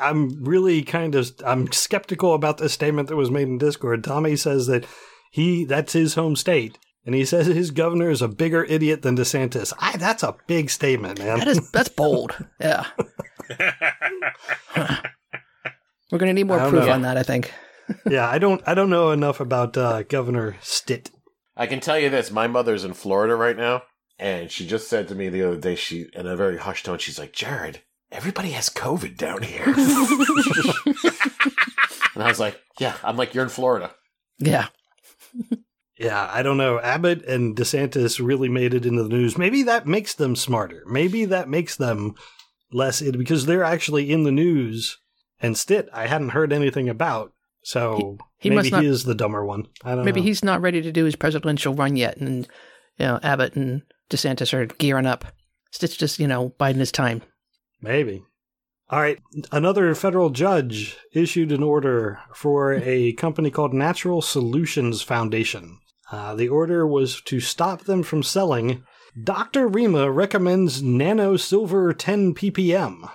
I, 0.00 0.08
I'm 0.08 0.44
really 0.44 0.82
kind 0.82 1.16
of 1.16 1.32
I'm 1.44 1.72
skeptical 1.72 2.32
about 2.32 2.58
the 2.58 2.68
statement 2.68 3.08
that 3.08 3.16
was 3.16 3.28
made 3.28 3.48
in 3.48 3.58
Discord. 3.58 4.04
Tommy 4.04 4.36
says 4.36 4.68
that 4.68 4.86
he 5.32 5.64
that's 5.64 5.94
his 5.94 6.14
home 6.14 6.36
state, 6.36 6.78
and 7.04 7.14
he 7.14 7.24
says 7.24 7.46
his 7.46 7.70
governor 7.70 8.10
is 8.10 8.22
a 8.22 8.28
bigger 8.28 8.64
idiot 8.64 9.02
than 9.02 9.16
DeSantis. 9.16 9.72
I, 9.78 9.96
that's 9.96 10.22
a 10.22 10.36
big 10.46 10.70
statement, 10.70 11.18
man. 11.18 11.38
That 11.38 11.48
is 11.48 11.70
that's 11.70 11.88
bold. 11.88 12.36
Yeah. 12.60 12.86
We're 16.10 16.18
gonna 16.18 16.34
need 16.34 16.46
more 16.46 16.58
proof 16.68 16.86
know. 16.86 16.92
on 16.92 17.02
that, 17.02 17.16
I 17.16 17.22
think. 17.22 17.52
yeah, 18.08 18.28
I 18.28 18.38
don't 18.38 18.62
I 18.66 18.74
don't 18.74 18.90
know 18.90 19.10
enough 19.10 19.40
about 19.40 19.76
uh, 19.76 20.02
Governor 20.04 20.56
Stitt. 20.60 21.10
I 21.56 21.66
can 21.66 21.80
tell 21.80 21.98
you 21.98 22.10
this: 22.10 22.30
my 22.30 22.46
mother's 22.46 22.84
in 22.84 22.94
Florida 22.94 23.34
right 23.34 23.56
now, 23.56 23.82
and 24.18 24.50
she 24.50 24.66
just 24.66 24.88
said 24.88 25.08
to 25.08 25.14
me 25.14 25.28
the 25.28 25.42
other 25.42 25.56
day, 25.56 25.74
she 25.74 26.06
in 26.12 26.26
a 26.26 26.36
very 26.36 26.58
hushed 26.58 26.86
tone, 26.86 26.98
she's 26.98 27.18
like, 27.18 27.32
"Jared, 27.32 27.82
everybody 28.10 28.50
has 28.50 28.68
COVID 28.68 29.16
down 29.16 29.42
here," 29.42 29.64
and 29.66 29.76
I 32.22 32.28
was 32.28 32.40
like, 32.40 32.60
"Yeah." 32.78 32.94
I'm 33.02 33.16
like, 33.16 33.34
"You're 33.34 33.44
in 33.44 33.50
Florida." 33.50 33.92
Yeah. 34.38 34.68
Yeah, 36.02 36.28
I 36.32 36.42
don't 36.42 36.56
know. 36.56 36.80
Abbott 36.80 37.24
and 37.26 37.56
DeSantis 37.56 38.24
really 38.24 38.48
made 38.48 38.74
it 38.74 38.84
into 38.86 39.02
the 39.02 39.08
news. 39.08 39.38
Maybe 39.38 39.62
that 39.64 39.86
makes 39.86 40.14
them 40.14 40.34
smarter. 40.36 40.82
Maybe 40.86 41.24
that 41.26 41.48
makes 41.48 41.76
them 41.76 42.14
less 42.72 43.00
because 43.02 43.46
they're 43.46 43.64
actually 43.64 44.10
in 44.10 44.24
the 44.24 44.32
news. 44.32 44.98
And 45.40 45.56
Stitt, 45.56 45.88
I 45.92 46.06
hadn't 46.06 46.30
heard 46.30 46.52
anything 46.52 46.88
about. 46.88 47.32
So 47.64 48.18
He- 48.40 48.48
he 48.48 48.54
maybe 48.54 48.70
not- 48.70 48.82
he 48.82 48.88
is 48.88 49.04
the 49.04 49.14
dumber 49.14 49.44
one. 49.44 49.66
I 49.84 49.94
don't 49.94 50.04
Maybe 50.04 50.20
know. 50.20 50.24
he's 50.26 50.44
not 50.44 50.60
ready 50.60 50.82
to 50.82 50.90
do 50.92 51.04
his 51.04 51.14
presidential 51.16 51.74
run 51.74 51.94
yet, 51.96 52.16
and 52.16 52.48
you 52.98 53.06
know 53.06 53.20
Abbott 53.22 53.54
and 53.54 53.82
DeSantis 54.10 54.52
are 54.52 54.66
gearing 54.66 55.06
up. 55.06 55.24
It's 55.80 55.96
just 55.96 56.18
you 56.18 56.26
know 56.26 56.50
biding 56.58 56.80
his 56.80 56.90
time. 56.92 57.22
Maybe. 57.80 58.22
All 58.90 59.00
right. 59.00 59.18
Another 59.52 59.94
federal 59.94 60.30
judge 60.30 60.96
issued 61.14 61.50
an 61.52 61.62
order 61.62 62.18
for 62.34 62.74
a 62.74 63.12
company 63.14 63.50
called 63.50 63.72
Natural 63.72 64.20
Solutions 64.20 65.00
Foundation. 65.02 65.78
Uh, 66.12 66.34
the 66.34 66.48
order 66.48 66.86
was 66.86 67.22
to 67.22 67.40
stop 67.40 67.84
them 67.84 68.02
from 68.02 68.22
selling. 68.22 68.84
Dr. 69.20 69.66
Rima 69.66 70.10
recommends 70.10 70.82
Nano 70.82 71.38
Silver 71.38 71.94
10 71.94 72.34
ppm. 72.34 73.10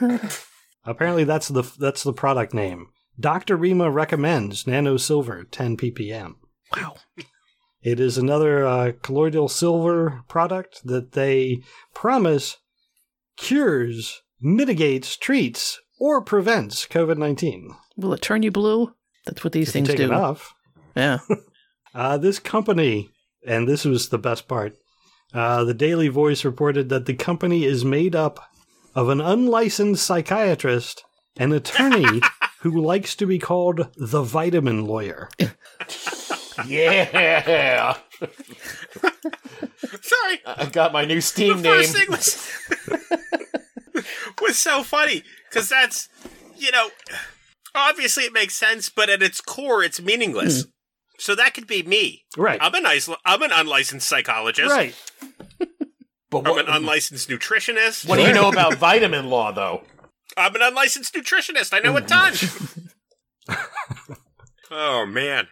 Apparently, 0.84 1.24
that's 1.24 1.48
the 1.48 1.64
that's 1.78 2.04
the 2.04 2.12
product 2.12 2.54
name. 2.54 2.86
Dr. 3.18 3.56
Rima 3.56 3.90
recommends 3.90 4.66
Nano 4.66 4.96
Silver 4.96 5.42
10 5.42 5.76
ppm. 5.76 6.36
Wow. 6.74 6.94
It 7.82 7.98
is 7.98 8.16
another 8.16 8.64
uh, 8.64 8.92
colloidal 9.02 9.48
silver 9.48 10.22
product 10.28 10.82
that 10.84 11.12
they 11.12 11.62
promise 11.94 12.58
cures, 13.36 14.22
mitigates, 14.40 15.16
treats, 15.16 15.80
or 15.98 16.22
prevents 16.22 16.86
COVID 16.86 17.18
19. 17.18 17.74
Will 17.96 18.12
it 18.12 18.22
turn 18.22 18.44
you 18.44 18.52
blue? 18.52 18.94
That's 19.24 19.42
what 19.42 19.52
these 19.52 19.72
things 19.72 19.88
Take 19.88 19.96
do. 19.96 20.04
enough. 20.04 20.54
Yeah. 20.94 21.18
Uh, 21.96 22.18
this 22.18 22.38
company, 22.38 23.08
and 23.46 23.66
this 23.66 23.86
was 23.86 24.10
the 24.10 24.18
best 24.18 24.46
part, 24.46 24.76
uh, 25.32 25.64
the 25.64 25.72
Daily 25.72 26.08
Voice 26.08 26.44
reported 26.44 26.90
that 26.90 27.06
the 27.06 27.14
company 27.14 27.64
is 27.64 27.86
made 27.86 28.14
up 28.14 28.38
of 28.94 29.08
an 29.08 29.22
unlicensed 29.22 30.04
psychiatrist, 30.04 31.02
an 31.38 31.52
attorney 31.52 32.20
who 32.60 32.82
likes 32.82 33.16
to 33.16 33.26
be 33.26 33.38
called 33.38 33.88
the 33.96 34.22
vitamin 34.22 34.84
lawyer. 34.84 35.30
Yeah, 36.66 37.98
Sorry, 40.00 40.40
I've 40.46 40.72
got 40.72 40.90
my 40.90 41.04
new 41.04 41.16
the 41.16 41.20
Steam 41.20 41.60
name. 41.60 41.74
first 41.74 41.94
thing 41.94 42.06
was 42.08 42.50
was 44.40 44.56
so 44.56 44.82
funny 44.82 45.22
because 45.50 45.68
that's 45.68 46.08
you 46.56 46.72
know 46.72 46.88
obviously 47.74 48.24
it 48.24 48.32
makes 48.32 48.54
sense, 48.54 48.88
but 48.88 49.10
at 49.10 49.22
its 49.22 49.42
core, 49.42 49.82
it's 49.82 50.00
meaningless. 50.00 50.64
So 51.18 51.34
that 51.34 51.54
could 51.54 51.66
be 51.66 51.82
me. 51.82 52.24
Right. 52.36 52.58
I'm 52.60 52.74
a 52.74 52.80
nice. 52.80 53.08
I'm 53.24 53.42
an 53.42 53.50
unlicensed 53.52 54.06
psychologist. 54.08 54.70
Right. 54.70 54.94
But 56.28 56.48
I'm 56.48 56.58
an 56.58 56.66
unlicensed 56.68 57.28
nutritionist. 57.28 58.08
what 58.08 58.16
do 58.16 58.22
you 58.22 58.32
know 58.32 58.48
about 58.48 58.74
vitamin 58.74 59.30
law, 59.30 59.52
though? 59.52 59.84
I'm 60.36 60.54
an 60.56 60.62
unlicensed 60.62 61.14
nutritionist. 61.14 61.72
I 61.72 61.78
know 61.78 61.96
a 61.96 62.00
ton. 62.00 62.34
oh 64.70 65.06
man, 65.06 65.46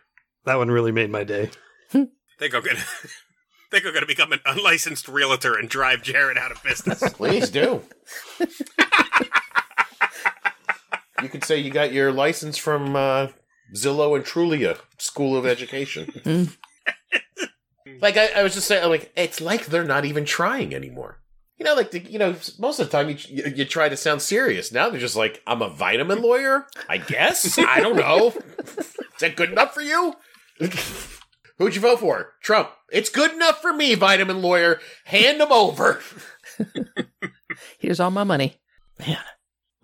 That 0.45 0.57
one 0.57 0.71
really 0.71 0.91
made 0.93 1.11
my 1.11 1.23
day. 1.23 1.51
Think 1.93 2.55
I'm 2.55 2.63
gonna. 2.65 2.81
think 3.71 3.87
I'm 3.87 3.93
going 3.93 4.03
to 4.03 4.07
become 4.07 4.33
an 4.33 4.41
unlicensed 4.45 5.09
realtor 5.09 5.55
and 5.57 5.69
drive 5.69 6.03
Jared 6.03 6.37
out 6.37 6.51
of 6.51 6.63
business. 6.63 7.01
Please 7.13 7.51
do. 7.51 7.83
you 11.23 11.29
could 11.29 11.45
say 11.45 11.59
you 11.59 11.71
got 11.71 11.93
your 11.93 12.13
license 12.13 12.59
from 12.59 12.97
uh, 12.97 13.29
Zillow 13.75 14.17
and 14.17 14.25
Trulia 14.25 14.79
School 15.15 15.37
of 15.37 15.47
Education. 15.47 16.07
Mm. 16.25 16.57
like 18.01 18.17
I, 18.17 18.27
I 18.37 18.43
was 18.43 18.55
just 18.55 18.67
saying, 18.67 18.83
I'm 18.83 18.91
like 18.91 19.13
it's 19.15 19.41
like 19.41 19.67
they're 19.67 19.85
not 19.85 20.05
even 20.05 20.25
trying 20.25 20.75
anymore. 20.75 21.21
You 21.59 21.65
know, 21.65 21.75
like 21.75 21.93
the, 21.93 22.01
you 22.01 22.19
know, 22.19 22.35
most 22.59 22.81
of 22.81 22.87
the 22.87 22.91
time 22.91 23.11
you, 23.11 23.17
you 23.29 23.53
you 23.57 23.65
try 23.65 23.89
to 23.89 23.97
sound 23.97 24.23
serious. 24.23 24.73
Now 24.73 24.89
they're 24.91 24.99
just 24.99 25.15
like, 25.17 25.41
I'm 25.47 25.63
a 25.63 25.69
vitamin 25.69 26.21
lawyer. 26.21 26.67
I 26.89 26.97
guess 26.97 27.59
I 27.59 27.81
don't 27.81 27.97
know. 27.97 28.33
Is 28.77 28.95
that 29.21 29.37
good 29.37 29.53
enough 29.53 29.75
for 29.75 29.83
you? 29.83 30.15
Who'd 31.59 31.77
you 31.77 31.81
vote 31.81 32.01
for? 32.01 32.33
Trump. 32.43 32.71
It's 32.91 33.11
good 33.11 33.33
enough 33.33 33.61
for 33.61 33.73
me, 33.73 33.95
vitamin 33.95 34.43
lawyer. 34.43 34.81
Hand 35.05 35.41
them 35.41 35.53
over. 35.53 36.01
Here's 37.79 38.01
all 38.01 38.11
my 38.11 38.25
money. 38.25 38.61
Man. 38.99 39.19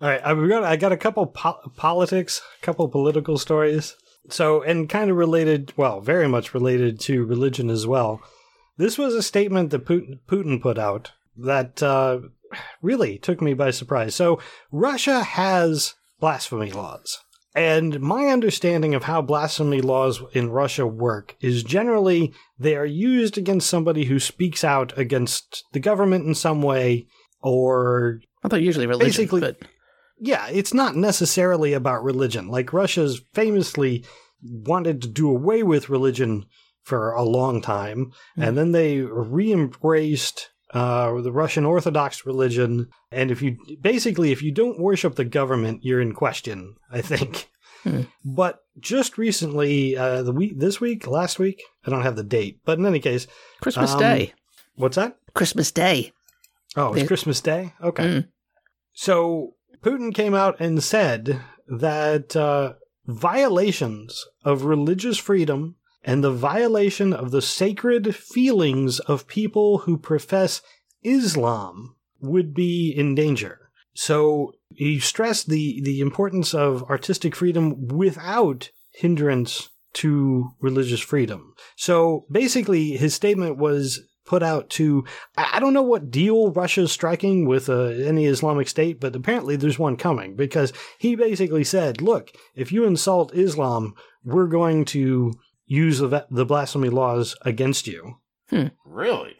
All 0.01 0.09
right, 0.09 0.21
I've 0.25 0.49
got 0.49 0.63
I 0.63 0.75
got 0.77 0.91
a 0.91 0.97
couple 0.97 1.27
po- 1.27 1.71
politics, 1.77 2.41
a 2.61 2.65
couple 2.65 2.87
political 2.89 3.37
stories. 3.37 3.95
So, 4.29 4.61
and 4.61 4.87
kind 4.87 5.09
of 5.09 5.17
related, 5.17 5.73
well, 5.75 5.99
very 5.99 6.27
much 6.27 6.53
related 6.53 6.99
to 7.01 7.25
religion 7.25 7.69
as 7.69 7.87
well. 7.87 8.21
This 8.77 8.97
was 8.97 9.13
a 9.13 9.23
statement 9.23 9.71
that 9.71 9.85
Putin, 9.85 10.19
Putin 10.27 10.61
put 10.61 10.77
out 10.77 11.11
that 11.37 11.81
uh, 11.81 12.19
really 12.81 13.17
took 13.17 13.41
me 13.41 13.53
by 13.53 13.71
surprise. 13.71 14.15
So, 14.15 14.39
Russia 14.71 15.21
has 15.23 15.95
blasphemy 16.19 16.71
laws. 16.71 17.19
And 17.53 17.99
my 17.99 18.27
understanding 18.27 18.95
of 18.95 19.03
how 19.03 19.21
blasphemy 19.21 19.81
laws 19.81 20.21
in 20.31 20.51
Russia 20.51 20.87
work 20.87 21.35
is 21.41 21.63
generally 21.63 22.31
they 22.57 22.77
are 22.77 22.85
used 22.85 23.37
against 23.37 23.69
somebody 23.69 24.05
who 24.05 24.19
speaks 24.19 24.63
out 24.63 24.97
against 24.97 25.65
the 25.73 25.81
government 25.81 26.25
in 26.25 26.33
some 26.33 26.61
way 26.61 27.07
or 27.41 28.21
I 28.43 28.47
thought 28.47 28.61
usually 28.61 28.87
religion, 28.87 29.09
Basically- 29.09 29.41
but 29.41 29.57
yeah, 30.21 30.47
it's 30.49 30.73
not 30.73 30.95
necessarily 30.95 31.73
about 31.73 32.03
religion. 32.03 32.47
Like 32.47 32.71
Russia's 32.71 33.21
famously 33.33 34.05
wanted 34.41 35.01
to 35.01 35.07
do 35.07 35.29
away 35.29 35.63
with 35.63 35.89
religion 35.89 36.45
for 36.83 37.11
a 37.11 37.23
long 37.23 37.61
time, 37.61 38.11
and 38.37 38.57
then 38.57 38.71
they 38.71 39.01
re-embraced 39.01 40.49
uh, 40.73 41.19
the 41.21 41.31
Russian 41.31 41.65
Orthodox 41.65 42.25
religion. 42.25 42.87
And 43.11 43.31
if 43.31 43.41
you 43.41 43.57
basically, 43.81 44.31
if 44.31 44.41
you 44.41 44.51
don't 44.51 44.79
worship 44.79 45.15
the 45.15 45.25
government, 45.25 45.83
you're 45.83 46.01
in 46.01 46.13
question. 46.13 46.75
I 46.91 47.01
think. 47.01 47.49
Hmm. 47.83 48.01
But 48.23 48.59
just 48.79 49.17
recently, 49.17 49.97
uh, 49.97 50.21
the 50.21 50.31
week, 50.31 50.59
this 50.59 50.79
week, 50.79 51.07
last 51.07 51.39
week, 51.39 51.63
I 51.85 51.89
don't 51.89 52.03
have 52.03 52.15
the 52.15 52.23
date, 52.23 52.59
but 52.63 52.77
in 52.77 52.85
any 52.85 52.99
case, 52.99 53.25
Christmas 53.59 53.93
Um, 53.93 53.99
Day. 53.99 54.33
what's 54.75 54.97
that? 54.97 55.17
Christmas 55.33 55.71
Day. 55.71 56.13
Oh, 56.75 56.93
it's 56.93 57.01
They- 57.01 57.07
Christmas 57.07 57.41
Day? 57.41 57.73
Okay. 57.83 58.03
Mm. 58.03 58.27
So 58.93 59.55
Putin 59.83 60.13
came 60.13 60.33
out 60.33 60.55
and 60.59 60.83
said 60.83 61.41
that 61.67 62.35
uh, 62.35 62.73
violations 63.07 64.25
of 64.43 64.65
religious 64.65 65.17
freedom 65.17 65.75
and 66.03 66.23
the 66.23 66.31
violation 66.31 67.13
of 67.13 67.31
the 67.31 67.41
sacred 67.41 68.15
feelings 68.15 68.99
of 69.01 69.27
people 69.27 69.79
who 69.79 69.97
profess 69.97 70.61
Islam 71.03 71.95
would 72.19 72.53
be 72.53 72.93
in 72.95 73.15
danger. 73.15 73.69
So 73.93 74.53
he 74.69 74.99
stressed 74.99 75.49
the, 75.49 75.81
the 75.83 75.99
importance 75.99 76.53
of 76.53 76.83
artistic 76.83 77.35
freedom 77.35 77.87
without 77.87 78.69
hindrance 78.93 79.69
to 79.93 80.51
religious 80.59 81.01
freedom. 81.01 81.53
So 81.75 82.25
basically, 82.31 82.91
his 82.91 83.13
statement 83.13 83.57
was 83.57 84.01
put 84.25 84.43
out 84.43 84.69
to 84.71 85.03
I 85.37 85.51
I 85.53 85.59
don't 85.59 85.73
know 85.73 85.81
what 85.81 86.11
deal 86.11 86.51
Russia's 86.51 86.91
striking 86.91 87.45
with 87.45 87.69
uh, 87.69 87.83
any 87.83 88.25
Islamic 88.25 88.67
State, 88.67 88.99
but 88.99 89.15
apparently 89.15 89.55
there's 89.55 89.79
one 89.79 89.97
coming 89.97 90.35
because 90.35 90.73
he 90.99 91.15
basically 91.15 91.63
said, 91.63 92.01
"Look, 92.01 92.31
if 92.55 92.71
you 92.71 92.85
insult 92.85 93.35
Islam, 93.35 93.93
we're 94.23 94.47
going 94.47 94.85
to 94.85 95.33
use 95.65 95.99
the, 95.99 96.25
the 96.29 96.45
blasphemy 96.45 96.89
laws 96.89 97.35
against 97.41 97.87
you." 97.87 98.17
Really? 98.85 99.35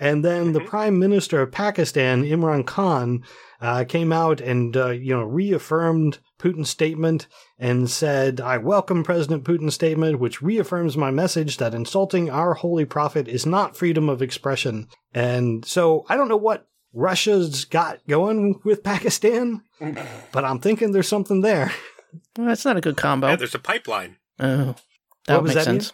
And 0.00 0.24
then 0.24 0.52
the 0.52 0.60
Mhm. 0.60 0.66
Prime 0.66 0.98
Minister 0.98 1.40
of 1.42 1.52
Pakistan, 1.52 2.24
Imran 2.24 2.66
Khan, 2.66 3.22
uh, 3.60 3.84
came 3.84 4.12
out 4.12 4.40
and 4.40 4.76
uh, 4.76 4.90
you 4.90 5.14
know 5.14 5.22
reaffirmed 5.22 6.18
Putin's 6.40 6.68
statement 6.70 7.28
and 7.58 7.88
said, 7.88 8.40
"I 8.40 8.58
welcome 8.58 9.04
President 9.04 9.44
Putin's 9.44 9.74
statement, 9.74 10.18
which 10.18 10.42
reaffirms 10.42 10.96
my 10.96 11.10
message 11.12 11.58
that 11.58 11.74
insulting 11.74 12.28
our 12.30 12.54
holy 12.54 12.84
prophet 12.84 13.28
is 13.28 13.46
not 13.46 13.76
freedom 13.76 14.08
of 14.08 14.20
expression." 14.22 14.88
And 15.14 15.64
so 15.64 16.04
I 16.08 16.16
don't 16.16 16.28
know 16.28 16.36
what 16.36 16.66
Russia's 16.92 17.64
got 17.64 18.00
going 18.08 18.60
with 18.64 18.82
Pakistan, 18.82 19.62
but 20.32 20.44
I'm 20.44 20.58
thinking 20.58 20.90
there's 20.92 21.08
something 21.08 21.40
there. 21.42 21.72
Well, 22.36 22.48
that's 22.48 22.64
not 22.64 22.76
a 22.76 22.80
good 22.82 22.96
combo. 22.96 23.28
Yeah, 23.28 23.36
there's 23.36 23.54
a 23.54 23.58
pipeline. 23.58 24.16
oh, 24.40 24.74
that 25.26 25.34
What 25.34 25.42
would 25.42 25.42
was 25.44 25.54
that, 25.54 25.64
sense. 25.64 25.92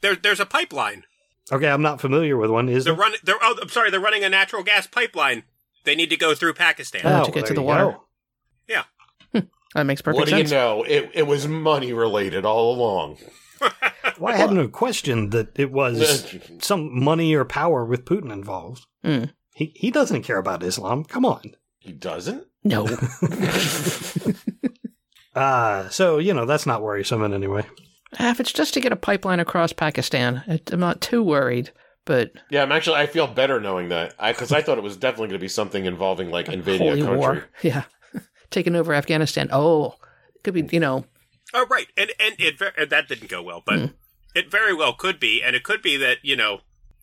There, 0.00 0.16
there's 0.16 0.40
a 0.40 0.46
pipeline. 0.46 1.04
Okay, 1.52 1.68
I'm 1.68 1.82
not 1.82 2.00
familiar 2.00 2.36
with 2.36 2.50
one. 2.50 2.68
Is 2.68 2.84
They're 2.84 2.94
running. 2.94 3.18
They're. 3.22 3.38
Oh, 3.40 3.56
I'm 3.62 3.68
sorry. 3.68 3.90
They're 3.90 4.00
running 4.00 4.24
a 4.24 4.28
natural 4.28 4.62
gas 4.62 4.86
pipeline. 4.86 5.44
They 5.84 5.94
need 5.94 6.10
to 6.10 6.16
go 6.16 6.34
through 6.34 6.54
Pakistan. 6.54 7.02
Oh, 7.04 7.24
to 7.24 7.30
get 7.30 7.46
to 7.46 7.54
the 7.54 7.60
you 7.60 7.66
water. 7.66 7.98
go. 8.68 8.82
That 9.74 9.84
makes 9.84 10.00
perfect 10.00 10.20
what 10.20 10.24
do 10.26 10.30
sense. 10.30 10.50
you 10.50 10.56
know? 10.56 10.84
It, 10.84 11.10
it 11.12 11.26
was 11.26 11.46
money 11.46 11.92
related 11.92 12.44
all 12.44 12.74
along. 12.74 13.18
Well, 14.18 14.32
I 14.32 14.38
hadn't 14.38 14.70
questioned 14.70 15.32
that 15.32 15.58
it 15.58 15.70
was 15.70 16.34
some 16.62 17.04
money 17.04 17.34
or 17.34 17.44
power 17.44 17.84
with 17.84 18.06
Putin 18.06 18.32
involved. 18.32 18.86
Mm. 19.04 19.32
He 19.54 19.72
he 19.76 19.90
doesn't 19.90 20.22
care 20.22 20.38
about 20.38 20.62
Islam. 20.62 21.04
Come 21.04 21.26
on. 21.26 21.42
he 21.80 21.92
doesn't? 21.92 22.46
No. 22.64 22.86
Uh 25.34 25.88
so 25.90 26.16
you 26.18 26.32
know 26.32 26.46
that's 26.46 26.64
not 26.64 26.80
worrisome 26.82 27.22
in 27.24 27.34
any 27.34 27.46
way. 27.46 27.64
If 28.18 28.40
it's 28.40 28.52
just 28.52 28.74
to 28.74 28.80
get 28.80 28.92
a 28.92 28.96
pipeline 28.96 29.40
across 29.40 29.72
Pakistan, 29.72 30.42
I'm 30.72 30.80
not 30.80 31.00
too 31.00 31.22
worried. 31.22 31.70
But 32.04 32.32
Yeah, 32.50 32.62
I'm 32.62 32.72
actually. 32.72 32.96
I 32.96 33.06
feel 33.06 33.26
better 33.26 33.60
knowing 33.60 33.88
that 33.88 34.14
because 34.24 34.52
I, 34.52 34.62
thought 34.62 34.78
it 34.78 34.84
was 34.84 34.96
definitely 34.96 35.28
going 35.28 35.38
to 35.40 35.44
be 35.44 35.48
something 35.48 35.84
involving 35.86 36.30
like 36.30 36.48
invading 36.48 36.86
holy 36.86 37.00
a 37.00 37.04
country. 37.04 37.18
war, 37.18 37.44
yeah, 37.62 37.82
taking 38.50 38.76
over 38.76 38.94
Afghanistan. 38.94 39.48
Oh, 39.52 39.96
it 40.34 40.42
could 40.44 40.54
be. 40.54 40.68
You 40.70 40.80
know, 40.80 41.04
Oh, 41.52 41.66
right. 41.68 41.88
And 41.96 42.10
and 42.20 42.34
it 42.38 42.60
and 42.78 42.90
that 42.90 43.08
didn't 43.08 43.28
go 43.28 43.42
well, 43.42 43.62
but 43.66 43.78
Hmm. 43.78 43.86
it 44.36 44.50
very 44.50 44.72
well 44.72 44.92
could 44.92 45.18
be, 45.18 45.42
and 45.42 45.56
it 45.56 45.64
could 45.64 45.82
be 45.82 45.96
that 45.96 46.18
you 46.22 46.36
know, 46.36 46.60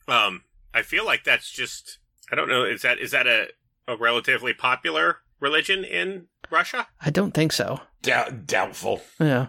um, 0.08 0.44
I 0.74 0.82
feel 0.84 1.06
like 1.06 1.24
that's 1.26 1.52
just. 1.52 1.98
I 2.32 2.36
don't 2.36 2.48
know. 2.48 2.64
Is 2.64 2.82
that 2.84 2.98
is 3.00 3.12
that 3.12 3.28
a 3.28 3.48
a 3.88 3.98
relatively 3.98 4.54
popular 4.54 5.18
religion 5.42 5.84
in 5.84 6.28
Russia? 6.50 6.88
I 7.02 7.10
don't 7.10 7.34
think 7.34 7.52
so. 7.52 7.82
Doubt, 8.02 8.48
doubtful. 8.48 9.02
Yeah, 9.20 9.48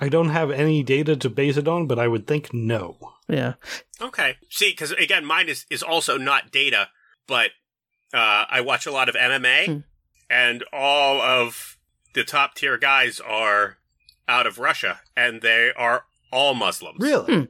I 0.00 0.08
don't 0.08 0.30
have 0.30 0.50
any 0.50 0.82
data 0.82 1.14
to 1.16 1.28
base 1.30 1.56
it 1.56 1.68
on, 1.68 1.86
but 1.86 1.98
I 1.98 2.08
would 2.08 2.26
think 2.26 2.52
no. 2.54 2.96
yeah. 3.28 3.54
Okay. 4.00 4.36
See, 4.48 4.70
because 4.70 4.92
again, 4.92 5.24
mine 5.24 5.48
is 5.48 5.66
is 5.70 5.82
also 5.82 6.16
not 6.16 6.50
data, 6.50 6.88
but 7.26 7.50
uh, 8.14 8.44
I 8.50 8.60
watch 8.62 8.86
a 8.86 8.90
lot 8.92 9.08
of 9.08 9.14
MMA, 9.14 9.66
Hmm. 9.66 9.78
and 10.30 10.64
all 10.72 11.20
of 11.20 11.76
the 12.14 12.24
top 12.24 12.54
tier 12.54 12.76
guys 12.78 13.20
are 13.20 13.76
out 14.26 14.46
of 14.46 14.58
Russia, 14.58 15.00
and 15.16 15.42
they 15.42 15.70
are 15.76 16.04
all 16.32 16.54
Muslims. 16.54 16.98
Really? 17.00 17.34
Hmm. 17.34 17.44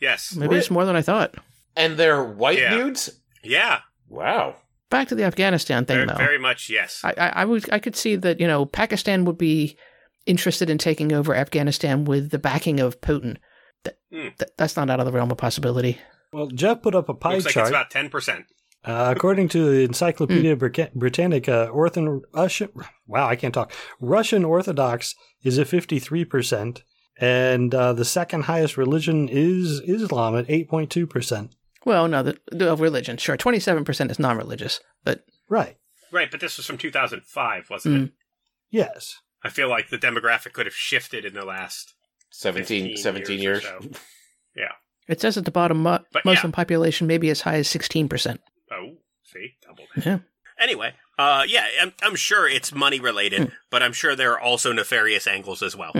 Yes. 0.00 0.34
Maybe 0.34 0.56
it's 0.56 0.70
more 0.70 0.84
than 0.84 0.96
I 0.96 1.02
thought. 1.02 1.34
And 1.76 1.96
they're 1.96 2.24
white 2.24 2.58
Yeah. 2.58 2.70
dudes. 2.76 3.20
Yeah. 3.44 3.80
Wow. 4.08 4.56
Back 4.90 5.08
to 5.08 5.14
the 5.14 5.24
Afghanistan 5.24 5.84
thing, 5.84 5.96
Very, 5.96 6.06
though. 6.08 6.14
very 6.16 6.38
much 6.38 6.68
yes. 6.68 7.00
I, 7.04 7.14
I, 7.16 7.28
I 7.28 7.44
would, 7.44 7.72
I 7.72 7.78
could 7.78 7.96
see 7.96 8.16
that 8.16 8.40
you 8.40 8.46
know 8.46 8.66
Pakistan 8.66 9.24
would 9.24 9.38
be 9.38 9.76
interested 10.26 10.70
in 10.70 10.78
taking 10.78 11.12
over 11.12 11.34
Afghanistan 11.34 12.04
with 12.04 12.30
the 12.30 12.38
backing 12.38 12.80
of 12.80 13.00
Putin. 13.00 13.36
That, 13.84 13.96
Hmm. 14.12 14.28
that- 14.38 14.56
that's 14.56 14.76
not 14.76 14.90
out 14.90 15.00
of 15.00 15.06
the 15.06 15.12
realm 15.12 15.30
of 15.30 15.38
possibility. 15.38 15.98
Well, 16.32 16.46
Jeff 16.48 16.82
put 16.82 16.94
up 16.94 17.08
a 17.08 17.14
pie 17.14 17.34
Looks 17.34 17.46
like 17.46 17.54
chart. 17.54 17.66
it's 17.66 17.70
about 17.70 17.90
ten 17.90 18.08
percent. 18.08 18.46
Uh, 18.84 19.12
according 19.14 19.48
to 19.48 19.70
the 19.70 19.82
Encyclopedia 19.84 20.56
Brica- 20.56 20.90
Britannica, 20.94 21.68
Ortho- 21.72 22.20
Russian, 22.34 22.68
wow, 23.06 23.28
I 23.28 23.36
can't 23.36 23.54
talk. 23.54 23.72
Russian 24.00 24.44
Orthodox 24.44 25.14
is 25.44 25.56
at 25.58 25.68
53%, 25.68 26.82
and 27.20 27.72
uh, 27.74 27.92
the 27.92 28.04
second 28.04 28.44
highest 28.44 28.76
religion 28.76 29.28
is 29.28 29.80
Islam 29.86 30.36
at 30.36 30.48
8.2%. 30.48 31.50
Well, 31.84 32.08
no, 32.08 32.22
the, 32.24 32.38
the 32.50 32.76
religion, 32.76 33.18
sure, 33.18 33.36
twenty-seven 33.36 33.84
percent 33.84 34.10
is 34.10 34.18
non-religious, 34.18 34.80
but 35.04 35.24
Right. 35.48 35.76
Right, 36.10 36.30
but 36.30 36.40
this 36.40 36.56
was 36.56 36.66
from 36.66 36.78
2005, 36.78 37.70
wasn't 37.70 37.94
Mm. 37.96 38.04
it? 38.06 38.12
Yes. 38.70 39.16
I 39.44 39.48
feel 39.48 39.68
like 39.68 39.88
the 39.90 39.98
demographic 39.98 40.52
could 40.52 40.66
have 40.66 40.74
shifted 40.74 41.24
in 41.24 41.34
the 41.34 41.44
last 41.44 41.94
17, 42.30 42.96
17 42.96 43.38
years 43.40 43.62
years. 43.62 43.64
or 43.74 43.82
so. 43.82 43.90
it 45.08 45.20
says 45.20 45.36
at 45.36 45.44
the 45.44 45.50
bottom 45.50 45.78
mu- 45.82 45.98
But 46.12 46.24
Muslim 46.24 46.52
population 46.52 47.06
maybe 47.06 47.28
as 47.30 47.40
high 47.42 47.56
as 47.56 47.68
sixteen 47.68 48.08
percent. 48.08 48.40
Oh, 48.70 48.94
see, 49.24 49.54
double. 49.66 49.84
Yeah. 50.04 50.18
Anyway, 50.60 50.92
uh, 51.18 51.44
yeah, 51.48 51.66
I'm, 51.80 51.92
I'm 52.02 52.14
sure 52.14 52.48
it's 52.48 52.72
money 52.72 53.00
related, 53.00 53.40
Hmm. 53.48 53.54
but 53.70 53.82
I'm 53.82 53.92
sure 53.92 54.14
there 54.14 54.32
are 54.32 54.40
also 54.40 54.72
nefarious 54.72 55.26
angles 55.26 55.60
as 55.62 55.76
well. 55.76 55.92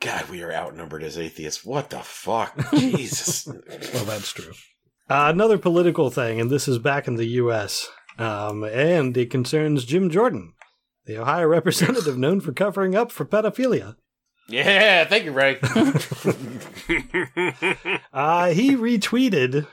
God, 0.00 0.28
we 0.30 0.42
are 0.44 0.52
outnumbered 0.52 1.02
as 1.02 1.18
atheists. 1.18 1.64
What 1.64 1.90
the 1.90 1.98
fuck? 1.98 2.56
Jesus. 2.74 3.46
Well, 3.46 4.04
that's 4.04 4.32
true. 4.32 4.52
Uh, 5.10 5.30
another 5.34 5.58
political 5.58 6.10
thing, 6.10 6.40
and 6.40 6.48
this 6.50 6.68
is 6.68 6.78
back 6.78 7.08
in 7.08 7.16
the 7.16 7.26
U.S., 7.42 7.88
um, 8.18 8.62
and 8.62 9.16
it 9.16 9.30
concerns 9.30 9.84
Jim 9.84 10.10
Jordan, 10.10 10.52
the 11.08 11.18
Ohio 11.18 11.46
representative 11.48 12.16
known 12.24 12.40
for 12.40 12.52
covering 12.52 12.94
up 12.94 13.10
for 13.10 13.24
pedophilia. 13.24 13.96
Yeah, 14.48 15.04
thank 15.04 15.24
you, 15.24 15.32
Ray. 15.32 15.58
Uh, 18.12 18.50
he 18.50 18.74
retweeted. 18.74 19.66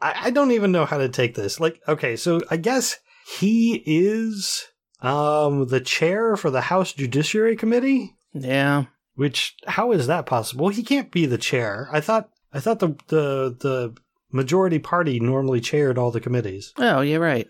I, 0.00 0.14
I 0.24 0.30
don't 0.30 0.52
even 0.52 0.72
know 0.72 0.84
how 0.86 0.98
to 0.98 1.08
take 1.08 1.34
this. 1.34 1.60
Like, 1.60 1.80
okay, 1.86 2.16
so 2.16 2.40
I 2.50 2.56
guess 2.56 2.96
he 3.38 3.82
is 3.86 4.64
um 5.00 5.66
the 5.68 5.80
chair 5.80 6.36
for 6.36 6.50
the 6.50 6.62
House 6.62 6.92
Judiciary 6.92 7.56
Committee. 7.56 8.14
Yeah. 8.32 8.84
Which 9.14 9.56
how 9.66 9.92
is 9.92 10.06
that 10.06 10.26
possible? 10.26 10.68
He 10.68 10.82
can't 10.82 11.10
be 11.12 11.26
the 11.26 11.38
chair. 11.38 11.88
I 11.92 12.00
thought 12.00 12.30
I 12.52 12.60
thought 12.60 12.80
the 12.80 12.96
the 13.08 13.56
the 13.60 13.94
majority 14.32 14.78
party 14.78 15.20
normally 15.20 15.60
chaired 15.60 15.98
all 15.98 16.10
the 16.10 16.20
committees. 16.20 16.72
Oh, 16.78 17.00
you're 17.02 17.20
right. 17.20 17.48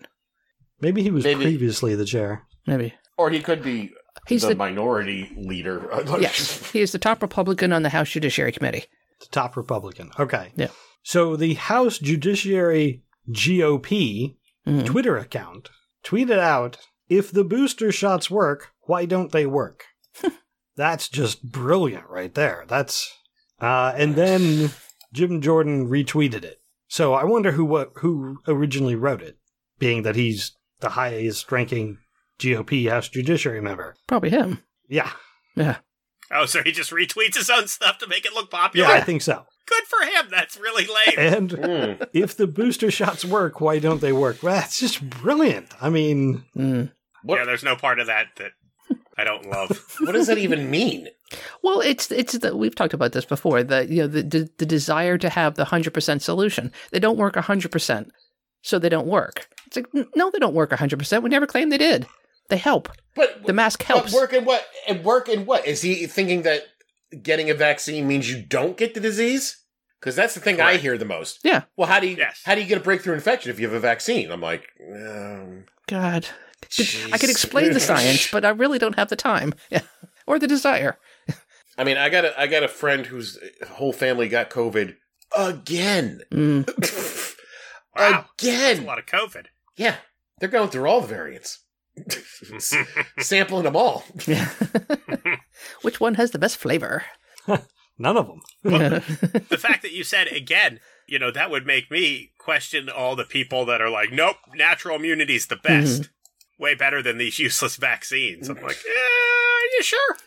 Maybe 0.81 1.01
he 1.01 1.11
was 1.11 1.23
Maybe. 1.23 1.43
previously 1.43 1.95
the 1.95 2.05
chair. 2.05 2.43
Maybe. 2.67 2.93
Or 3.17 3.29
he 3.29 3.39
could 3.39 3.63
be 3.63 3.91
He's 4.27 4.41
the, 4.41 4.49
the, 4.49 4.55
minority 4.55 5.31
leader. 5.37 5.87
yes. 6.19 6.71
He 6.71 6.81
is 6.81 6.91
the 6.91 6.99
top 6.99 7.21
Republican 7.21 7.71
on 7.73 7.83
the 7.83 7.89
House 7.89 8.09
Judiciary 8.09 8.51
Committee. 8.51 8.85
The 9.19 9.27
top 9.27 9.55
Republican. 9.55 10.11
Okay. 10.19 10.51
Yeah. 10.55 10.69
So 11.03 11.35
the 11.35 11.53
House 11.55 11.99
Judiciary 11.99 13.03
GOP 13.31 14.35
Mhm. 14.67 14.85
Twitter 14.85 15.15
account 15.17 15.69
tweeted 16.03 16.39
out 16.39 16.77
if 17.07 17.31
the 17.31 17.43
booster 17.43 17.91
shots 17.91 18.31
work, 18.31 18.71
why 18.81 19.05
don't 19.05 19.31
they 19.31 19.45
work? 19.45 19.83
That's 20.75 21.07
just 21.07 21.51
brilliant 21.51 22.09
right 22.09 22.33
there. 22.33 22.65
That's 22.67 23.13
uh 23.61 23.93
and 23.95 24.15
then 24.15 24.71
Jim 25.13 25.39
Jordan 25.39 25.87
retweeted 25.87 26.43
it. 26.43 26.61
So 26.87 27.13
I 27.13 27.23
wonder 27.25 27.51
who 27.51 27.63
what 27.63 27.91
who 27.97 28.39
originally 28.47 28.95
wrote 28.95 29.21
it, 29.21 29.37
being 29.77 30.01
that 30.01 30.15
he's 30.15 30.55
the 30.79 30.89
highest 30.89 31.51
ranking 31.51 31.99
GOP 32.39 32.89
House 32.89 33.09
Judiciary 33.09 33.61
member. 33.61 33.95
Probably 34.07 34.29
him. 34.29 34.63
Yeah. 34.87 35.11
Yeah. 35.55 35.77
oh, 36.31 36.45
so 36.45 36.61
he 36.63 36.71
just 36.71 36.91
retweets 36.91 37.35
his 37.37 37.49
own 37.49 37.67
stuff 37.67 37.97
to 37.99 38.07
make 38.07 38.25
it 38.25 38.33
look 38.33 38.51
popular. 38.51 38.87
Yeah, 38.89 38.93
I 38.95 39.01
think 39.01 39.21
so. 39.21 39.45
Good 39.67 39.83
for 39.85 40.05
him. 40.05 40.27
That's 40.29 40.57
really 40.57 40.85
lame. 40.85 41.15
And 41.17 41.51
Hmm. 41.51 42.03
if 42.13 42.35
the 42.37 42.45
booster 42.47 42.91
shots 42.91 43.25
work, 43.25 43.61
why 43.61 43.79
don't 43.79 44.01
they 44.01 44.11
work? 44.13 44.43
Well, 44.43 44.53
that's 44.55 44.79
just 44.79 45.09
brilliant. 45.09 45.67
I 45.81 45.89
mean, 45.89 46.43
Mm. 46.55 46.91
Yeah, 47.27 47.45
there's 47.45 47.63
no 47.63 47.75
part 47.75 47.99
of 47.99 48.05
that 48.07 48.27
that 48.35 48.51
I 49.17 49.23
don't 49.23 49.49
love. 49.49 49.95
what 50.01 50.11
does 50.11 50.27
that 50.27 50.37
even 50.37 50.69
mean? 50.69 51.07
Well, 51.63 51.79
it's 51.81 52.11
it's 52.11 52.37
the, 52.37 52.55
we've 52.55 52.75
talked 52.75 52.93
about 52.93 53.13
this 53.13 53.25
before. 53.25 53.63
The 53.63 53.87
you 53.87 54.01
know 54.03 54.07
the, 54.07 54.21
the 54.21 54.49
the 54.59 54.65
desire 54.65 55.17
to 55.17 55.29
have 55.29 55.55
the 55.55 55.65
hundred 55.65 55.93
percent 55.95 56.21
solution. 56.21 56.71
They 56.91 56.99
don't 56.99 57.17
work 57.17 57.35
hundred 57.35 57.71
percent, 57.71 58.11
so 58.61 58.77
they 58.77 58.89
don't 58.89 59.07
work. 59.07 59.47
It's 59.65 59.77
like 59.77 59.87
no, 60.15 60.29
they 60.29 60.37
don't 60.37 60.53
work 60.53 60.71
hundred 60.73 60.99
percent. 60.99 61.23
We 61.23 61.29
never 61.31 61.47
claimed 61.47 61.71
they 61.71 61.79
did. 61.79 62.05
They 62.49 62.57
help. 62.57 62.89
But 63.15 63.45
The 63.45 63.53
mask 63.53 63.79
but 63.79 63.87
helps. 63.87 64.13
work 64.13 64.33
in 64.33 64.45
what? 64.45 64.65
And 64.87 65.03
work 65.03 65.29
in 65.29 65.45
what? 65.45 65.65
Is 65.65 65.81
he 65.81 66.05
thinking 66.05 66.41
that 66.43 66.63
getting 67.21 67.49
a 67.49 67.53
vaccine 67.53 68.07
means 68.07 68.29
you 68.29 68.41
don't 68.43 68.77
get 68.77 68.93
the 68.93 68.99
disease? 68.99 69.57
Because 69.99 70.15
that's 70.15 70.33
the 70.35 70.39
thing 70.41 70.61
I 70.61 70.77
hear 70.77 70.97
the 70.97 71.05
most. 71.05 71.39
Yeah. 71.43 71.63
Well, 71.77 71.87
how 71.87 71.99
do 71.99 72.07
you 72.07 72.17
Yes. 72.17 72.41
how 72.45 72.53
do 72.55 72.61
you 72.61 72.67
get 72.67 72.77
a 72.77 72.81
breakthrough 72.83 73.15
infection 73.15 73.49
if 73.51 73.59
you 73.59 73.65
have 73.67 73.75
a 73.75 73.79
vaccine? 73.79 74.31
I'm 74.31 74.41
like, 74.41 74.67
um, 74.95 75.65
God, 75.87 76.27
I 77.11 77.17
could 77.17 77.29
explain 77.31 77.73
the 77.73 77.79
science, 77.79 78.29
but 78.31 78.45
I 78.45 78.49
really 78.49 78.77
don't 78.77 78.95
have 78.97 79.09
the 79.09 79.15
time. 79.15 79.53
Yeah, 79.71 79.81
or 80.27 80.37
the 80.37 80.47
desire. 80.47 80.97
I 81.77 81.83
mean, 81.83 81.97
I 81.97 82.09
got 82.09 82.25
a 82.25 82.39
I 82.39 82.45
got 82.47 82.61
a 82.63 82.67
friend 82.67 83.05
whose 83.07 83.39
whole 83.67 83.93
family 83.93 84.27
got 84.29 84.49
COVID 84.51 84.95
again. 85.35 86.21
Mm. 86.31 86.67
Wow. 87.97 88.25
That's 88.41 88.79
a 88.79 88.83
lot 88.83 88.99
of 88.99 89.05
COVID. 89.05 89.45
Yeah, 89.77 89.95
they're 90.39 90.49
going 90.49 90.69
through 90.69 90.85
all 90.89 90.99
the 90.99 91.07
variants, 91.07 91.63
sampling 93.19 93.63
them 93.63 93.75
all. 93.75 94.03
Yeah. 94.25 94.49
Which 95.81 95.99
one 95.99 96.15
has 96.15 96.31
the 96.31 96.39
best 96.39 96.57
flavor? 96.57 97.03
none 97.97 98.17
of 98.17 98.27
them. 98.27 98.41
the 98.63 99.57
fact 99.59 99.81
that 99.81 99.93
you 99.93 100.03
said 100.03 100.27
again, 100.27 100.79
you 101.07 101.19
know, 101.19 101.31
that 101.31 101.51
would 101.51 101.65
make 101.65 101.91
me 101.91 102.31
question 102.39 102.89
all 102.89 103.15
the 103.15 103.23
people 103.23 103.65
that 103.65 103.81
are 103.81 103.89
like, 103.89 104.11
nope, 104.11 104.37
natural 104.55 104.97
immunity's 104.97 105.47
the 105.47 105.55
best. 105.55 106.09
Way 106.57 106.73
better 106.73 107.03
than 107.03 107.17
these 107.17 107.37
useless 107.37 107.75
vaccines. 107.75 108.47
I'm 108.47 108.55
like, 108.61 108.77
yeah, 108.85 108.91
are 108.93 109.75
you 109.75 109.83
sure? 109.83 110.17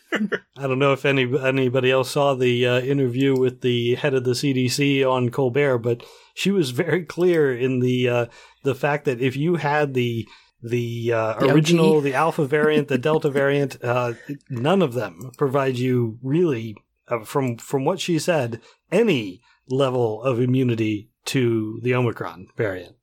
I 0.57 0.67
don't 0.67 0.77
know 0.77 0.93
if 0.93 1.03
any 1.03 1.27
anybody 1.39 1.89
else 1.89 2.11
saw 2.11 2.35
the 2.35 2.67
uh, 2.67 2.79
interview 2.81 3.35
with 3.35 3.61
the 3.61 3.95
head 3.95 4.13
of 4.13 4.25
the 4.25 4.33
CDC 4.33 5.03
on 5.09 5.29
Colbert, 5.29 5.79
but 5.79 6.03
she 6.35 6.51
was 6.51 6.69
very 6.69 7.03
clear 7.03 7.55
in 7.57 7.79
the 7.79 8.07
uh, 8.07 8.25
the 8.63 8.75
fact 8.75 9.05
that 9.05 9.21
if 9.21 9.35
you 9.35 9.55
had 9.55 9.95
the 9.95 10.27
the, 10.61 11.13
uh, 11.13 11.33
The 11.39 11.49
OG? 11.49 11.55
original, 11.55 12.01
the 12.01 12.13
alpha 12.13 12.45
variant, 12.45 12.87
the 12.87 12.97
delta 12.97 13.29
variant, 13.29 13.77
uh, 13.83 14.13
none 14.49 14.81
of 14.81 14.93
them 14.93 15.31
provide 15.37 15.77
you 15.77 16.19
really, 16.21 16.75
uh, 17.07 17.19
from 17.23 17.57
from 17.57 17.85
what 17.85 17.99
she 17.99 18.19
said, 18.19 18.61
any 18.91 19.41
level 19.67 20.21
of 20.23 20.39
immunity 20.39 21.09
to 21.25 21.79
the 21.83 21.93
Omicron 21.93 22.47
variant. 22.57 22.95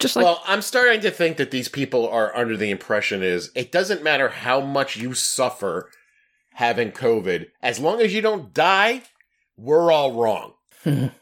Just 0.00 0.16
like 0.16 0.24
well, 0.24 0.42
I'm 0.46 0.62
starting 0.62 1.00
to 1.02 1.10
think 1.12 1.36
that 1.36 1.52
these 1.52 1.68
people 1.68 2.08
are 2.08 2.36
under 2.36 2.56
the 2.56 2.70
impression 2.70 3.22
is 3.22 3.50
it 3.54 3.70
doesn't 3.70 4.02
matter 4.02 4.28
how 4.28 4.60
much 4.60 4.96
you 4.96 5.14
suffer 5.14 5.90
having 6.54 6.90
COVID, 6.90 7.46
as 7.62 7.78
long 7.78 8.00
as 8.00 8.12
you 8.12 8.20
don't 8.20 8.52
die, 8.52 9.02
we're 9.56 9.92
all 9.92 10.12
wrong. 10.12 10.54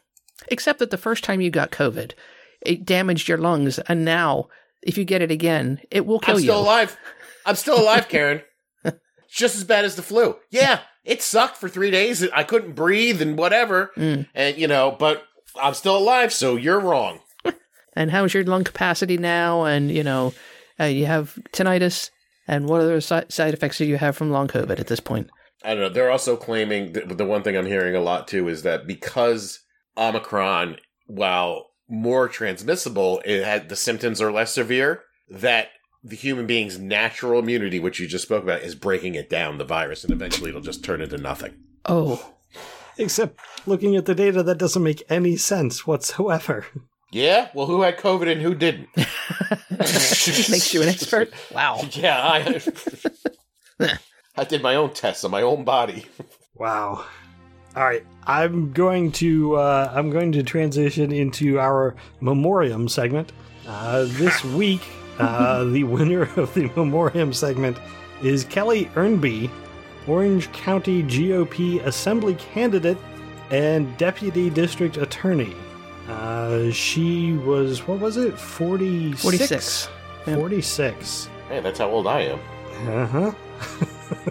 Except 0.47 0.79
that 0.79 0.89
the 0.91 0.97
first 0.97 1.23
time 1.23 1.41
you 1.41 1.49
got 1.51 1.71
COVID, 1.71 2.13
it 2.61 2.85
damaged 2.85 3.27
your 3.27 3.37
lungs, 3.37 3.79
and 3.79 4.03
now 4.03 4.47
if 4.85 4.97
you 4.97 5.05
get 5.05 5.21
it 5.21 5.31
again, 5.31 5.81
it 5.91 6.05
will 6.05 6.19
kill 6.19 6.39
you. 6.39 6.51
I'm 6.51 6.57
still 6.57 6.61
alive. 6.61 6.97
I'm 7.45 7.55
still 7.55 7.79
alive, 7.79 8.07
Karen. 8.09 8.41
It's 8.83 9.37
just 9.37 9.55
as 9.55 9.63
bad 9.63 9.85
as 9.85 9.95
the 9.95 10.01
flu. 10.03 10.35
Yeah, 10.51 10.81
it 11.03 11.21
sucked 11.21 11.57
for 11.57 11.67
three 11.67 11.91
days. 11.91 12.27
I 12.33 12.43
couldn't 12.43 12.73
breathe 12.73 13.21
and 13.21 13.37
whatever. 13.37 13.91
Mm. 13.97 14.27
And, 14.33 14.57
you 14.57 14.67
know, 14.67 14.95
but 14.97 15.23
I'm 15.59 15.73
still 15.73 15.97
alive, 15.97 16.31
so 16.33 16.55
you're 16.55 16.79
wrong. 16.79 17.19
And 17.95 18.09
how's 18.09 18.33
your 18.33 18.43
lung 18.43 18.63
capacity 18.63 19.17
now? 19.17 19.65
And 19.65 19.91
you 19.91 20.03
know, 20.03 20.33
uh, 20.79 20.85
you 20.85 21.05
have 21.05 21.37
tinnitus. 21.51 22.09
And 22.47 22.67
what 22.67 22.81
other 22.81 22.99
si- 22.99 23.29
side 23.29 23.53
effects 23.53 23.77
do 23.77 23.85
you 23.85 23.97
have 23.97 24.17
from 24.17 24.31
long 24.31 24.47
COVID 24.47 24.79
at 24.79 24.87
this 24.87 24.99
point? 24.99 25.29
I 25.63 25.75
don't 25.75 25.79
know. 25.79 25.89
They're 25.89 26.09
also 26.09 26.35
claiming 26.35 26.93
that 26.93 27.15
the 27.17 27.25
one 27.25 27.43
thing 27.43 27.55
I'm 27.55 27.67
hearing 27.67 27.95
a 27.95 28.01
lot 28.01 28.27
too 28.27 28.47
is 28.47 28.63
that 28.63 28.87
because 28.87 29.59
Omicron, 29.95 30.77
while 31.05 31.67
more 31.93 32.27
transmissible, 32.27 33.21
it 33.25 33.43
had 33.43 33.69
the 33.69 33.75
symptoms 33.75 34.21
are 34.21 34.31
less 34.31 34.53
severe. 34.53 35.03
That 35.29 35.69
the 36.03 36.15
human 36.15 36.45
being's 36.45 36.77
natural 36.77 37.39
immunity, 37.39 37.79
which 37.79 37.99
you 37.99 38.07
just 38.07 38.25
spoke 38.25 38.43
about, 38.43 38.61
is 38.61 38.75
breaking 38.75 39.15
it 39.15 39.29
down 39.29 39.57
the 39.57 39.63
virus, 39.63 40.03
and 40.03 40.11
eventually 40.11 40.49
it'll 40.49 40.61
just 40.61 40.83
turn 40.83 41.01
into 41.01 41.17
nothing. 41.17 41.53
Oh, 41.85 42.33
Except 42.97 43.39
looking 43.65 43.95
at 43.95 44.05
the 44.05 44.15
data, 44.15 44.43
that 44.43 44.57
doesn't 44.57 44.83
make 44.83 45.03
any 45.09 45.35
sense 45.37 45.87
whatsoever. 45.87 46.65
Yeah. 47.11 47.49
Well, 47.53 47.65
who 47.67 47.81
had 47.81 47.97
COVID 47.97 48.31
and 48.31 48.41
who 48.41 48.55
didn't? 48.55 48.89
makes 49.71 50.73
you 50.73 50.81
an 50.81 50.89
expert. 50.89 51.31
Wow. 51.53 51.81
Yeah, 51.91 52.19
I. 52.19 52.61
I 54.35 54.43
did 54.45 54.63
my 54.63 54.75
own 54.75 54.93
tests 54.93 55.23
on 55.23 55.31
my 55.31 55.43
own 55.43 55.63
body. 55.63 56.05
Wow. 56.55 57.05
All 57.75 57.83
right, 57.83 58.05
I'm 58.27 58.71
going 58.71 59.11
to 59.13 59.55
uh, 59.55 59.91
I'm 59.95 60.11
going 60.11 60.31
to 60.33 60.43
transition 60.43 61.11
into 61.11 61.59
our 61.59 61.95
memoriam 62.21 62.87
segment. 62.87 63.31
Uh, 63.67 64.05
this 64.09 64.43
week, 64.55 64.81
uh, 65.17 65.63
the 65.63 65.83
winner 65.83 66.23
of 66.39 66.53
the 66.53 66.69
memoriam 66.75 67.33
segment 67.33 67.77
is 68.21 68.43
Kelly 68.43 68.85
Ernby, 68.93 69.49
Orange 70.07 70.51
County 70.51 71.01
GOP 71.01 71.83
Assembly 71.83 72.35
candidate 72.35 72.97
and 73.49 73.97
deputy 73.97 74.51
district 74.51 74.97
attorney. 74.97 75.55
Uh, 76.07 76.69
she 76.69 77.33
was 77.37 77.87
what 77.87 77.99
was 77.99 78.17
it? 78.17 78.37
46? 78.37 79.21
46. 79.23 79.89
Yeah. 80.27 80.35
46. 80.35 81.29
Hey, 81.49 81.59
that's 81.59 81.79
how 81.79 81.89
old 81.89 82.05
I 82.05 82.21
am. 82.21 82.39
Uh-huh. 82.87 83.31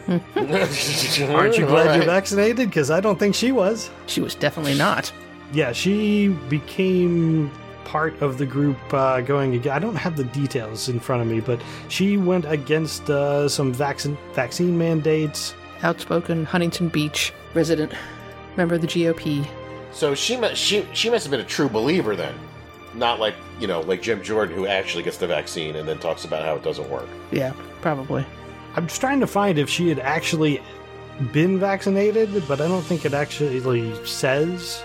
Aren't 0.08 1.20
Aren't 1.30 1.58
you 1.58 1.66
glad 1.66 1.96
you're 1.96 2.04
vaccinated? 2.04 2.68
Because 2.68 2.90
I 2.90 3.00
don't 3.00 3.18
think 3.18 3.34
she 3.34 3.52
was. 3.52 3.90
She 4.06 4.20
was 4.20 4.34
definitely 4.34 4.74
not. 4.74 5.12
Yeah, 5.52 5.72
she 5.72 6.28
became 6.48 7.50
part 7.84 8.20
of 8.22 8.38
the 8.38 8.46
group 8.46 8.78
uh, 8.92 9.20
going 9.20 9.54
again. 9.54 9.72
I 9.72 9.78
don't 9.78 9.96
have 9.96 10.16
the 10.16 10.24
details 10.24 10.88
in 10.88 10.98
front 11.00 11.22
of 11.22 11.28
me, 11.28 11.40
but 11.40 11.60
she 11.88 12.16
went 12.16 12.44
against 12.46 13.10
uh, 13.10 13.48
some 13.48 13.72
vaccine 13.72 14.16
vaccine 14.32 14.76
mandates. 14.76 15.54
Outspoken 15.82 16.44
Huntington 16.44 16.88
Beach 16.88 17.32
resident, 17.54 17.92
member 18.56 18.74
of 18.74 18.80
the 18.80 18.86
GOP. 18.86 19.46
So 19.92 20.14
she 20.14 20.36
mu- 20.36 20.54
she 20.54 20.86
she 20.92 21.10
must 21.10 21.24
have 21.24 21.30
been 21.30 21.40
a 21.40 21.44
true 21.44 21.68
believer 21.68 22.16
then, 22.16 22.34
not 22.94 23.20
like 23.20 23.34
you 23.60 23.66
know 23.66 23.80
like 23.80 24.02
Jim 24.02 24.22
Jordan 24.22 24.54
who 24.54 24.66
actually 24.66 25.02
gets 25.02 25.16
the 25.16 25.26
vaccine 25.26 25.76
and 25.76 25.88
then 25.88 25.98
talks 25.98 26.24
about 26.24 26.44
how 26.44 26.56
it 26.56 26.62
doesn't 26.62 26.88
work. 26.90 27.08
Yeah, 27.30 27.52
probably. 27.80 28.24
I'm 28.74 28.86
just 28.86 29.00
trying 29.00 29.20
to 29.20 29.26
find 29.26 29.58
if 29.58 29.68
she 29.68 29.88
had 29.88 29.98
actually 29.98 30.62
been 31.32 31.58
vaccinated, 31.58 32.30
but 32.48 32.60
I 32.60 32.68
don't 32.68 32.82
think 32.82 33.04
it 33.04 33.12
actually 33.14 33.94
says 34.06 34.82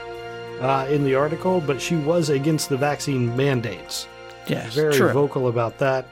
uh, 0.60 0.88
in 0.90 1.04
the 1.04 1.16
article, 1.16 1.62
but 1.62 1.82
she 1.82 1.96
was 1.96 2.30
against 2.30 2.70
the 2.70 2.78
vaccine 2.78 3.36
mandates. 3.36 4.08
Yes, 4.48 4.76
Very 4.76 4.94
true. 4.94 5.12
vocal 5.12 5.48
about 5.48 5.78
that. 5.80 6.08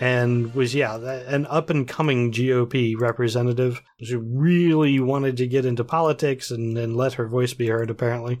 And 0.00 0.54
was, 0.54 0.74
yeah, 0.74 0.96
an 0.96 1.46
up 1.46 1.68
and 1.68 1.86
coming 1.86 2.32
GOP 2.32 2.98
representative. 2.98 3.82
She 4.02 4.16
really 4.16 4.98
wanted 4.98 5.36
to 5.36 5.46
get 5.46 5.66
into 5.66 5.84
politics 5.84 6.50
and, 6.50 6.78
and 6.78 6.96
let 6.96 7.14
her 7.14 7.28
voice 7.28 7.52
be 7.52 7.68
heard, 7.68 7.90
apparently. 7.90 8.38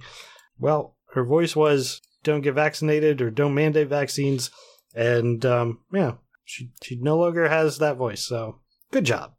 Well, 0.58 0.96
her 1.12 1.22
voice 1.24 1.54
was 1.54 2.00
don't 2.22 2.40
get 2.42 2.54
vaccinated 2.54 3.20
or 3.20 3.30
don't 3.30 3.54
mandate 3.54 3.88
vaccines. 3.88 4.50
And, 4.94 5.44
um, 5.46 5.80
yeah, 5.92 6.14
she, 6.44 6.70
she 6.82 6.96
no 6.96 7.16
longer 7.18 7.48
has 7.48 7.78
that 7.78 7.96
voice. 7.96 8.22
So 8.26 8.60
good 8.92 9.04
job. 9.04 9.34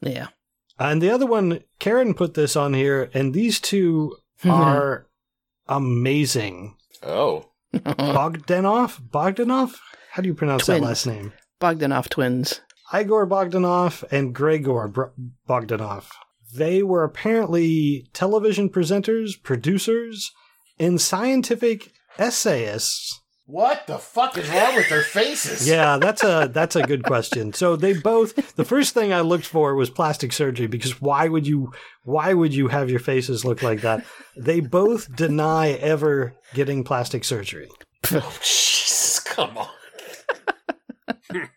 yeah. 0.00 0.28
And 0.78 1.00
the 1.00 1.10
other 1.10 1.26
one, 1.26 1.60
Karen 1.78 2.14
put 2.14 2.34
this 2.34 2.56
on 2.56 2.74
here, 2.74 3.08
and 3.14 3.32
these 3.32 3.60
two 3.60 4.16
are 4.44 5.06
amazing. 5.68 6.76
Oh. 7.02 7.50
Bogdanoff? 7.74 9.00
Bogdanoff? 9.10 9.76
How 10.12 10.22
do 10.22 10.28
you 10.28 10.34
pronounce 10.34 10.66
that 10.66 10.80
last 10.80 11.06
name? 11.06 11.32
Bogdanoff 11.60 12.08
twins. 12.08 12.60
Igor 12.92 13.26
Bogdanoff 13.26 14.04
and 14.12 14.34
Gregor 14.34 15.12
Bogdanoff. 15.48 16.10
They 16.54 16.82
were 16.82 17.02
apparently 17.02 18.08
television 18.12 18.68
presenters, 18.68 19.40
producers, 19.42 20.30
and 20.78 21.00
scientific 21.00 21.92
essayists. 22.18 23.20
What 23.46 23.86
the 23.86 23.98
fuck 23.98 24.38
is 24.38 24.48
wrong 24.48 24.74
with 24.74 24.88
their 24.88 25.02
faces? 25.02 25.68
Yeah, 25.74 25.98
that's 25.98 26.24
a 26.24 26.48
that's 26.50 26.76
a 26.76 26.82
good 26.82 27.04
question. 27.04 27.52
So 27.52 27.76
they 27.76 27.92
both 27.92 28.56
the 28.56 28.64
first 28.64 28.94
thing 28.94 29.12
I 29.12 29.20
looked 29.20 29.44
for 29.44 29.74
was 29.74 29.90
plastic 29.90 30.32
surgery 30.32 30.66
because 30.66 30.98
why 31.00 31.28
would 31.28 31.46
you 31.46 31.70
why 32.04 32.32
would 32.32 32.54
you 32.54 32.68
have 32.68 32.88
your 32.88 33.00
faces 33.00 33.44
look 33.44 33.62
like 33.62 33.82
that? 33.82 34.02
They 34.34 34.60
both 34.60 35.14
deny 35.14 35.72
ever 35.72 36.34
getting 36.54 36.84
plastic 36.84 37.22
surgery. 37.24 37.68
Oh, 38.12 38.38
Jesus, 38.40 39.20
come 39.20 39.58
on. 39.58 39.68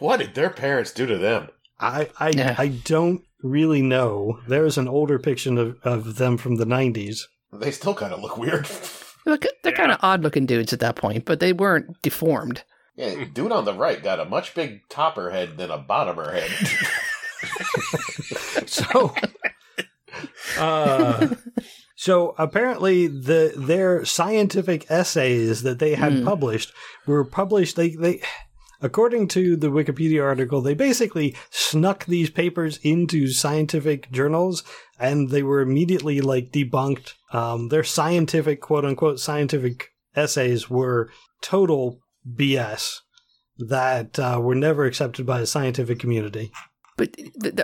what 0.00 0.18
did 0.18 0.34
their 0.34 0.50
parents 0.50 0.92
do 0.92 1.06
to 1.06 1.18
them? 1.18 1.48
I 1.78 2.08
I, 2.18 2.30
Yeah. 2.30 2.56
I 2.58 2.68
don't 2.68 3.22
really 3.42 3.82
know. 3.82 4.40
There's 4.48 4.78
an 4.78 4.88
older 4.88 5.18
picture 5.20 5.56
of, 5.60 5.76
of 5.82 6.16
them 6.16 6.38
from 6.38 6.56
the 6.56 6.64
90s. 6.64 7.20
They 7.52 7.70
still 7.70 7.94
kind 7.94 8.12
of 8.12 8.20
look 8.20 8.36
weird. 8.36 8.68
Look, 9.26 9.42
they're 9.62 9.72
Yeah. 9.72 9.78
kind 9.78 9.92
of 9.92 9.98
odd 10.02 10.22
looking 10.22 10.46
dudes 10.46 10.72
at 10.72 10.80
that 10.80 10.96
point, 10.96 11.24
but 11.24 11.40
they 11.40 11.52
weren't 11.52 12.00
deformed. 12.02 12.62
yeah, 12.96 13.24
dude 13.32 13.52
on 13.52 13.64
the 13.64 13.72
right 13.74 14.02
got 14.02 14.20
a 14.20 14.24
much 14.24 14.54
big 14.54 14.80
topper 14.88 15.30
head 15.30 15.56
than 15.56 15.70
a 15.70 15.78
bottomer 15.78 16.32
head. 16.32 16.50
So 18.66 19.14
uh 20.58 21.34
so 21.96 22.34
apparently 22.38 23.06
the 23.06 23.52
their 23.56 24.04
scientific 24.04 24.90
essays 24.90 25.62
that 25.62 25.78
they 25.78 25.94
had 25.94 26.12
Hmm. 26.12 26.24
published 26.24 26.72
were 27.06 27.24
published 27.24 27.76
they 27.76 27.90
they 27.96 28.20
according 28.82 29.28
to 29.28 29.56
the 29.56 29.70
Wikipedia 29.70 30.22
article 30.22 30.60
they 30.60 30.74
basically 30.74 31.34
snuck 31.50 32.04
these 32.04 32.30
papers 32.30 32.78
into 32.82 33.28
scientific 33.28 34.10
journals 34.10 34.62
and 34.98 35.30
they 35.30 35.42
were 35.42 35.60
immediately 35.60 36.20
like 36.20 36.52
debunked 36.52 37.14
um 37.32 37.68
their 37.68 37.84
scientific 37.84 38.60
quote 38.60 38.84
unquote 38.84 39.18
scientific 39.18 39.88
essays 40.14 40.68
were 40.68 41.10
total 41.40 42.00
BS 42.28 42.98
that 43.58 44.18
uh, 44.18 44.38
were 44.42 44.54
never 44.54 44.84
accepted 44.84 45.26
by 45.26 45.40
the 45.40 45.46
scientific 45.46 45.98
community. 45.98 46.50
But 46.96 47.16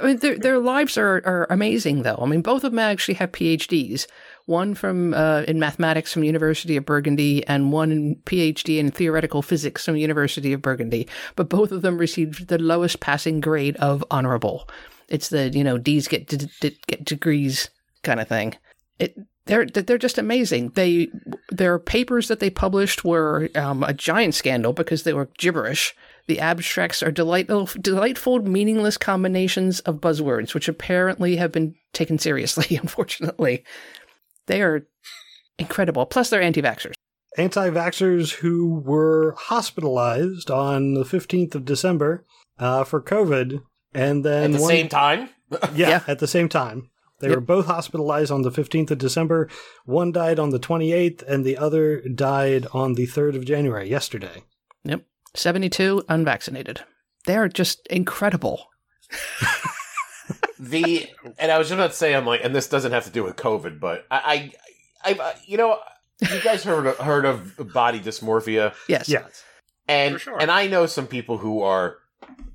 I 0.02 0.06
mean, 0.06 0.16
their, 0.18 0.38
their 0.38 0.58
lives 0.58 0.96
are, 0.96 1.22
are 1.24 1.46
amazing, 1.50 2.02
though. 2.02 2.18
I 2.20 2.26
mean, 2.26 2.42
both 2.42 2.64
of 2.64 2.72
them 2.72 2.78
actually 2.78 3.14
have 3.14 3.32
PhDs. 3.32 4.06
One 4.48 4.74
from 4.74 5.12
uh, 5.12 5.42
in 5.46 5.58
mathematics 5.58 6.10
from 6.10 6.24
University 6.24 6.78
of 6.78 6.86
Burgundy, 6.86 7.46
and 7.46 7.70
one 7.70 7.92
in 7.92 8.16
PhD 8.24 8.78
in 8.78 8.90
theoretical 8.90 9.42
physics 9.42 9.84
from 9.84 9.96
University 9.96 10.54
of 10.54 10.62
Burgundy. 10.62 11.06
But 11.36 11.50
both 11.50 11.70
of 11.70 11.82
them 11.82 11.98
received 11.98 12.48
the 12.48 12.56
lowest 12.56 12.98
passing 12.98 13.40
grade 13.40 13.76
of 13.76 14.02
honorable. 14.10 14.66
It's 15.10 15.28
the 15.28 15.50
you 15.50 15.62
know 15.62 15.76
D's 15.76 16.08
get 16.08 16.28
d- 16.28 16.48
d- 16.60 16.78
get 16.86 17.04
degrees 17.04 17.68
kind 18.02 18.20
of 18.20 18.28
thing. 18.28 18.54
It 18.98 19.18
they're 19.44 19.66
they're 19.66 19.98
just 19.98 20.16
amazing. 20.16 20.70
They 20.70 21.08
their 21.50 21.78
papers 21.78 22.28
that 22.28 22.40
they 22.40 22.48
published 22.48 23.04
were 23.04 23.50
um, 23.54 23.82
a 23.82 23.92
giant 23.92 24.34
scandal 24.34 24.72
because 24.72 25.02
they 25.02 25.12
were 25.12 25.28
gibberish. 25.36 25.94
The 26.26 26.40
abstracts 26.40 27.02
are 27.02 27.10
delightful, 27.10 27.68
delightful, 27.80 28.40
meaningless 28.40 28.98
combinations 28.98 29.80
of 29.80 29.96
buzzwords, 29.96 30.52
which 30.52 30.68
apparently 30.68 31.36
have 31.36 31.52
been 31.52 31.74
taken 31.94 32.18
seriously. 32.18 32.76
Unfortunately, 32.82 33.64
they 34.48 34.60
are 34.62 34.86
incredible. 35.58 36.04
Plus, 36.06 36.28
they're 36.30 36.42
anti-vaxxers. 36.42 36.94
anti 37.38 37.70
vaxxers 37.70 38.32
who 38.40 38.80
were 38.84 39.34
hospitalized 39.38 40.50
on 40.50 40.94
the 40.94 41.04
15th 41.04 41.54
of 41.54 41.64
December 41.64 42.24
uh, 42.58 42.82
for 42.84 43.00
COVID. 43.00 43.62
And 43.94 44.24
then 44.24 44.52
At 44.52 44.56
the 44.56 44.62
one, 44.62 44.68
same 44.70 44.88
time? 44.88 45.28
yeah, 45.74 45.88
Yeah. 45.88 46.00
at 46.08 46.18
the 46.18 46.26
same 46.26 46.48
time. 46.48 46.90
They 47.20 47.28
Yep. 47.28 47.34
were 47.36 47.40
both 47.40 47.66
hospitalized 47.66 48.30
on 48.30 48.42
the 48.42 48.50
15th 48.50 48.90
of 48.92 48.98
December. 48.98 49.48
One 49.84 50.12
died 50.12 50.38
on 50.38 50.50
the 50.50 50.58
28th, 50.60 51.22
and 51.22 51.44
the 51.44 51.56
other 51.56 52.00
died 52.02 52.66
on 52.72 52.94
the 52.94 53.06
3rd 53.06 53.34
of 53.36 53.44
January, 53.44 53.88
yesterday. 53.88 54.42
Yep, 54.84 55.02
seventy-two 55.34 56.02
unvaccinated. 56.08 56.82
They 57.26 57.36
are 57.36 57.48
just 57.48 57.86
incredible. 57.88 58.66
the 60.58 61.08
and 61.38 61.50
I 61.52 61.58
was 61.58 61.68
just 61.68 61.74
about 61.78 61.90
to 61.90 61.96
say 61.96 62.14
I'm 62.14 62.26
like, 62.26 62.40
and 62.44 62.54
this 62.54 62.68
doesn't 62.68 62.92
have 62.92 63.04
to 63.04 63.10
do 63.10 63.22
with 63.24 63.36
COVID, 63.36 63.80
but 63.80 64.06
I, 64.10 64.52
I, 65.04 65.12
I 65.20 65.34
you 65.46 65.56
know, 65.56 65.78
you 66.20 66.40
guys 66.42 66.64
heard 66.64 66.86
of, 66.86 66.96
heard 66.98 67.24
of 67.24 67.72
body 67.72 68.00
dysmorphia, 68.00 68.74
Yes. 68.88 69.08
Yes. 69.08 69.44
and 69.86 70.14
For 70.14 70.18
sure. 70.20 70.40
and 70.42 70.50
I 70.50 70.66
know 70.66 70.86
some 70.86 71.06
people 71.06 71.38
who 71.38 71.62
are 71.62 71.98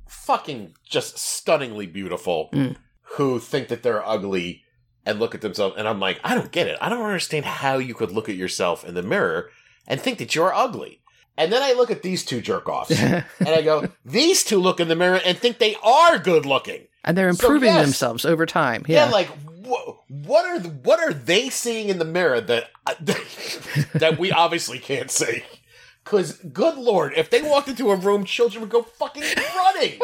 fucking 0.08 0.74
just 0.88 1.18
stunningly 1.18 1.86
beautiful 1.88 2.50
Mm. 2.54 2.76
who 3.18 3.40
think 3.40 3.68
that 3.70 3.84
they're 3.84 4.06
ugly 4.08 4.64
and 5.06 5.20
look 5.20 5.36
at 5.36 5.42
themselves, 5.42 5.76
and 5.78 5.88
I'm 5.88 6.00
like, 6.00 6.20
I 6.24 6.34
don't 6.34 6.52
get 6.52 6.68
it. 6.68 6.78
I 6.82 6.88
don't 6.90 7.04
understand 7.04 7.46
how 7.46 7.78
you 7.78 7.94
could 7.94 8.12
look 8.12 8.30
at 8.30 8.36
yourself 8.36 8.86
in 8.86 8.94
the 8.94 9.04
mirror 9.04 9.50
and 9.88 10.00
think 10.00 10.18
that 10.20 10.34
you're 10.34 10.54
ugly. 10.54 11.02
And 11.36 11.52
then 11.52 11.62
I 11.64 11.74
look 11.74 11.92
at 11.92 12.04
these 12.04 12.24
two 12.24 12.42
jerk 12.42 12.70
offs, 12.70 12.92
and 13.02 13.26
I 13.42 13.62
go, 13.64 13.90
these 14.06 14.44
two 14.44 14.60
look 14.60 14.80
in 14.80 14.88
the 14.88 14.96
mirror 14.96 15.20
and 15.26 15.38
think 15.38 15.58
they 15.58 15.76
are 15.84 16.18
good 16.20 16.46
looking. 16.46 16.88
And 17.04 17.18
they're 17.18 17.32
So, 17.34 17.46
improving 17.48 17.74
yes. 17.74 17.86
themselves 17.86 18.26
over 18.26 18.46
time. 18.46 18.86
Yeah, 18.88 19.06
Yeah. 19.06 19.12
like 19.12 19.28
wh- 19.66 19.98
what 20.28 20.46
are 20.46 20.60
the, 20.60 20.70
what 20.70 21.00
are 21.00 21.14
they 21.14 21.50
seeing 21.50 21.90
in 21.90 22.00
the 22.00 22.06
mirror 22.06 22.40
that 22.42 22.70
that 23.94 24.18
we 24.20 24.32
obviously 24.32 24.80
can't 24.80 25.12
see? 25.12 25.44
Because 26.04 26.34
good 26.38 26.78
lord, 26.78 27.14
if 27.16 27.30
they 27.30 27.42
walked 27.42 27.70
into 27.70 27.90
a 27.92 27.96
room, 27.96 28.26
children 28.26 28.62
would 28.62 28.70
go 28.70 28.84
fucking 28.84 29.24
running. 29.56 30.00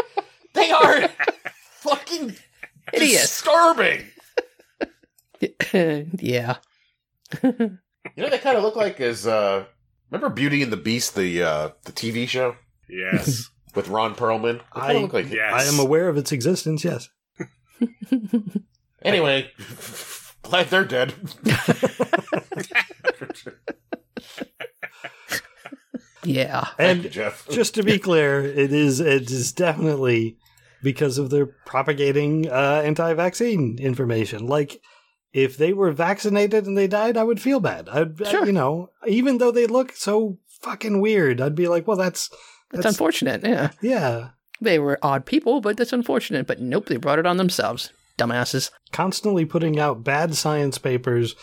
They 0.53 0.71
are 0.71 1.09
fucking 1.79 2.35
Hideous. 2.93 3.21
disturbing. 3.21 4.05
yeah. 6.19 6.57
You 7.43 7.77
know, 8.17 8.29
they 8.29 8.37
kind 8.39 8.57
of 8.57 8.63
look 8.63 8.75
like 8.75 8.99
as 9.01 9.27
uh, 9.27 9.65
remember 10.09 10.33
Beauty 10.33 10.63
and 10.63 10.71
the 10.71 10.77
Beast, 10.77 11.15
the 11.15 11.43
uh, 11.43 11.69
the 11.83 11.91
TV 11.91 12.27
show 12.27 12.55
Yes. 12.89 13.49
With 13.75 13.87
Ron 13.89 14.15
Perlman. 14.15 14.61
I- 14.73 14.93
look 14.93 15.13
like 15.13 15.29
yes. 15.31 15.53
I 15.53 15.63
am 15.71 15.79
aware 15.79 16.09
of 16.09 16.17
its 16.17 16.31
existence, 16.31 16.83
yes. 16.83 17.09
Anyway, 19.01 19.49
glad 20.43 20.67
they're 20.67 20.83
dead. 20.83 21.13
Yeah. 26.23 26.65
Thank 26.77 26.79
And 26.79 27.03
you, 27.05 27.09
Jeff. 27.09 27.47
just 27.49 27.75
to 27.75 27.83
be 27.83 27.97
clear, 27.97 28.43
it 28.43 28.73
is 28.73 28.99
it 28.99 29.31
is 29.31 29.53
definitely 29.53 30.37
because 30.83 31.17
of 31.17 31.29
their 31.29 31.45
propagating 31.45 32.49
uh, 32.49 32.81
anti-vaccine 32.83 33.77
information. 33.79 34.45
Like, 34.45 34.81
if 35.33 35.57
they 35.57 35.73
were 35.73 35.91
vaccinated 35.91 36.65
and 36.65 36.77
they 36.77 36.87
died, 36.87 37.15
I 37.17 37.23
would 37.23 37.41
feel 37.41 37.59
bad. 37.59 37.87
I'd, 37.89 38.21
I- 38.21 38.29
Sure. 38.31 38.45
you 38.45 38.51
know, 38.51 38.89
even 39.07 39.37
though 39.37 39.51
they 39.51 39.65
look 39.67 39.93
so 39.93 40.37
fucking 40.61 40.99
weird, 40.99 41.39
I'd 41.41 41.55
be 41.55 41.67
like, 41.67 41.87
well, 41.87 41.97
that's 41.97 42.29
That's, 42.71 42.83
That's- 42.83 42.95
unfortunate. 42.95 43.43
Yeah. 43.43 43.71
yeah. 43.81 44.29
They 44.61 44.77
were 44.77 44.99
odd 45.01 45.25
people, 45.25 45.61
but 45.61 45.77
that's 45.77 45.93
unfortunate. 45.93 46.45
But 46.45 46.59
nope, 46.59 46.87
they 46.87 46.97
brought 46.97 47.17
it 47.19 47.25
on 47.25 47.37
themselves. 47.37 47.91
Dumbasses. 48.17 48.71
Constantly 48.91 49.45
putting 49.45 49.79
out 49.79 50.03
bad 50.03 50.35
science 50.35 50.77
papers 50.77 51.35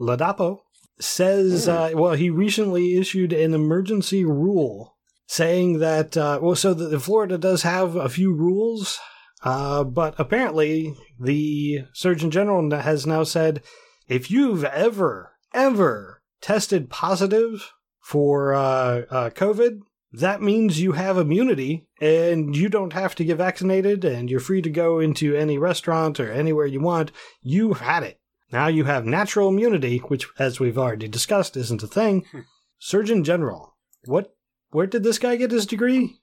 Ladapo, 0.00 0.60
says, 0.98 1.68
uh, 1.68 1.90
well, 1.94 2.14
he 2.14 2.30
recently 2.30 2.96
issued 2.96 3.32
an 3.32 3.54
emergency 3.54 4.24
rule 4.24 4.96
saying 5.26 5.78
that, 5.80 6.16
uh, 6.16 6.38
well, 6.40 6.54
so 6.54 6.72
the, 6.72 6.86
the 6.86 7.00
Florida 7.00 7.36
does 7.36 7.62
have 7.62 7.96
a 7.96 8.08
few 8.08 8.32
rules, 8.32 8.98
uh, 9.42 9.84
but 9.84 10.14
apparently 10.18 10.94
the 11.20 11.84
Surgeon 11.92 12.30
General 12.30 12.70
has 12.78 13.06
now 13.06 13.24
said 13.24 13.62
if 14.08 14.30
you've 14.30 14.64
ever, 14.64 15.32
ever 15.52 16.22
tested 16.40 16.88
positive 16.90 17.72
for 18.00 18.54
uh, 18.54 19.02
uh, 19.10 19.30
COVID, 19.30 19.80
that 20.12 20.40
means 20.40 20.80
you 20.80 20.92
have 20.92 21.18
immunity 21.18 21.88
and 22.00 22.56
you 22.56 22.68
don't 22.68 22.92
have 22.92 23.14
to 23.16 23.24
get 23.24 23.38
vaccinated 23.38 24.04
and 24.04 24.30
you're 24.30 24.40
free 24.40 24.62
to 24.62 24.70
go 24.70 25.00
into 25.00 25.34
any 25.34 25.58
restaurant 25.58 26.20
or 26.20 26.30
anywhere 26.30 26.66
you 26.66 26.80
want. 26.80 27.10
You've 27.42 27.80
had 27.80 28.04
it. 28.04 28.20
Now 28.52 28.68
you 28.68 28.84
have 28.84 29.04
natural 29.04 29.48
immunity, 29.48 29.98
which, 29.98 30.26
as 30.38 30.60
we've 30.60 30.78
already 30.78 31.08
discussed, 31.08 31.56
isn't 31.56 31.82
a 31.82 31.86
thing. 31.86 32.24
Hmm. 32.30 32.40
Surgeon 32.78 33.24
General. 33.24 33.74
What? 34.04 34.34
Where 34.70 34.86
did 34.86 35.02
this 35.02 35.18
guy 35.18 35.36
get 35.36 35.50
his 35.50 35.66
degree? 35.66 36.20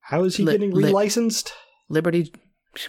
How 0.00 0.24
is 0.24 0.36
he 0.36 0.44
Li- 0.44 0.52
getting 0.52 0.70
li- 0.70 0.90
relicensed? 0.90 1.50
Liberty, 1.88 2.32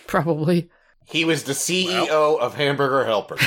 probably. 0.07 0.69
He 1.07 1.25
was 1.25 1.43
the 1.43 1.53
CEO 1.53 2.39
of 2.39 2.55
Hamburger 2.55 3.05
Helper. 3.05 3.37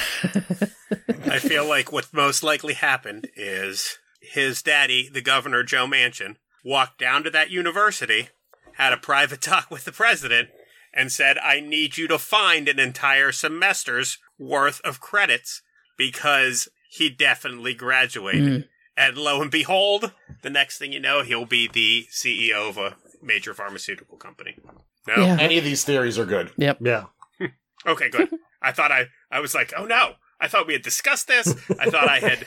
I 1.30 1.38
feel 1.38 1.66
like 1.66 1.90
what 1.92 2.12
most 2.12 2.42
likely 2.42 2.74
happened 2.74 3.28
is 3.36 3.98
his 4.20 4.62
daddy, 4.62 5.08
the 5.12 5.20
governor 5.20 5.62
Joe 5.62 5.86
Manchin, 5.86 6.36
walked 6.64 6.98
down 6.98 7.24
to 7.24 7.30
that 7.30 7.50
university, 7.50 8.28
had 8.74 8.92
a 8.92 8.96
private 8.98 9.40
talk 9.42 9.70
with 9.70 9.84
the 9.84 9.92
president, 9.92 10.48
and 10.94 11.12
said, 11.12 11.36
I 11.38 11.60
need 11.60 11.98
you 11.98 12.08
to 12.08 12.18
find 12.18 12.68
an 12.68 12.78
entire 12.78 13.32
semester's 13.32 14.18
worth 14.38 14.80
of 14.82 15.00
credits 15.00 15.62
because 15.96 16.68
he 16.90 17.10
definitely 17.10 17.74
graduated. 17.74 18.68
And 18.96 19.16
lo 19.16 19.40
and 19.40 19.50
behold, 19.50 20.12
the 20.42 20.50
next 20.50 20.78
thing 20.78 20.92
you 20.92 21.00
know, 21.00 21.22
he'll 21.22 21.46
be 21.46 21.68
the 21.68 22.06
CEO 22.10 22.68
of 22.68 22.78
a 22.78 22.96
major 23.22 23.54
pharmaceutical 23.54 24.16
company. 24.16 24.56
No? 25.06 25.14
Yeah. 25.16 25.36
Any 25.38 25.58
of 25.58 25.64
these 25.64 25.84
theories 25.84 26.18
are 26.18 26.26
good. 26.26 26.50
Yep. 26.56 26.78
Yeah. 26.80 27.04
Okay, 27.86 28.10
good. 28.10 28.28
I 28.60 28.72
thought 28.72 28.90
I, 28.90 29.06
I 29.30 29.38
was 29.38 29.54
like, 29.54 29.72
oh 29.76 29.84
no. 29.84 30.14
I 30.40 30.48
thought 30.48 30.66
we 30.66 30.72
had 30.72 30.82
discussed 30.82 31.28
this. 31.28 31.48
I 31.78 31.90
thought 31.90 32.08
I 32.08 32.18
had 32.18 32.46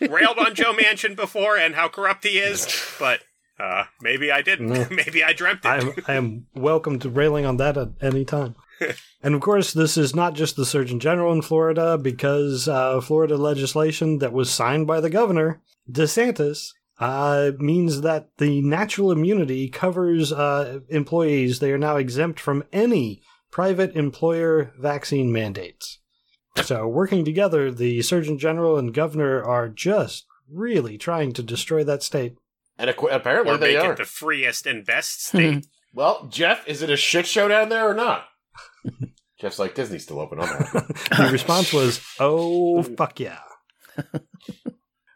railed 0.10 0.38
on 0.38 0.54
Joe 0.54 0.72
Manchin 0.72 1.14
before 1.14 1.56
and 1.56 1.74
how 1.74 1.88
corrupt 1.88 2.24
he 2.24 2.38
is, 2.38 2.66
but 2.98 3.20
uh, 3.60 3.84
maybe 4.00 4.30
I 4.30 4.40
didn't. 4.42 4.68
No. 4.68 4.86
maybe 4.90 5.22
I 5.22 5.32
dreamt 5.32 5.64
it. 5.64 5.68
I 5.68 5.78
am, 5.78 5.92
I 6.06 6.14
am 6.14 6.46
welcome 6.54 6.98
to 7.00 7.08
railing 7.08 7.44
on 7.44 7.56
that 7.58 7.76
at 7.76 7.88
any 8.00 8.24
time. 8.24 8.54
And 9.22 9.34
of 9.34 9.40
course, 9.40 9.72
this 9.72 9.96
is 9.96 10.14
not 10.14 10.34
just 10.34 10.56
the 10.56 10.66
Surgeon 10.66 11.00
General 11.00 11.32
in 11.32 11.42
Florida, 11.42 11.98
because 11.98 12.68
uh, 12.68 13.00
Florida 13.00 13.36
legislation 13.36 14.18
that 14.18 14.32
was 14.32 14.50
signed 14.50 14.86
by 14.86 15.00
the 15.00 15.10
governor, 15.10 15.60
DeSantis, 15.90 16.72
uh, 16.98 17.52
means 17.58 18.00
that 18.00 18.28
the 18.38 18.60
natural 18.62 19.12
immunity 19.12 19.68
covers 19.68 20.32
uh, 20.32 20.80
employees. 20.88 21.58
They 21.58 21.72
are 21.72 21.78
now 21.78 21.96
exempt 21.96 22.40
from 22.40 22.64
any 22.72 23.22
private 23.50 23.94
employer 23.94 24.72
vaccine 24.78 25.32
mandates. 25.32 25.98
So, 26.62 26.88
working 26.88 27.24
together, 27.24 27.70
the 27.70 28.02
Surgeon 28.02 28.38
General 28.38 28.78
and 28.78 28.92
governor 28.92 29.42
are 29.42 29.68
just 29.68 30.26
really 30.50 30.98
trying 30.98 31.32
to 31.34 31.42
destroy 31.42 31.84
that 31.84 32.02
state. 32.02 32.34
And 32.78 32.90
ac- 32.90 33.08
apparently 33.10 33.54
or 33.54 33.58
they 33.58 33.74
make 33.74 33.84
are. 33.84 33.92
it 33.92 33.98
the 33.98 34.04
freest 34.04 34.66
and 34.66 34.84
best 34.84 35.26
state. 35.26 35.66
Well, 35.94 36.28
Jeff, 36.30 36.66
is 36.68 36.82
it 36.82 36.90
a 36.90 36.96
shit 36.96 37.26
show 37.26 37.48
down 37.48 37.68
there 37.70 37.88
or 37.88 37.94
not? 37.94 38.26
Jeff's 39.40 39.58
like, 39.58 39.74
Disney's 39.74 40.02
still 40.02 40.20
open. 40.20 40.40
I'm. 40.40 40.48
The 41.16 41.28
response 41.32 41.72
was, 41.72 42.00
"Oh 42.18 42.82
fuck 42.82 43.20
yeah!" 43.20 43.38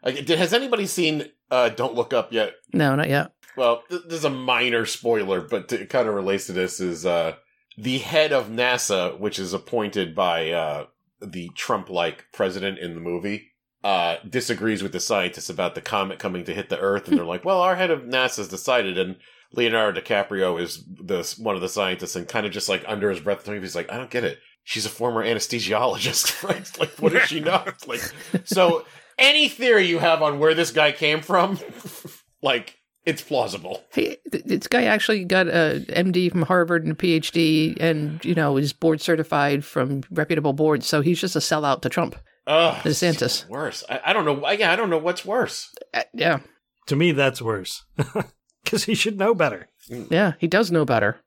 Like, 0.03 0.25
did- 0.25 0.37
has 0.39 0.53
anybody 0.53 0.85
seen 0.85 1.29
uh, 1.49 1.69
Don't 1.69 1.95
Look 1.95 2.11
Up 2.13 2.33
yet? 2.33 2.55
No, 2.73 2.95
not 2.95 3.07
yet. 3.09 3.31
Well, 3.55 3.83
th- 3.89 4.01
there's 4.07 4.25
a 4.25 4.29
minor 4.29 4.85
spoiler, 4.85 5.39
but 5.41 5.71
it 5.71 5.89
kind 5.89 6.07
of 6.09 6.13
relates 6.13 6.47
to 6.47 6.51
this. 6.53 6.79
Is 6.81 7.05
uh, 7.05 7.35
the 7.77 7.99
head 7.99 8.33
of 8.33 8.49
NASA, 8.49 9.17
which 9.17 9.39
is 9.39 9.53
appointed 9.53 10.13
by 10.13 10.51
uh, 10.51 10.85
the 11.21 11.49
Trump-like 11.55 12.25
president 12.33 12.79
in 12.79 12.95
the 12.95 12.99
movie, 12.99 13.51
uh, 13.83 14.17
disagrees 14.29 14.83
with 14.83 14.91
the 14.91 14.99
scientists 14.99 15.49
about 15.49 15.73
the 15.75 15.81
comet 15.81 16.19
coming 16.19 16.43
to 16.45 16.53
hit 16.53 16.67
the 16.67 16.79
Earth, 16.79 17.07
and 17.07 17.17
they're 17.17 17.23
like, 17.33 17.45
"Well, 17.45 17.61
our 17.61 17.75
head 17.77 17.91
of 17.91 18.01
NASA's 18.01 18.49
decided." 18.49 18.97
And 18.97 19.15
Leonardo 19.53 20.01
DiCaprio 20.01 20.59
is 20.59 20.83
the 21.03 21.35
one 21.39 21.55
of 21.55 21.61
the 21.61 21.69
scientists, 21.69 22.15
and 22.15 22.27
kind 22.27 22.45
of 22.45 22.51
just 22.51 22.69
like 22.69 22.83
under 22.87 23.09
his 23.09 23.19
breath, 23.19 23.45
he's 23.45 23.75
like, 23.75 23.91
"I 23.91 23.97
don't 23.97 24.09
get 24.09 24.23
it. 24.23 24.39
She's 24.63 24.85
a 24.85 24.89
former 24.89 25.23
anesthesiologist, 25.23 26.43
right? 26.47 26.79
Like, 26.79 26.91
what 26.99 27.13
does 27.13 27.23
she 27.23 27.39
know?" 27.39 27.63
Like, 27.85 28.01
so 28.45 28.85
any 29.17 29.49
theory 29.49 29.85
you 29.85 29.99
have 29.99 30.21
on 30.21 30.39
where 30.39 30.53
this 30.53 30.71
guy 30.71 30.91
came 30.91 31.21
from, 31.21 31.59
like, 32.41 32.77
it's 33.05 33.21
plausible. 33.21 33.83
Hey, 33.91 34.17
this 34.31 34.67
guy 34.67 34.83
actually 34.83 35.25
got 35.25 35.47
a 35.47 35.83
MD 35.89 36.31
from 36.31 36.43
Harvard 36.43 36.83
and 36.83 36.93
a 36.93 36.95
PhD, 36.95 37.77
and 37.79 38.23
you 38.23 38.33
know 38.35 38.57
is 38.57 38.71
board 38.73 39.01
certified 39.01 39.65
from 39.65 40.03
reputable 40.11 40.53
boards. 40.53 40.87
So 40.87 41.01
he's 41.01 41.19
just 41.19 41.35
a 41.35 41.39
sellout 41.39 41.81
to 41.81 41.89
Trump. 41.89 42.15
Ugh, 42.47 42.75
DeSantis. 42.83 43.47
worse. 43.47 43.83
I, 43.89 44.01
I 44.07 44.13
don't 44.13 44.25
know. 44.25 44.43
I, 44.43 44.53
yeah, 44.53 44.71
I 44.71 44.75
don't 44.75 44.89
know 44.89 44.97
what's 44.97 45.23
worse. 45.23 45.69
Uh, 45.93 46.03
yeah, 46.13 46.39
To 46.87 46.95
me, 46.97 47.13
that's 47.13 47.41
worse 47.41 47.85
because 48.63 48.83
he 48.83 48.95
should 48.95 49.17
know 49.17 49.33
better. 49.33 49.69
Yeah, 49.89 50.33
he 50.39 50.47
does 50.47 50.71
know 50.71 50.85
better. 50.85 51.17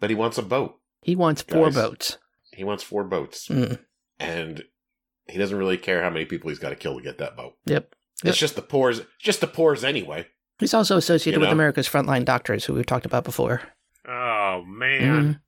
But 0.00 0.10
he 0.10 0.16
wants 0.16 0.38
a 0.38 0.42
boat. 0.42 0.76
He 1.02 1.16
wants 1.16 1.42
four 1.42 1.66
Guys. 1.66 1.74
boats. 1.74 2.18
He 2.52 2.64
wants 2.64 2.82
four 2.82 3.04
boats, 3.04 3.48
Mm. 3.48 3.78
and 4.20 4.62
he 5.26 5.38
doesn't 5.38 5.56
really 5.58 5.76
care 5.78 6.02
how 6.02 6.10
many 6.10 6.24
people 6.24 6.50
he's 6.50 6.58
got 6.58 6.70
to 6.70 6.76
kill 6.76 6.96
to 6.96 7.02
get 7.02 7.18
that 7.18 7.36
boat. 7.36 7.54
Yep. 7.66 7.94
Yep. 8.22 8.30
It's 8.30 8.38
just 8.38 8.54
the 8.56 8.62
poors. 8.62 9.00
Just 9.18 9.40
the 9.40 9.46
poors 9.46 9.82
anyway. 9.84 10.26
He's 10.60 10.72
also 10.74 10.96
associated 10.96 11.38
You 11.40 11.46
with? 11.46 11.50
America's 11.52 11.88
frontline 11.88 12.24
doctors, 12.24 12.64
who 12.64 12.74
we've 12.74 12.86
talked 12.86 13.06
about 13.06 13.24
before. 13.24 13.62
Oh 14.06 14.62
man. 14.66 15.00
Mhm. 15.34 15.40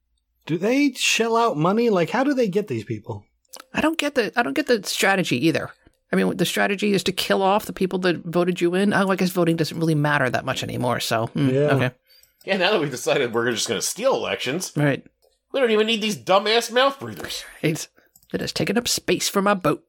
Do 0.47 0.59
they 0.59 0.93
shell 0.93 1.37
out 1.37 1.57
money? 1.57 1.91
Like, 1.91 2.11
how 2.11 2.25
do 2.25 2.35
they 2.35 2.49
get 2.49 2.69
these 2.69 2.85
people? 2.85 3.25
I 3.73 3.81
don't 3.81 3.99
get 3.99 4.15
the 4.15 4.33
I 4.37 4.43
don't 4.43 4.55
get 4.55 4.67
the 4.67 4.83
strategy 4.85 5.47
either. 5.47 5.71
I 6.13 6.17
mean, 6.17 6.37
the 6.37 6.45
strategy 6.47 6.93
is 6.93 7.03
to 7.05 7.13
kill 7.13 7.43
off 7.43 7.67
the 7.67 7.73
people 7.73 7.99
that 8.01 8.25
voted 8.25 8.61
you 8.61 8.75
in. 8.75 8.93
Oh, 8.95 9.09
I 9.11 9.17
guess 9.17 9.31
voting 9.31 9.57
doesn't 9.57 9.79
really 9.79 9.95
matter 9.97 10.29
that 10.31 10.45
much 10.45 10.63
anymore. 10.63 11.01
So, 11.01 11.27
mm, 11.29 11.53
Yeah. 11.53 11.61
okay, 11.75 11.91
Yeah. 12.47 12.57
Now 12.57 12.71
that 12.71 12.81
we've 12.81 12.91
decided 12.91 13.35
we're 13.35 13.51
just 13.51 13.69
going 13.69 13.81
to 13.81 13.87
steal 13.87 14.15
elections, 14.15 14.73
right. 14.77 15.05
we 15.53 15.61
don't 15.61 15.71
even 15.71 15.87
need 15.87 16.01
these 16.01 16.17
dumbass 16.17 16.73
mouth 16.73 16.99
breathers. 16.99 17.45
It's 17.61 17.89
it 18.33 18.41
has 18.41 18.53
taken 18.53 18.79
up 18.79 18.89
space 18.89 19.29
for 19.29 19.43
my 19.43 19.55
boat. 19.55 19.85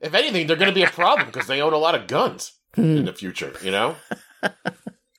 If 0.00 0.14
anything, 0.14 0.46
they're 0.46 0.56
going 0.56 0.70
to 0.70 0.74
be 0.74 0.82
a 0.82 0.88
problem 0.88 1.26
because 1.26 1.46
they 1.46 1.62
own 1.62 1.72
a 1.72 1.78
lot 1.78 1.94
of 1.94 2.06
guns 2.08 2.52
Hmm. 2.74 2.96
in 2.98 3.04
the 3.06 3.12
future. 3.12 3.52
You 3.62 3.70
know. 3.70 3.96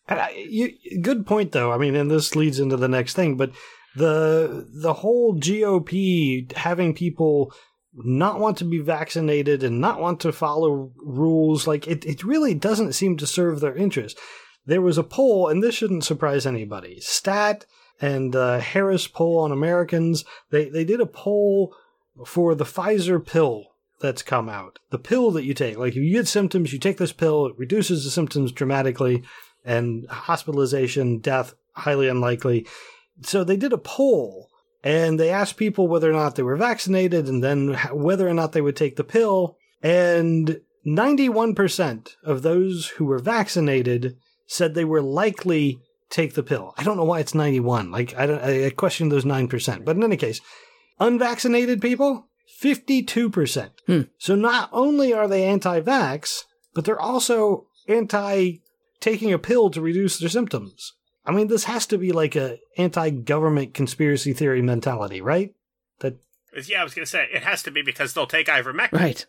And 0.09 0.19
I, 0.21 0.29
you, 0.49 0.71
good 1.01 1.25
point, 1.27 1.51
though. 1.51 1.71
I 1.73 1.77
mean, 1.77 1.93
and 1.95 2.09
this 2.09 2.33
leads 2.35 2.59
into 2.59 2.77
the 2.77 2.87
next 2.87 3.13
thing, 3.13 3.35
but 3.35 3.51
the 3.95 4.65
the 4.73 4.93
whole 4.93 5.37
GOP 5.37 6.49
having 6.53 6.93
people 6.93 7.53
not 7.93 8.39
want 8.39 8.57
to 8.59 8.63
be 8.63 8.79
vaccinated 8.79 9.63
and 9.63 9.81
not 9.81 9.99
want 9.99 10.21
to 10.21 10.31
follow 10.31 10.93
rules, 10.97 11.67
like 11.67 11.87
it, 11.87 12.05
it 12.05 12.23
really 12.23 12.53
doesn't 12.53 12.93
seem 12.93 13.17
to 13.17 13.27
serve 13.27 13.59
their 13.59 13.75
interest. 13.75 14.17
There 14.67 14.81
was 14.81 14.97
a 14.97 15.03
poll, 15.03 15.47
and 15.47 15.63
this 15.63 15.75
shouldn't 15.75 16.03
surprise 16.03 16.45
anybody. 16.45 16.99
STAT 16.99 17.65
and 17.99 18.35
uh, 18.35 18.59
Harris 18.59 19.07
poll 19.07 19.39
on 19.39 19.51
Americans. 19.51 20.25
They 20.51 20.69
they 20.69 20.83
did 20.83 21.01
a 21.01 21.05
poll 21.05 21.73
for 22.25 22.53
the 22.53 22.65
Pfizer 22.65 23.25
pill 23.25 23.65
that's 23.99 24.21
come 24.21 24.49
out. 24.49 24.79
The 24.91 24.99
pill 24.99 25.31
that 25.31 25.45
you 25.45 25.53
take, 25.53 25.77
like 25.77 25.91
if 25.91 25.97
you 25.97 26.13
get 26.13 26.27
symptoms, 26.27 26.71
you 26.73 26.79
take 26.79 26.97
this 26.97 27.13
pill, 27.13 27.47
it 27.47 27.57
reduces 27.57 28.03
the 28.03 28.11
symptoms 28.11 28.51
dramatically 28.51 29.23
and 29.65 30.07
hospitalization, 30.09 31.19
death, 31.19 31.53
highly 31.73 32.07
unlikely. 32.07 32.67
So 33.23 33.43
they 33.43 33.57
did 33.57 33.73
a 33.73 33.77
poll 33.77 34.49
and 34.83 35.19
they 35.19 35.29
asked 35.29 35.57
people 35.57 35.87
whether 35.87 36.09
or 36.09 36.13
not 36.13 36.35
they 36.35 36.43
were 36.43 36.55
vaccinated 36.55 37.27
and 37.27 37.43
then 37.43 37.73
whether 37.91 38.27
or 38.27 38.33
not 38.33 38.51
they 38.51 38.61
would 38.61 38.75
take 38.75 38.95
the 38.95 39.03
pill. 39.03 39.57
And 39.81 40.61
91% 40.85 42.15
of 42.23 42.41
those 42.43 42.87
who 42.89 43.05
were 43.05 43.19
vaccinated 43.19 44.17
said 44.47 44.73
they 44.73 44.85
were 44.85 45.01
likely 45.01 45.79
take 46.09 46.33
the 46.33 46.43
pill. 46.43 46.73
I 46.77 46.83
don't 46.83 46.97
know 46.97 47.03
why 47.03 47.19
it's 47.19 47.35
91. 47.35 47.91
Like 47.91 48.15
I 48.15 48.25
don't, 48.25 48.43
I 48.43 48.69
question 48.71 49.09
those 49.09 49.25
9%. 49.25 49.85
But 49.85 49.95
in 49.95 50.03
any 50.03 50.17
case, 50.17 50.41
unvaccinated 50.99 51.81
people 51.81 52.27
52%. 52.61 53.69
Hmm. 53.85 54.01
So 54.17 54.35
not 54.35 54.69
only 54.71 55.13
are 55.13 55.27
they 55.27 55.43
anti-vax, 55.45 56.43
but 56.73 56.85
they're 56.85 56.99
also 56.99 57.67
anti 57.87 58.57
taking 58.99 59.31
a 59.31 59.39
pill 59.39 59.69
to 59.69 59.81
reduce 59.81 60.17
their 60.17 60.29
symptoms. 60.29 60.93
I 61.25 61.31
mean, 61.31 61.47
this 61.47 61.65
has 61.65 61.85
to 61.87 61.97
be 61.97 62.11
like 62.11 62.35
a 62.35 62.59
anti-government 62.77 63.73
conspiracy 63.73 64.33
theory 64.33 64.61
mentality, 64.61 65.21
right? 65.21 65.53
That 65.99 66.19
Yeah, 66.65 66.81
I 66.81 66.83
was 66.83 66.93
going 66.93 67.05
to 67.05 67.11
say, 67.11 67.27
it 67.31 67.43
has 67.43 67.61
to 67.63 67.71
be 67.71 67.81
because 67.81 68.13
they'll 68.13 68.27
take 68.27 68.47
ivermectin. 68.47 68.93
Right. 68.93 69.25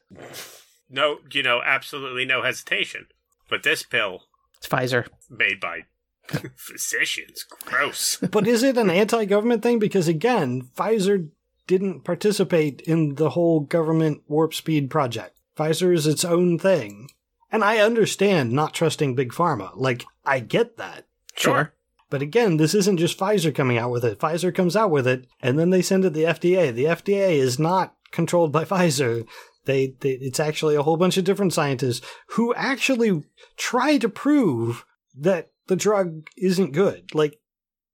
No, 0.89 1.19
you 1.31 1.43
know, 1.43 1.61
absolutely 1.63 2.25
no 2.25 2.43
hesitation. 2.43 3.09
But 3.51 3.63
this 3.63 3.83
pill, 3.83 4.25
It's 4.59 4.69
Pfizer. 4.69 5.07
made 5.31 5.61
by 5.61 5.85
physicians, 6.57 7.45
gross. 7.45 8.17
but 8.31 8.47
is 8.47 8.63
it 8.63 8.77
an 8.77 8.91
anti-government 8.91 9.63
thing? 9.63 9.79
Because 9.79 10.09
again, 10.09 10.69
Pfizer 10.77 11.29
didn't 11.67 12.05
participate 12.05 12.81
in 12.83 13.15
the 13.17 13.31
whole 13.31 13.61
government 13.61 14.23
warp 14.29 14.55
speed 14.55 14.91
project. 14.91 15.39
Pfizer 15.57 15.95
is 15.95 16.07
its 16.07 16.25
own 16.25 16.59
thing. 16.59 17.09
And 17.51 17.65
I 17.65 17.79
understand 17.79 18.53
not 18.53 18.75
trusting 18.75 19.15
big 19.15 19.33
pharma. 19.33 19.71
Like, 19.75 20.05
I 20.25 20.41
get 20.41 20.77
that. 20.77 21.07
Sure. 21.35 21.73
But 22.11 22.23
again, 22.23 22.57
this 22.57 22.75
isn't 22.75 22.99
just 22.99 23.19
Pfizer 23.19 23.55
coming 23.55 23.79
out 23.79 23.91
with 23.91 24.05
it. 24.05 24.19
Pfizer 24.19 24.55
comes 24.55 24.77
out 24.77 24.91
with 24.91 25.07
it, 25.07 25.27
and 25.43 25.59
then 25.59 25.71
they 25.71 25.83
send 25.83 26.05
it 26.05 26.11
to 26.11 26.15
the 26.15 26.25
FDA. 26.25 26.75
The 26.75 26.85
FDA 26.85 27.33
is 27.33 27.59
not 27.59 27.95
controlled 28.11 28.53
by 28.53 28.65
Pfizer. 28.67 29.27
They, 29.69 29.95
they, 30.01 30.13
it's 30.13 30.41
actually 30.41 30.77
a 30.77 30.83
whole 30.83 30.97
bunch 30.97 31.19
of 31.19 31.25
different 31.25 31.53
scientists 31.53 32.01
who 32.29 32.55
actually 32.55 33.23
try 33.59 33.99
to 33.99 34.09
prove 34.09 34.87
that 35.15 35.51
the 35.67 35.77
drug 35.77 36.27
isn't 36.39 36.73
good. 36.73 37.15
Like, 37.15 37.39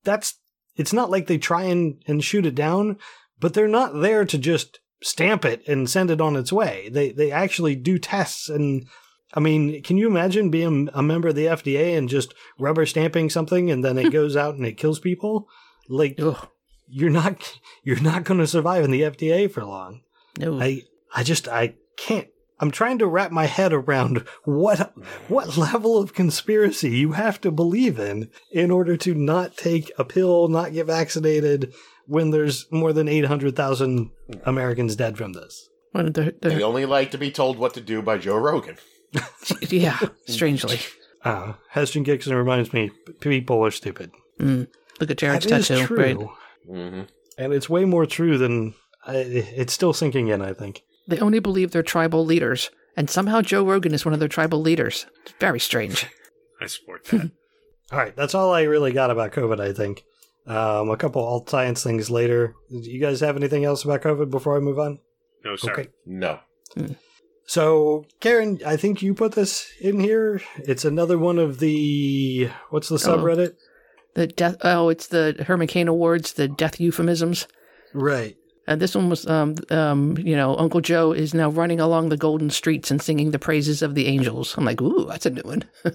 that's, 0.05 0.35
it's 0.77 0.93
not 0.93 1.11
like 1.11 1.27
they 1.27 1.37
try 1.37 1.63
and, 1.63 2.01
and 2.07 2.23
shoot 2.23 2.45
it 2.45 2.55
down, 2.55 2.97
but 3.41 3.53
they're 3.53 3.67
not 3.67 3.99
there 3.99 4.23
to 4.23 4.37
just 4.37 4.79
stamp 5.03 5.43
it 5.43 5.67
and 5.67 5.89
send 5.89 6.09
it 6.09 6.21
on 6.21 6.37
its 6.37 6.53
way. 6.53 6.87
They, 6.89 7.11
they 7.11 7.29
actually 7.29 7.75
do 7.75 7.99
tests 7.99 8.47
and, 8.47 8.87
I 9.33 9.41
mean, 9.41 9.83
can 9.83 9.97
you 9.97 10.07
imagine 10.07 10.49
being 10.49 10.89
a 10.93 11.03
member 11.03 11.27
of 11.27 11.35
the 11.35 11.47
FDA 11.47 11.97
and 11.97 12.07
just 12.07 12.33
rubber 12.57 12.85
stamping 12.85 13.29
something 13.29 13.69
and 13.69 13.83
then 13.83 13.97
it 13.97 14.11
goes 14.13 14.37
out 14.37 14.55
and 14.55 14.65
it 14.65 14.77
kills 14.77 15.01
people? 15.01 15.49
Like, 15.89 16.17
Ugh. 16.21 16.47
you're 16.87 17.09
not, 17.09 17.59
you're 17.83 17.99
not 17.99 18.23
going 18.23 18.39
to 18.39 18.47
survive 18.47 18.85
in 18.85 18.91
the 18.91 19.01
FDA 19.01 19.51
for 19.51 19.65
long. 19.65 20.03
No. 20.39 20.61
I 20.61 20.83
I 21.15 21.23
just 21.23 21.47
I 21.47 21.75
can't 21.97 22.27
I'm 22.59 22.71
trying 22.71 22.99
to 22.99 23.07
wrap 23.07 23.31
my 23.31 23.45
head 23.47 23.73
around 23.73 24.19
what 24.45 24.93
what 25.27 25.57
level 25.57 25.97
of 25.97 26.13
conspiracy 26.13 26.91
you 26.91 27.13
have 27.13 27.41
to 27.41 27.51
believe 27.51 27.97
in 27.99 28.29
in 28.51 28.69
order 28.71 28.95
to 28.97 29.13
not 29.13 29.57
take 29.57 29.91
a 29.97 30.05
pill, 30.05 30.47
not 30.47 30.73
get 30.73 30.85
vaccinated 30.87 31.73
when 32.07 32.29
there's 32.29 32.65
more 32.71 32.93
than 32.93 33.07
800,000 33.07 34.11
Americans 34.45 34.95
dead 34.95 35.17
from 35.17 35.33
this. 35.33 35.67
Well, 35.93 36.09
they're- 36.11 36.33
They 36.41 36.49
they're- 36.49 36.63
only 36.65 36.85
like 36.85 37.11
to 37.11 37.17
be 37.17 37.31
told 37.31 37.57
what 37.57 37.73
to 37.73 37.81
do 37.81 38.01
by 38.01 38.17
Joe 38.19 38.37
Rogan. 38.37 38.77
yeah, 39.61 39.99
strangely. 40.27 40.79
Uh, 41.23 41.53
Heston 41.69 42.03
Gixon 42.03 42.35
reminds 42.35 42.71
me 42.73 42.91
people 43.21 43.65
are 43.65 43.71
stupid. 43.71 44.11
Mm. 44.39 44.67
Look 44.99 45.09
at 45.11 45.17
Jared's 45.17 45.45
That 45.47 45.61
is 45.61 45.67
tattoo. 45.67 45.87
true. 45.87 45.97
Right. 45.97 46.17
hmm 46.67 47.01
And 47.37 47.53
it's 47.53 47.69
way 47.69 47.85
more 47.85 48.05
true 48.05 48.37
than 48.37 48.75
I, 49.05 49.15
it's 49.17 49.73
still 49.73 49.93
sinking 49.93 50.27
in, 50.27 50.41
I 50.41 50.53
think. 50.53 50.83
They 51.07 51.19
only 51.19 51.39
believe 51.39 51.71
they're 51.71 51.83
tribal 51.83 52.25
leaders, 52.25 52.69
and 52.97 53.09
somehow 53.09 53.41
Joe 53.41 53.63
Rogan 53.63 53.93
is 53.93 54.05
one 54.05 54.13
of 54.13 54.19
their 54.19 54.29
tribal 54.29 54.61
leaders. 54.61 55.05
It's 55.23 55.33
very 55.39 55.59
strange. 55.59 56.07
I 56.61 56.67
support 56.67 57.05
that. 57.05 57.31
All 57.91 57.99
right, 57.99 58.15
that's 58.15 58.33
all 58.33 58.51
I 58.51 58.63
really 58.63 58.91
got 58.91 59.11
about 59.11 59.31
COVID, 59.31 59.59
I 59.59 59.71
think. 59.71 60.03
Um, 60.47 60.89
a 60.89 60.97
couple 60.97 61.23
alt 61.23 61.49
science 61.49 61.83
things 61.83 62.09
later. 62.09 62.55
Do 62.69 62.89
you 62.89 62.99
guys 62.99 63.19
have 63.19 63.37
anything 63.37 63.63
else 63.63 63.83
about 63.83 64.01
COVID 64.01 64.31
before 64.31 64.57
I 64.57 64.59
move 64.59 64.79
on? 64.79 64.99
No, 65.43 65.55
sir. 65.55 65.71
Okay. 65.71 65.87
No. 66.05 66.39
So, 67.45 68.05
Karen, 68.19 68.59
I 68.65 68.75
think 68.75 69.01
you 69.01 69.13
put 69.13 69.33
this 69.33 69.71
in 69.79 69.99
here. 69.99 70.41
It's 70.57 70.83
another 70.83 71.17
one 71.19 71.37
of 71.37 71.59
the 71.59 72.49
what's 72.71 72.89
the 72.89 72.97
subreddit? 72.97 73.53
The 74.15 74.27
death. 74.27 74.57
Oh, 74.61 74.89
it's 74.89 75.07
the 75.07 75.43
Herman 75.45 75.67
Cain 75.67 75.87
Awards, 75.87 76.33
the 76.33 76.47
death 76.47 76.79
euphemisms. 76.79 77.47
Right. 77.93 78.35
And 78.67 78.81
this 78.81 78.95
one 78.95 79.09
was, 79.09 79.27
um, 79.27 79.55
um, 79.69 80.17
you 80.17 80.35
know, 80.35 80.57
Uncle 80.57 80.81
Joe 80.81 81.11
is 81.11 81.33
now 81.33 81.49
running 81.49 81.79
along 81.79 82.09
the 82.09 82.17
golden 82.17 82.49
streets 82.49 82.89
and 82.89 83.01
singing 83.01 83.31
the 83.31 83.39
praises 83.39 83.81
of 83.81 83.95
the 83.95 84.07
angels. 84.07 84.55
I'm 84.57 84.65
like, 84.65 84.81
ooh, 84.81 85.05
that's 85.05 85.25
a 85.25 85.29
new 85.29 85.43
one. 85.43 85.63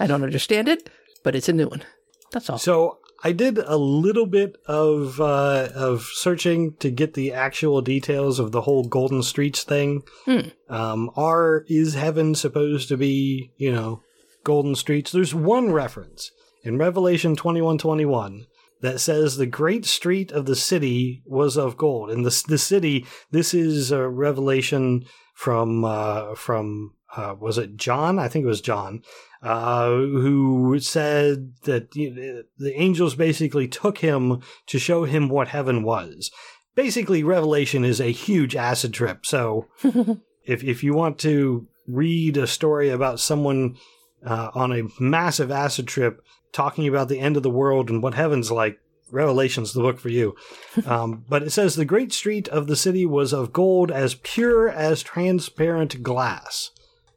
I 0.00 0.06
don't 0.06 0.24
understand 0.24 0.68
it, 0.68 0.90
but 1.22 1.34
it's 1.34 1.48
a 1.48 1.52
new 1.52 1.68
one. 1.68 1.84
That's 2.32 2.50
all. 2.50 2.58
So 2.58 2.98
I 3.22 3.32
did 3.32 3.58
a 3.58 3.76
little 3.76 4.26
bit 4.26 4.56
of 4.66 5.20
uh, 5.20 5.68
of 5.74 6.02
searching 6.02 6.74
to 6.76 6.90
get 6.90 7.14
the 7.14 7.32
actual 7.32 7.80
details 7.80 8.38
of 8.38 8.52
the 8.52 8.62
whole 8.62 8.84
Golden 8.84 9.22
Streets 9.22 9.64
thing. 9.64 10.02
Hmm. 10.24 10.48
Um, 10.68 11.10
are 11.16 11.64
is 11.68 11.94
heaven 11.94 12.34
supposed 12.34 12.88
to 12.88 12.96
be 12.96 13.52
you 13.56 13.72
know 13.72 14.02
golden 14.44 14.74
streets? 14.74 15.12
There's 15.12 15.34
one 15.34 15.72
reference 15.72 16.32
in 16.62 16.78
Revelation 16.78 17.36
twenty 17.36 17.62
one 17.62 17.78
twenty 17.78 18.04
one 18.04 18.46
that 18.86 19.00
says 19.00 19.36
the 19.36 19.46
great 19.46 19.84
street 19.84 20.32
of 20.32 20.46
the 20.46 20.56
city 20.56 21.22
was 21.26 21.56
of 21.56 21.76
gold. 21.76 22.10
And 22.10 22.24
the 22.24 22.44
the 22.48 22.58
city. 22.58 23.06
This 23.30 23.52
is 23.52 23.90
a 23.90 24.08
revelation 24.08 25.04
from 25.34 25.84
uh, 25.84 26.34
from 26.34 26.94
uh, 27.16 27.34
was 27.38 27.58
it 27.58 27.76
John? 27.76 28.18
I 28.18 28.28
think 28.28 28.44
it 28.44 28.48
was 28.48 28.60
John 28.60 29.02
uh, 29.42 29.90
who 29.90 30.78
said 30.80 31.54
that 31.64 31.94
you 31.94 32.10
know, 32.10 32.42
the 32.58 32.74
angels 32.74 33.14
basically 33.14 33.68
took 33.68 33.98
him 33.98 34.42
to 34.66 34.78
show 34.78 35.04
him 35.04 35.28
what 35.28 35.48
heaven 35.48 35.82
was. 35.82 36.30
Basically, 36.74 37.22
Revelation 37.22 37.84
is 37.84 38.00
a 38.00 38.12
huge 38.12 38.56
acid 38.56 38.92
trip. 38.92 39.24
So, 39.24 39.68
if 40.44 40.64
if 40.64 40.82
you 40.82 40.94
want 40.94 41.18
to 41.20 41.68
read 41.86 42.36
a 42.36 42.46
story 42.46 42.90
about 42.90 43.20
someone 43.20 43.76
uh, 44.24 44.50
on 44.54 44.72
a 44.72 44.88
massive 44.98 45.50
acid 45.50 45.86
trip 45.86 46.20
talking 46.56 46.88
about 46.88 47.08
the 47.08 47.20
end 47.20 47.36
of 47.36 47.42
the 47.42 47.50
world 47.50 47.90
and 47.90 48.02
what 48.02 48.14
heaven's 48.14 48.50
like, 48.50 48.80
Revelation's 49.10 49.72
the 49.72 49.82
book 49.82 50.00
for 50.00 50.08
you. 50.08 50.34
um, 50.86 51.24
but 51.28 51.42
it 51.42 51.50
says 51.50 51.76
the 51.76 51.84
great 51.84 52.12
street 52.12 52.48
of 52.48 52.66
the 52.66 52.74
city 52.74 53.04
was 53.06 53.32
of 53.32 53.52
gold, 53.52 53.92
as 53.92 54.14
pure 54.14 54.68
as 54.68 55.02
transparent 55.02 56.02
glass, 56.02 56.70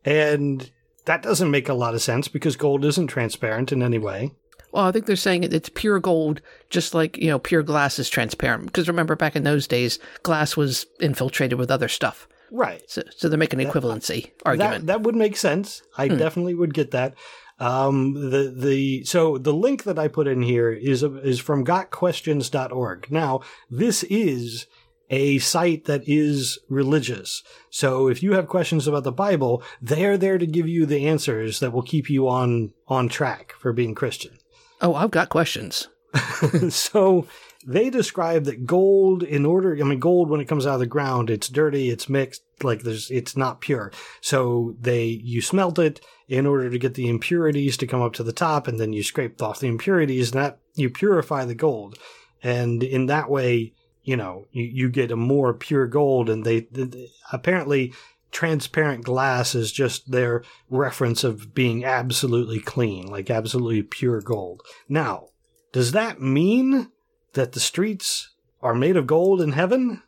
and 0.03 0.69
that 1.05 1.23
doesn't 1.23 1.49
make 1.49 1.69
a 1.69 1.73
lot 1.73 1.95
of 1.95 2.01
sense 2.01 2.27
because 2.27 2.55
gold 2.55 2.85
isn't 2.85 3.07
transparent 3.07 3.71
in 3.71 3.81
any 3.81 3.97
way. 3.97 4.31
Well, 4.71 4.85
I 4.85 4.91
think 4.91 5.07
they're 5.07 5.15
saying 5.15 5.43
it's 5.43 5.69
pure 5.69 5.99
gold, 5.99 6.41
just 6.69 6.93
like, 6.93 7.17
you 7.17 7.29
know, 7.29 7.39
pure 7.39 7.63
glass 7.63 7.97
is 7.97 8.07
transparent. 8.07 8.67
Because 8.67 8.87
remember, 8.87 9.15
back 9.15 9.35
in 9.35 9.43
those 9.43 9.65
days, 9.65 9.97
glass 10.21 10.55
was 10.55 10.85
infiltrated 10.99 11.57
with 11.57 11.71
other 11.71 11.87
stuff. 11.87 12.27
Right. 12.51 12.83
So, 12.87 13.01
so 13.15 13.29
they're 13.29 13.39
making 13.39 13.61
an 13.61 13.67
equivalency 13.67 14.31
argument. 14.45 14.85
That 14.85 14.87
that 14.87 15.01
would 15.01 15.15
make 15.15 15.37
sense. 15.37 15.81
I 15.97 16.07
definitely 16.07 16.53
would 16.53 16.73
get 16.73 16.91
that. 16.91 17.15
Um, 17.60 18.14
the 18.32 18.53
the 18.55 19.03
so 19.03 19.38
the 19.38 19.53
link 19.53 19.84
that 19.84 19.99
I 19.99 20.07
put 20.07 20.28
in 20.28 20.41
here 20.41 20.72
is 20.72 21.03
is 21.03 21.39
from 21.39 21.66
gotquestions.org. 21.66 23.12
Now, 23.12 23.41
this 23.70 24.03
is 24.03 24.66
a 25.10 25.39
site 25.39 25.86
that 25.86 26.03
is 26.07 26.60
religious. 26.70 27.43
So 27.70 28.07
if 28.07 28.22
you 28.22 28.34
have 28.34 28.47
questions 28.47 28.88
about 28.88 29.03
the 29.03 29.12
Bible, 29.12 29.64
they're 29.82 30.18
there 30.18 30.38
to 30.38 30.45
give 30.45 30.68
you 30.68 30.86
the 30.86 31.07
answers 31.07 31.60
that 31.60 31.72
will 31.72 31.82
keep 31.82 32.10
you 32.10 32.28
on 32.28 32.74
on 32.88 33.10
track 33.10 33.53
for 33.60 33.74
being 33.74 33.95
Christian. 33.95 34.38
oh, 34.82 34.95
I've 34.95 35.12
got 35.12 35.30
questions. 35.30 35.89
so 36.70 37.28
they 37.66 37.89
describe 37.89 38.45
that 38.45 38.66
gold 38.66 39.22
in 39.22 39.45
order 39.45 39.78
i 39.80 39.84
mean 39.84 39.99
gold 39.99 40.30
when 40.30 40.41
it 40.41 40.47
comes 40.47 40.66
out 40.66 40.76
of 40.76 40.80
the 40.80 40.86
ground 40.86 41.30
it's 41.30 41.49
dirty 41.49 41.89
it's 41.89 42.10
mixed 42.10 42.41
like 42.64 42.82
there's 42.82 43.10
it's 43.12 43.36
not 43.38 43.62
pure. 43.62 43.91
So 44.22 44.76
they 44.80 45.05
you 45.05 45.41
smelt 45.41 45.80
it 45.80 46.01
in 46.28 46.45
order 46.45 46.70
to 46.70 46.78
get 46.78 46.93
the 46.93 47.10
impurities 47.10 47.78
to 47.78 47.88
come 47.88 48.01
up 48.01 48.14
to 48.14 48.24
the 48.24 48.34
top 48.34 48.68
and 48.68 48.80
then 48.80 48.93
you 48.93 49.03
scrape 49.03 49.41
off 49.41 49.60
the 49.60 49.68
impurities 49.68 50.32
and 50.32 50.41
that 50.41 50.60
you 50.76 50.89
purify 50.89 51.45
the 51.45 51.55
gold. 51.55 51.97
And 52.43 52.84
in 52.84 53.07
that 53.07 53.30
way 53.30 53.74
you 54.03 54.16
know 54.16 54.45
you, 54.51 54.64
you 54.64 54.89
get 54.89 55.12
a 55.12 55.16
more 55.16 55.53
pure 55.53 55.88
gold 55.88 56.30
and 56.30 56.45
they, 56.45 56.62
they 56.72 57.10
apparently 57.32 57.93
transparent 58.32 59.03
glass 59.03 59.55
is 59.55 59.72
just 59.72 60.12
their 60.12 60.43
reference 60.70 61.24
of 61.24 61.53
being 61.55 61.84
absolutely 61.84 62.60
clean 62.60 63.07
like 63.07 63.30
absolutely 63.30 63.84
pure 63.84 64.22
gold. 64.22 64.62
Now 64.88 65.30
does 65.72 65.91
that 65.91 66.22
mean 66.22 66.91
that 67.34 67.51
the 67.51 67.59
streets 67.59 68.34
are 68.61 68.76
made 68.76 68.97
of 68.97 69.07
gold 69.07 69.41
in 69.41 69.53
heaven? 69.53 70.03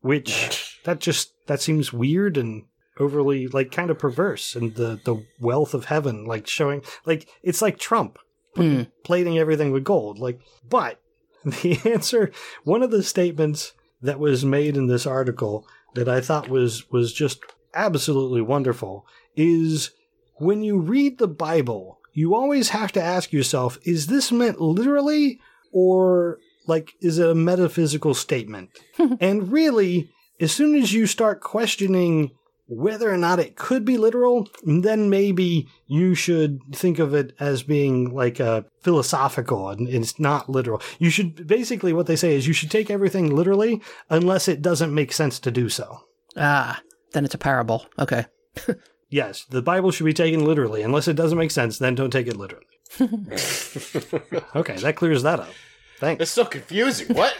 Which 0.00 0.80
that 0.84 1.00
just 1.00 1.32
that 1.46 1.60
seems 1.60 1.92
weird 1.92 2.36
and 2.36 2.64
overly 2.98 3.48
like 3.48 3.72
kind 3.72 3.90
of 3.90 3.98
perverse 3.98 4.54
and 4.54 4.74
the 4.74 5.00
the 5.04 5.24
wealth 5.40 5.72
of 5.72 5.86
heaven 5.86 6.26
like 6.26 6.46
showing 6.46 6.82
like 7.06 7.26
it's 7.42 7.62
like 7.62 7.78
Trump 7.78 8.18
Hmm. 8.54 8.82
plating 9.02 9.38
everything 9.38 9.72
with 9.72 9.82
gold 9.82 10.18
like 10.18 10.38
but 10.68 11.00
the 11.44 11.80
answer, 11.84 12.30
one 12.62 12.82
of 12.82 12.90
the 12.90 13.02
statements 13.02 13.72
that 14.00 14.18
was 14.20 14.44
made 14.44 14.76
in 14.76 14.86
this 14.86 15.06
article 15.06 15.66
that 15.94 16.08
I 16.08 16.20
thought 16.20 16.48
was 16.48 16.90
was 16.90 17.12
just 17.12 17.40
absolutely 17.74 18.42
wonderful 18.42 19.06
is 19.34 19.90
when 20.36 20.62
you 20.62 20.78
read 20.78 21.18
the 21.18 21.26
Bible, 21.28 21.98
you 22.12 22.34
always 22.34 22.70
have 22.70 22.92
to 22.92 23.02
ask 23.02 23.32
yourself, 23.32 23.78
is 23.84 24.06
this 24.06 24.32
meant 24.32 24.60
literally 24.60 25.40
or 25.72 26.38
like 26.66 26.92
is 27.00 27.18
it 27.18 27.28
a 27.28 27.34
metaphysical 27.34 28.14
statement? 28.14 28.70
and 29.20 29.52
really, 29.52 30.10
as 30.40 30.52
soon 30.52 30.74
as 30.74 30.92
you 30.92 31.06
start 31.06 31.40
questioning 31.40 32.30
whether 32.68 33.12
or 33.12 33.18
not 33.18 33.38
it 33.38 33.56
could 33.56 33.84
be 33.84 33.98
literal, 33.98 34.48
then 34.64 35.10
maybe 35.10 35.68
you 35.86 36.14
should 36.14 36.60
think 36.72 36.98
of 36.98 37.12
it 37.12 37.34
as 37.38 37.62
being 37.62 38.14
like 38.14 38.40
a 38.40 38.64
philosophical 38.82 39.68
and 39.68 39.88
it's 39.88 40.18
not 40.18 40.48
literal. 40.48 40.80
You 40.98 41.10
should 41.10 41.46
basically 41.46 41.92
what 41.92 42.06
they 42.06 42.16
say 42.16 42.34
is 42.34 42.46
you 42.46 42.54
should 42.54 42.70
take 42.70 42.90
everything 42.90 43.34
literally 43.34 43.82
unless 44.08 44.48
it 44.48 44.62
doesn't 44.62 44.94
make 44.94 45.12
sense 45.12 45.38
to 45.40 45.50
do 45.50 45.68
so. 45.68 45.98
Ah, 46.36 46.80
then 47.12 47.24
it's 47.24 47.34
a 47.34 47.38
parable. 47.38 47.86
Okay. 47.98 48.24
Yes, 49.12 49.44
the 49.44 49.60
Bible 49.60 49.90
should 49.90 50.06
be 50.06 50.14
taken 50.14 50.42
literally. 50.42 50.80
Unless 50.80 51.06
it 51.06 51.16
doesn't 51.16 51.36
make 51.36 51.50
sense, 51.50 51.76
then 51.76 51.94
don't 51.94 52.08
take 52.10 52.26
it 52.26 52.34
literally. 52.34 52.64
okay, 54.56 54.76
that 54.76 54.94
clears 54.96 55.22
that 55.22 55.38
up. 55.38 55.50
Thanks. 55.98 56.22
It's 56.22 56.30
so 56.30 56.46
confusing. 56.46 57.14
What? 57.14 57.36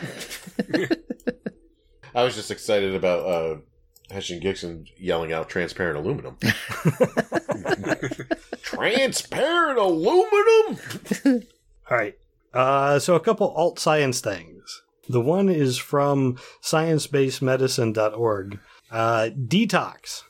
I 2.15 2.25
was 2.25 2.35
just 2.35 2.51
excited 2.51 2.95
about 2.95 3.27
uh, 3.27 3.57
Hessian 4.11 4.41
Gixon 4.41 4.85
yelling 4.99 5.33
out 5.33 5.49
transparent 5.49 5.97
aluminum. 5.97 6.37
transparent 8.63 9.79
aluminum? 9.79 10.79
All 11.91 11.97
right. 11.97 12.19
Uh, 12.53 12.99
so 12.99 13.15
a 13.15 13.21
couple 13.21 13.49
alt 13.53 13.79
science 13.79 14.21
things. 14.21 14.83
The 15.09 15.23
one 15.23 15.49
is 15.49 15.79
from 15.79 16.37
sciencebasedmedicine.org. 16.63 18.59
Uh, 18.91 19.31
detox. 19.35 20.25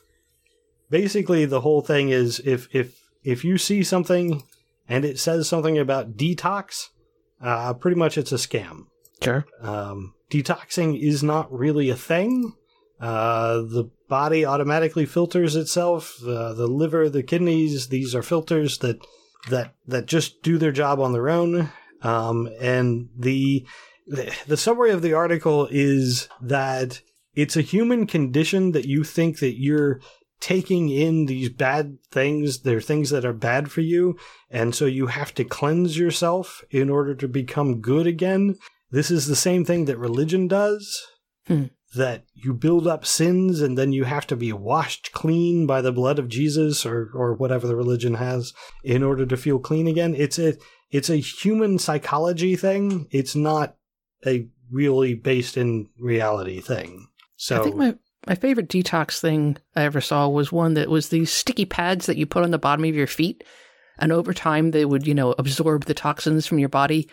Basically, 0.93 1.45
the 1.45 1.61
whole 1.61 1.81
thing 1.81 2.09
is 2.09 2.39
if 2.45 2.67
if 2.71 3.01
if 3.23 3.43
you 3.43 3.57
see 3.57 3.81
something 3.83 4.43
and 4.87 5.03
it 5.03 5.17
says 5.17 5.49
something 5.49 5.75
about 5.75 6.17
detox, 6.17 6.89
uh, 7.41 7.73
pretty 7.73 7.97
much 7.97 8.15
it's 8.15 8.31
a 8.31 8.35
scam. 8.35 8.83
Sure. 9.19 9.43
Um, 9.59 10.13
detoxing 10.29 11.01
is 11.01 11.23
not 11.23 11.51
really 11.51 11.89
a 11.89 11.95
thing. 11.95 12.53
Uh, 13.01 13.53
the 13.61 13.89
body 14.07 14.45
automatically 14.45 15.07
filters 15.07 15.55
itself. 15.55 16.19
Uh, 16.21 16.53
the 16.53 16.67
liver, 16.67 17.09
the 17.09 17.23
kidneys, 17.23 17.87
these 17.87 18.13
are 18.13 18.21
filters 18.21 18.77
that 18.77 19.03
that 19.49 19.73
that 19.87 20.05
just 20.05 20.43
do 20.43 20.59
their 20.59 20.71
job 20.71 20.99
on 20.99 21.11
their 21.11 21.27
own. 21.27 21.71
Um, 22.03 22.47
and 22.61 23.09
the 23.17 23.65
the 24.45 24.57
summary 24.57 24.91
of 24.91 25.01
the 25.01 25.13
article 25.13 25.67
is 25.71 26.29
that 26.39 27.01
it's 27.33 27.57
a 27.57 27.61
human 27.61 28.05
condition 28.05 28.73
that 28.73 28.85
you 28.85 29.03
think 29.03 29.39
that 29.39 29.59
you're 29.59 29.99
taking 30.43 30.89
in 30.89 31.25
these 31.25 31.47
bad 31.47 31.97
things. 32.11 32.59
They're 32.59 32.81
things 32.81 33.11
that 33.11 33.23
are 33.23 33.31
bad 33.31 33.71
for 33.71 33.79
you. 33.79 34.17
And 34.49 34.75
so 34.75 34.85
you 34.85 35.07
have 35.07 35.33
to 35.35 35.45
cleanse 35.45 35.97
yourself 35.97 36.65
in 36.69 36.89
order 36.89 37.15
to 37.15 37.29
become 37.29 37.79
good 37.79 38.05
again. 38.05 38.57
This 38.91 39.09
is 39.09 39.27
the 39.27 39.37
same 39.37 39.63
thing 39.63 39.85
that 39.85 39.97
religion 39.97 40.49
does. 40.49 41.07
Hmm. 41.47 41.67
That 41.95 42.25
you 42.33 42.53
build 42.53 42.87
up 42.87 43.05
sins 43.05 43.61
and 43.61 43.77
then 43.77 43.93
you 43.93 44.03
have 44.03 44.27
to 44.27 44.35
be 44.35 44.51
washed 44.51 45.13
clean 45.13 45.65
by 45.65 45.81
the 45.81 45.91
blood 45.93 46.19
of 46.19 46.27
Jesus 46.27 46.85
or, 46.85 47.09
or 47.13 47.35
whatever 47.35 47.65
the 47.65 47.75
religion 47.75 48.15
has 48.15 48.51
in 48.83 49.01
order 49.01 49.25
to 49.25 49.37
feel 49.37 49.59
clean 49.59 49.87
again. 49.87 50.13
It's 50.15 50.39
a 50.39 50.55
it's 50.89 51.09
a 51.09 51.17
human 51.17 51.77
psychology 51.79 52.55
thing. 52.55 53.07
It's 53.11 53.35
not 53.35 53.75
a 54.25 54.47
really 54.71 55.13
based 55.13 55.55
in 55.55 55.89
reality 55.99 56.61
thing. 56.61 57.07
So 57.35 57.59
I 57.59 57.63
think 57.63 57.75
my 57.75 57.95
my 58.27 58.35
favorite 58.35 58.69
detox 58.69 59.19
thing 59.19 59.57
I 59.75 59.83
ever 59.83 60.01
saw 60.01 60.27
was 60.29 60.51
one 60.51 60.73
that 60.75 60.89
was 60.89 61.09
these 61.09 61.31
sticky 61.31 61.65
pads 61.65 62.05
that 62.05 62.17
you 62.17 62.25
put 62.25 62.43
on 62.43 62.51
the 62.51 62.57
bottom 62.57 62.85
of 62.85 62.95
your 62.95 63.07
feet, 63.07 63.43
and 63.99 64.11
over 64.11 64.33
time 64.33 64.71
they 64.71 64.85
would 64.85 65.05
you 65.07 65.13
know 65.13 65.35
absorb 65.37 65.85
the 65.85 65.93
toxins 65.93 66.45
from 66.47 66.59
your 66.59 66.69
body 66.69 67.09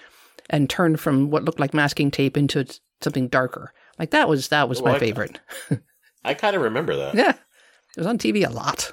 and 0.48 0.68
turn 0.70 0.96
from 0.96 1.30
what 1.30 1.44
looked 1.44 1.60
like 1.60 1.74
masking 1.74 2.10
tape 2.10 2.36
into 2.36 2.66
something 3.00 3.28
darker. 3.28 3.72
Like 3.98 4.10
that 4.10 4.28
was 4.28 4.48
that 4.48 4.68
was 4.68 4.80
Oh, 4.80 4.84
my 4.84 4.94
I- 4.94 4.98
favorite. 4.98 5.40
I 6.24 6.34
kind 6.34 6.54
of 6.54 6.62
remember 6.62 6.94
that. 6.96 7.14
Yeah, 7.14 7.30
it 7.30 7.96
was 7.96 8.06
on 8.06 8.18
TV 8.18 8.46
a 8.46 8.50
lot. 8.52 8.92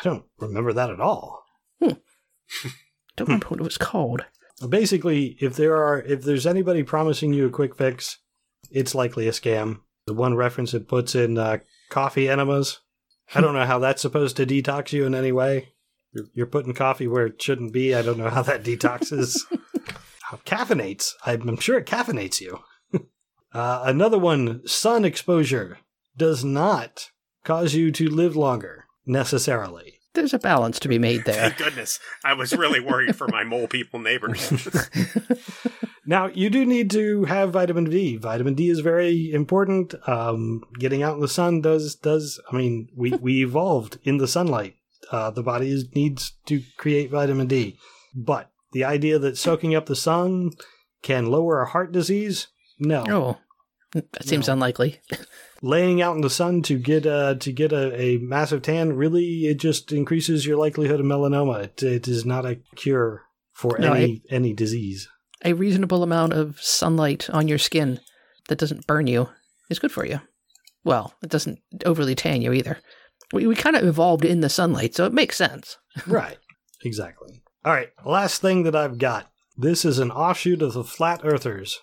I 0.00 0.02
don't 0.02 0.24
remember 0.38 0.72
that 0.72 0.90
at 0.90 1.00
all. 1.00 1.44
Hmm. 1.82 1.90
Don't 3.16 3.28
remember 3.28 3.46
what 3.48 3.60
it 3.60 3.64
was 3.64 3.78
called. 3.78 4.24
Basically, 4.68 5.36
if 5.40 5.54
there 5.54 5.76
are 5.76 6.00
if 6.02 6.22
there's 6.24 6.46
anybody 6.48 6.82
promising 6.82 7.32
you 7.32 7.46
a 7.46 7.50
quick 7.50 7.76
fix, 7.76 8.18
it's 8.72 8.94
likely 8.94 9.28
a 9.28 9.30
scam. 9.30 9.80
The 10.06 10.14
one 10.14 10.34
reference 10.34 10.74
it 10.74 10.88
puts 10.88 11.14
in 11.14 11.38
uh, 11.38 11.58
coffee 11.88 12.28
enemas. 12.28 12.80
I 13.34 13.40
don't 13.40 13.54
know 13.54 13.64
how 13.64 13.78
that's 13.78 14.02
supposed 14.02 14.36
to 14.36 14.46
detox 14.46 14.92
you 14.92 15.06
in 15.06 15.14
any 15.14 15.32
way. 15.32 15.72
You're, 16.12 16.26
you're 16.34 16.46
putting 16.46 16.74
coffee 16.74 17.08
where 17.08 17.26
it 17.26 17.40
shouldn't 17.40 17.72
be. 17.72 17.94
I 17.94 18.02
don't 18.02 18.18
know 18.18 18.30
how 18.30 18.42
that 18.42 18.62
detoxes. 18.62 19.40
How 20.28 20.38
caffeinates. 20.38 21.12
I'm, 21.26 21.46
I'm 21.46 21.58
sure 21.58 21.76
it 21.76 21.86
caffeinates 21.86 22.40
you. 22.40 22.60
uh, 23.52 23.82
another 23.84 24.16
one: 24.16 24.66
sun 24.66 25.04
exposure 25.04 25.80
does 26.16 26.42
not 26.42 27.10
cause 27.44 27.74
you 27.74 27.92
to 27.92 28.08
live 28.08 28.34
longer 28.34 28.86
necessarily. 29.04 30.00
There's 30.14 30.32
a 30.32 30.38
balance 30.38 30.80
to 30.80 30.88
be 30.88 30.98
made 30.98 31.26
there. 31.26 31.50
Thank 31.50 31.56
goodness. 31.58 32.00
I 32.24 32.32
was 32.32 32.54
really 32.54 32.80
worried 32.80 33.16
for 33.16 33.28
my 33.28 33.44
mole 33.44 33.68
people 33.68 34.00
neighbors. 34.00 34.50
Now, 36.06 36.26
you 36.26 36.50
do 36.50 36.66
need 36.66 36.90
to 36.90 37.24
have 37.24 37.52
vitamin 37.52 37.84
D. 37.84 38.16
Vitamin 38.16 38.54
D 38.54 38.68
is 38.68 38.80
very 38.80 39.32
important. 39.32 39.94
Um, 40.08 40.62
getting 40.78 41.02
out 41.02 41.14
in 41.14 41.20
the 41.20 41.28
sun 41.28 41.60
does 41.62 41.94
does. 41.94 42.40
I 42.50 42.56
mean, 42.56 42.88
we 42.94 43.12
we 43.12 43.42
evolved 43.42 43.98
in 44.04 44.18
the 44.18 44.28
sunlight. 44.28 44.76
Uh, 45.10 45.30
the 45.30 45.42
body 45.42 45.70
is, 45.70 45.86
needs 45.94 46.32
to 46.46 46.62
create 46.78 47.10
vitamin 47.10 47.46
D, 47.46 47.78
but 48.14 48.50
the 48.72 48.84
idea 48.84 49.18
that 49.18 49.36
soaking 49.38 49.74
up 49.74 49.86
the 49.86 49.94
sun 49.96 50.50
can 51.02 51.26
lower 51.26 51.60
a 51.60 51.66
heart 51.66 51.92
disease, 51.92 52.48
no. 52.78 53.04
oh, 53.08 53.38
that 53.92 54.24
seems 54.24 54.46
No. 54.48 54.54
unlikely. 54.54 55.00
Laying 55.62 56.02
out 56.02 56.16
in 56.16 56.22
the 56.22 56.30
sun 56.30 56.62
to 56.62 56.78
get 56.78 57.06
a 57.06 57.36
to 57.40 57.52
get 57.52 57.72
a, 57.72 57.98
a 57.98 58.18
massive 58.18 58.60
tan 58.62 58.94
really 58.94 59.46
it 59.46 59.58
just 59.58 59.92
increases 59.92 60.44
your 60.46 60.56
likelihood 60.58 61.00
of 61.00 61.06
melanoma. 61.06 61.64
It, 61.64 61.82
it 61.82 62.08
is 62.08 62.24
not 62.26 62.44
a 62.44 62.56
cure 62.74 63.22
for 63.52 63.78
No, 63.78 63.92
any 63.92 64.22
any 64.30 64.52
disease. 64.52 65.08
A 65.44 65.52
reasonable 65.52 66.02
amount 66.02 66.32
of 66.32 66.60
sunlight 66.60 67.28
on 67.30 67.48
your 67.48 67.58
skin 67.58 68.00
that 68.48 68.58
doesn't 68.58 68.86
burn 68.86 69.06
you 69.06 69.28
is 69.70 69.78
good 69.78 69.92
for 69.92 70.06
you. 70.06 70.20
Well, 70.84 71.14
it 71.22 71.30
doesn't 71.30 71.60
overly 71.84 72.14
tan 72.14 72.42
you 72.42 72.52
either. 72.52 72.78
We, 73.32 73.46
we 73.46 73.54
kind 73.54 73.76
of 73.76 73.84
evolved 73.84 74.24
in 74.24 74.40
the 74.40 74.48
sunlight, 74.48 74.94
so 74.94 75.06
it 75.06 75.12
makes 75.12 75.36
sense. 75.36 75.78
right. 76.06 76.38
Exactly. 76.84 77.42
All 77.64 77.72
right. 77.72 77.88
Last 78.04 78.40
thing 78.40 78.64
that 78.64 78.76
I've 78.76 78.98
got. 78.98 79.30
This 79.56 79.84
is 79.84 79.98
an 79.98 80.10
offshoot 80.10 80.62
of 80.62 80.72
the 80.72 80.84
Flat 80.84 81.20
Earthers. 81.24 81.78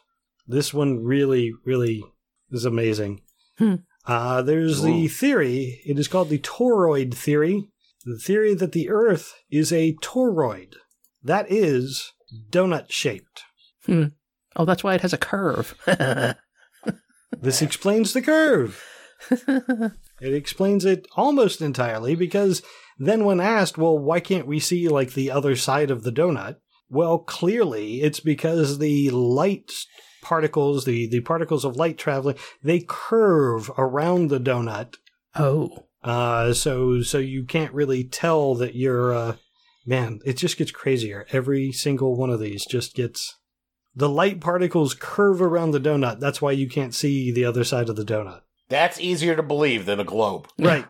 This 0.48 0.74
one 0.74 1.04
really, 1.04 1.52
really 1.66 2.04
is 2.52 2.66
amazing. 2.66 3.22
Hmm. 3.58 3.76
Uh, 4.06 4.42
there's 4.42 4.82
the 4.82 5.08
theory. 5.08 5.82
It 5.86 5.98
is 5.98 6.08
called 6.08 6.30
the 6.30 6.40
toroid 6.40 7.14
theory. 7.14 7.68
The 8.04 8.18
theory 8.18 8.54
that 8.56 8.72
the 8.72 8.90
Earth 8.90 9.34
is 9.50 9.72
a 9.72 9.94
toroid. 10.02 10.74
That 11.24 11.52
is 11.52 12.12
donut 12.50 12.92
shaped. 12.92 13.44
Oh, 13.88 14.66
that's 14.66 14.84
why 14.84 14.96
it 14.96 15.02
has 15.02 15.14
a 15.14 15.18
curve. 15.18 15.76
This 17.40 17.62
explains 17.62 18.12
the 18.14 18.22
curve. 18.22 18.84
It 20.22 20.36
explains 20.36 20.86
it 20.86 21.08
almost 21.16 21.62
entirely 21.62 22.14
because 22.14 22.62
then, 23.00 23.26
when 23.26 23.40
asked, 23.40 23.76
well, 23.76 23.98
why 23.98 24.20
can't 24.20 24.46
we 24.46 24.60
see 24.60 24.88
like 24.88 25.14
the 25.14 25.32
other 25.32 25.56
side 25.56 25.90
of 25.90 26.04
the 26.04 26.12
donut? 26.12 26.58
Well, 26.90 27.18
clearly 27.18 28.02
it's 28.02 28.20
because 28.20 28.78
the 28.78 29.10
light 29.10 29.72
particles, 30.22 30.86
the, 30.86 31.08
the 31.08 31.22
particles 31.22 31.66
of 31.66 31.76
light 31.76 31.98
traveling, 31.98 32.36
they 32.62 32.86
curve 32.88 33.72
around 33.80 34.30
the 34.30 34.40
donut. 34.40 34.98
oh, 35.36 35.88
Uh, 36.04 36.54
so, 36.54 37.02
so 37.02 37.18
you 37.18 37.44
can't 37.46 37.74
really 37.74 38.04
tell 38.04 38.54
that 38.56 38.76
you're, 38.76 39.12
uh, 39.14 39.36
man, 39.88 40.20
it 40.24 40.38
just 40.38 40.58
gets 40.58 40.70
crazier. 40.72 41.26
Every 41.32 41.72
single 41.72 42.16
one 42.16 42.30
of 42.30 42.40
these 42.40 42.64
just 42.66 42.94
gets, 42.94 43.40
the 43.96 44.10
light 44.10 44.40
particles 44.40 44.94
curve 44.94 45.42
around 45.42 45.72
the 45.72 45.80
donut. 45.80 46.20
That's 46.20 46.42
why 46.42 46.52
you 46.52 46.70
can't 46.70 46.94
see 46.94 47.32
the 47.32 47.46
other 47.46 47.64
side 47.64 47.90
of 47.90 47.96
the 47.96 48.06
donut. 48.06 48.42
That's 48.70 49.00
easier 49.00 49.36
to 49.36 49.44
believe 49.44 49.86
than 49.86 50.00
a 50.00 50.06
globe. 50.06 50.48
Right. 50.58 50.86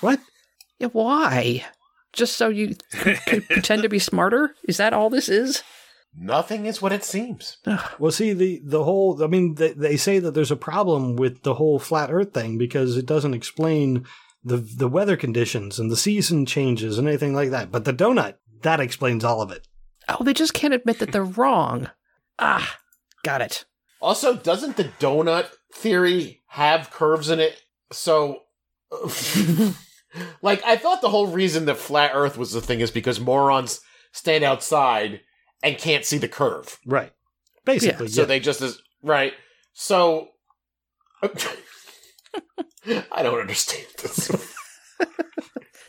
what? 0.00 0.20
yeah. 0.78 0.88
Why? 0.88 1.64
Just 2.12 2.36
so 2.36 2.48
you 2.48 2.76
could, 2.92 3.18
could 3.26 3.48
pretend 3.48 3.82
to 3.82 3.88
be 3.88 3.98
smarter? 3.98 4.54
Is 4.68 4.76
that 4.76 4.92
all 4.92 5.08
this 5.08 5.28
is? 5.28 5.62
Nothing 6.14 6.66
is 6.66 6.82
what 6.82 6.92
it 6.92 7.04
seems. 7.04 7.56
Well, 7.98 8.12
see 8.12 8.34
the 8.34 8.60
the 8.62 8.84
whole. 8.84 9.24
I 9.24 9.26
mean, 9.26 9.54
they, 9.54 9.72
they 9.72 9.96
say 9.96 10.18
that 10.18 10.32
there's 10.32 10.50
a 10.50 10.56
problem 10.56 11.16
with 11.16 11.42
the 11.42 11.54
whole 11.54 11.78
flat 11.78 12.12
Earth 12.12 12.34
thing 12.34 12.58
because 12.58 12.98
it 12.98 13.06
doesn't 13.06 13.32
explain 13.32 14.04
the 14.44 14.58
the 14.58 14.88
weather 14.88 15.16
conditions 15.16 15.78
and 15.78 15.90
the 15.90 15.96
season 15.96 16.44
changes 16.44 16.98
and 16.98 17.08
anything 17.08 17.34
like 17.34 17.48
that. 17.50 17.72
But 17.72 17.86
the 17.86 17.94
donut 17.94 18.34
that 18.60 18.80
explains 18.80 19.24
all 19.24 19.40
of 19.40 19.50
it. 19.50 19.66
Oh, 20.08 20.22
they 20.22 20.34
just 20.34 20.52
can't 20.52 20.74
admit 20.74 20.98
that 20.98 21.12
they're 21.12 21.24
wrong. 21.24 21.88
Ah, 22.38 22.78
Got 23.24 23.42
it. 23.42 23.64
Also, 24.00 24.34
doesn't 24.36 24.76
the 24.76 24.84
donut 24.98 25.46
theory 25.72 26.42
have 26.48 26.90
curves 26.90 27.30
in 27.30 27.38
it? 27.38 27.62
So, 27.92 28.42
like, 30.42 30.64
I 30.64 30.76
thought 30.76 31.02
the 31.02 31.08
whole 31.10 31.28
reason 31.28 31.66
that 31.66 31.76
flat 31.76 32.10
Earth 32.14 32.36
was 32.36 32.52
the 32.52 32.60
thing 32.60 32.80
is 32.80 32.90
because 32.90 33.20
morons 33.20 33.80
stand 34.10 34.42
outside 34.42 35.20
and 35.62 35.78
can't 35.78 36.04
see 36.04 36.18
the 36.18 36.28
curve. 36.28 36.78
Right. 36.84 37.12
Basically, 37.64 38.08
So 38.08 38.22
yeah. 38.22 38.26
they 38.26 38.40
just 38.40 38.60
is 38.60 38.82
right. 39.02 39.34
So 39.72 40.30
I 41.22 43.22
don't 43.22 43.40
understand 43.40 43.86
this. 44.02 44.30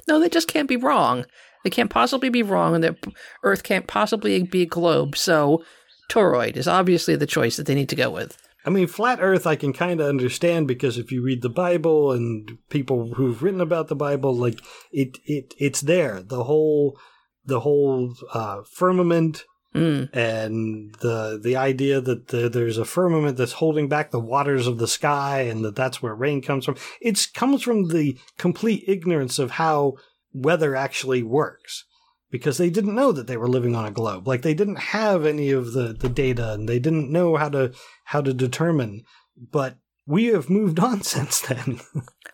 No, 0.05 0.19
they 0.19 0.27
just 0.27 0.49
can't 0.49 0.67
be 0.67 0.75
wrong. 0.75 1.25
They 1.63 1.69
can't 1.69 1.89
possibly 1.89 2.27
be 2.27 2.43
wrong, 2.43 2.75
and 2.75 2.83
the 2.83 2.97
Earth 3.43 3.63
can't 3.63 3.87
possibly 3.87 4.43
be 4.43 4.63
a 4.63 4.65
globe. 4.65 5.15
So, 5.15 5.63
toroid 6.09 6.57
is 6.57 6.67
obviously 6.67 7.15
the 7.15 7.25
choice 7.25 7.57
that 7.57 7.65
they 7.65 7.75
need 7.75 7.89
to 7.89 7.95
go 7.95 8.09
with. 8.09 8.37
I 8.65 8.69
mean, 8.69 8.87
flat 8.87 9.19
Earth, 9.21 9.45
I 9.45 9.57
can 9.57 9.73
kind 9.73 9.99
of 9.99 10.07
understand 10.07 10.67
because 10.67 10.97
if 10.97 11.11
you 11.11 11.21
read 11.21 11.41
the 11.41 11.49
Bible 11.49 12.13
and 12.13 12.57
people 12.69 13.13
who've 13.15 13.43
written 13.43 13.59
about 13.59 13.89
the 13.89 13.95
Bible, 13.95 14.33
like 14.33 14.59
it, 14.91 15.17
it, 15.25 15.53
it's 15.59 15.81
there. 15.81 16.21
The 16.21 16.45
whole, 16.45 16.97
the 17.45 17.59
whole 17.59 18.15
uh, 18.33 18.61
firmament 18.71 19.43
Mm. 19.75 20.15
and 20.15 20.93
the 21.01 21.39
the 21.41 21.55
idea 21.55 21.99
that 21.99 22.27
the, 22.27 22.47
there's 22.47 22.77
a 22.77 22.85
firmament 22.85 23.37
that's 23.37 23.53
holding 23.53 23.89
back 23.89 24.11
the 24.11 24.19
waters 24.19 24.67
of 24.67 24.77
the 24.77 24.87
sky 24.87 25.41
and 25.41 25.65
that 25.65 25.75
that's 25.75 25.99
where 25.99 26.13
rain 26.13 26.43
comes 26.43 26.65
from. 26.65 26.75
It 27.01 27.19
comes 27.33 27.63
from 27.63 27.87
the 27.87 28.15
complete 28.37 28.83
ignorance 28.87 29.39
of 29.39 29.49
how 29.49 29.93
weather 30.31 30.75
actually 30.75 31.23
works. 31.23 31.85
Because 32.33 32.57
they 32.57 32.71
didn't 32.71 32.95
know 32.95 33.11
that 33.11 33.27
they 33.27 33.37
were 33.37 33.47
living 33.47 33.75
on 33.75 33.85
a 33.85 33.91
globe. 33.91 34.27
Like 34.27 34.41
they 34.41 34.55
didn't 34.55 34.79
have 34.97 35.23
any 35.25 35.51
of 35.51 35.73
the, 35.73 35.93
the 35.93 36.09
data 36.09 36.53
and 36.53 36.67
they 36.67 36.79
didn't 36.79 37.11
know 37.11 37.35
how 37.37 37.47
to 37.49 37.71
how 38.05 38.21
to 38.21 38.33
determine. 38.33 39.03
But 39.37 39.77
we 40.07 40.25
have 40.33 40.49
moved 40.49 40.79
on 40.79 41.03
since 41.15 41.39
then. 41.41 41.79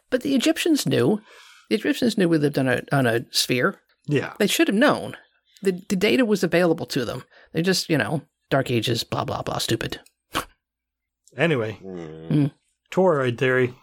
But 0.10 0.24
the 0.24 0.36
Egyptians 0.36 0.86
knew. 0.86 1.20
The 1.70 1.76
Egyptians 1.76 2.18
knew 2.18 2.30
we 2.30 2.38
lived 2.38 2.58
on 2.58 2.68
a 2.70 2.82
on 2.94 3.06
a 3.08 3.26
sphere. 3.32 3.82
yeah. 4.08 4.34
They 4.40 4.48
should 4.48 4.70
have 4.70 4.76
known. 4.88 5.18
The 5.62 5.74
the 5.90 5.98
data 5.98 6.24
was 6.26 6.44
available 6.46 6.86
to 6.88 7.04
them. 7.04 7.24
They 7.52 7.62
just, 7.62 7.90
you 7.90 7.98
know, 7.98 8.22
Dark 8.50 8.72
Ages, 8.72 9.04
blah 9.04 9.26
blah 9.26 9.42
blah, 9.42 9.58
stupid. 9.58 10.00
Anyway, 11.38 11.74
Hmm. 11.74 12.46
toroid 12.90 13.38
theory. 13.38 13.76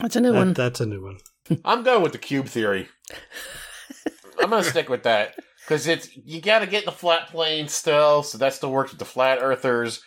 That's 0.00 0.16
a 0.16 0.20
new 0.20 0.32
That- 0.32 0.38
one. 0.38 0.52
that's 0.52 0.80
a 0.80 0.86
new 0.86 1.02
one. 1.02 1.18
I'm 1.64 1.82
going 1.84 2.02
with 2.02 2.12
the 2.12 2.18
cube 2.18 2.46
theory. 2.48 2.88
I'm 4.40 4.50
gonna 4.50 4.64
stick 4.64 4.88
with 4.88 5.02
that 5.04 5.34
because 5.64 5.86
it's 5.86 6.14
you 6.16 6.40
got 6.40 6.60
to 6.60 6.66
get 6.66 6.84
the 6.84 6.92
flat 6.92 7.28
plane 7.28 7.68
still, 7.68 8.22
so 8.22 8.38
that 8.38 8.54
still 8.54 8.72
works 8.72 8.90
with 8.90 8.98
the 8.98 9.04
flat 9.04 9.38
earthers, 9.40 10.02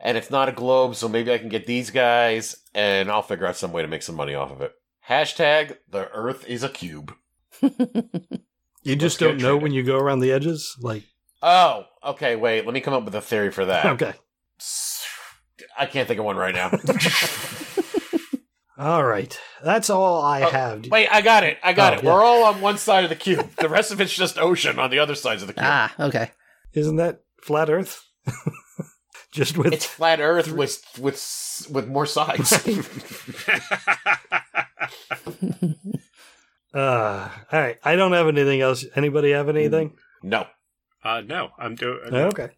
and 0.00 0.16
it's 0.16 0.30
not 0.30 0.48
a 0.48 0.52
globe, 0.52 0.94
so 0.94 1.08
maybe 1.08 1.32
I 1.32 1.38
can 1.38 1.48
get 1.48 1.66
these 1.66 1.90
guys, 1.90 2.56
and 2.74 3.10
I'll 3.10 3.22
figure 3.22 3.46
out 3.46 3.56
some 3.56 3.72
way 3.72 3.82
to 3.82 3.88
make 3.88 4.02
some 4.02 4.16
money 4.16 4.34
off 4.34 4.50
of 4.50 4.60
it. 4.60 4.72
Hashtag 5.08 5.76
the 5.88 6.08
Earth 6.10 6.46
is 6.46 6.62
a 6.62 6.68
cube. 6.68 7.14
You 8.88 8.96
just 8.96 9.18
get 9.18 9.28
don't 9.28 9.42
know 9.42 9.56
when 9.56 9.72
you 9.72 9.82
go 9.82 9.98
around 9.98 10.20
the 10.20 10.32
edges. 10.32 10.74
Like 10.80 11.02
Oh, 11.42 11.84
okay. 12.04 12.36
Wait, 12.36 12.64
let 12.64 12.72
me 12.74 12.80
come 12.80 12.94
up 12.94 13.04
with 13.04 13.14
a 13.14 13.20
theory 13.20 13.50
for 13.50 13.66
that. 13.66 13.84
okay. 14.00 14.14
I 15.78 15.86
can't 15.86 16.08
think 16.08 16.18
of 16.18 16.24
one 16.24 16.36
right 16.36 16.54
now. 16.54 16.70
All 18.78 19.04
right. 19.04 19.36
That's 19.64 19.90
all 19.90 20.22
I 20.22 20.42
Oh, 20.42 20.50
have. 20.50 20.86
Wait, 20.86 21.08
I 21.08 21.20
got 21.20 21.42
it. 21.42 21.58
I 21.64 21.72
got 21.72 21.94
Oh, 21.94 21.96
it. 21.98 22.04
yeah. 22.04 22.12
We're 22.14 22.22
all 22.22 22.44
on 22.44 22.60
one 22.60 22.78
side 22.78 23.02
of 23.02 23.10
the 23.10 23.16
cube. 23.16 23.50
The 23.58 23.68
rest 23.68 23.90
of 23.90 24.00
it's 24.00 24.14
just 24.14 24.38
ocean 24.38 24.78
on 24.78 24.90
the 24.90 25.00
other 25.00 25.16
sides 25.16 25.42
of 25.42 25.48
the 25.48 25.54
cube. 25.54 25.64
ah, 25.66 25.92
okay. 25.98 26.30
Isn't 26.74 26.96
that 26.96 27.22
flat 27.42 27.68
Earth? 27.70 28.04
Just 29.32 29.58
with 29.58 29.72
It's 29.74 29.84
flat 29.84 30.20
Earth 30.20 30.50
with 30.52 30.82
with 30.98 31.66
with 31.70 31.86
more 31.88 32.06
sides. 32.06 32.52
uh 36.74 37.28
all 37.52 37.60
right. 37.60 37.78
I 37.84 37.96
don't 37.96 38.12
have 38.12 38.28
anything 38.28 38.60
else. 38.60 38.84
Anybody 38.94 39.32
have 39.32 39.48
anything? 39.48 39.94
no. 40.22 40.46
uh, 41.04 41.20
no, 41.22 41.50
I'm 41.58 41.74
doing. 41.74 42.00
Okay. 42.12 42.50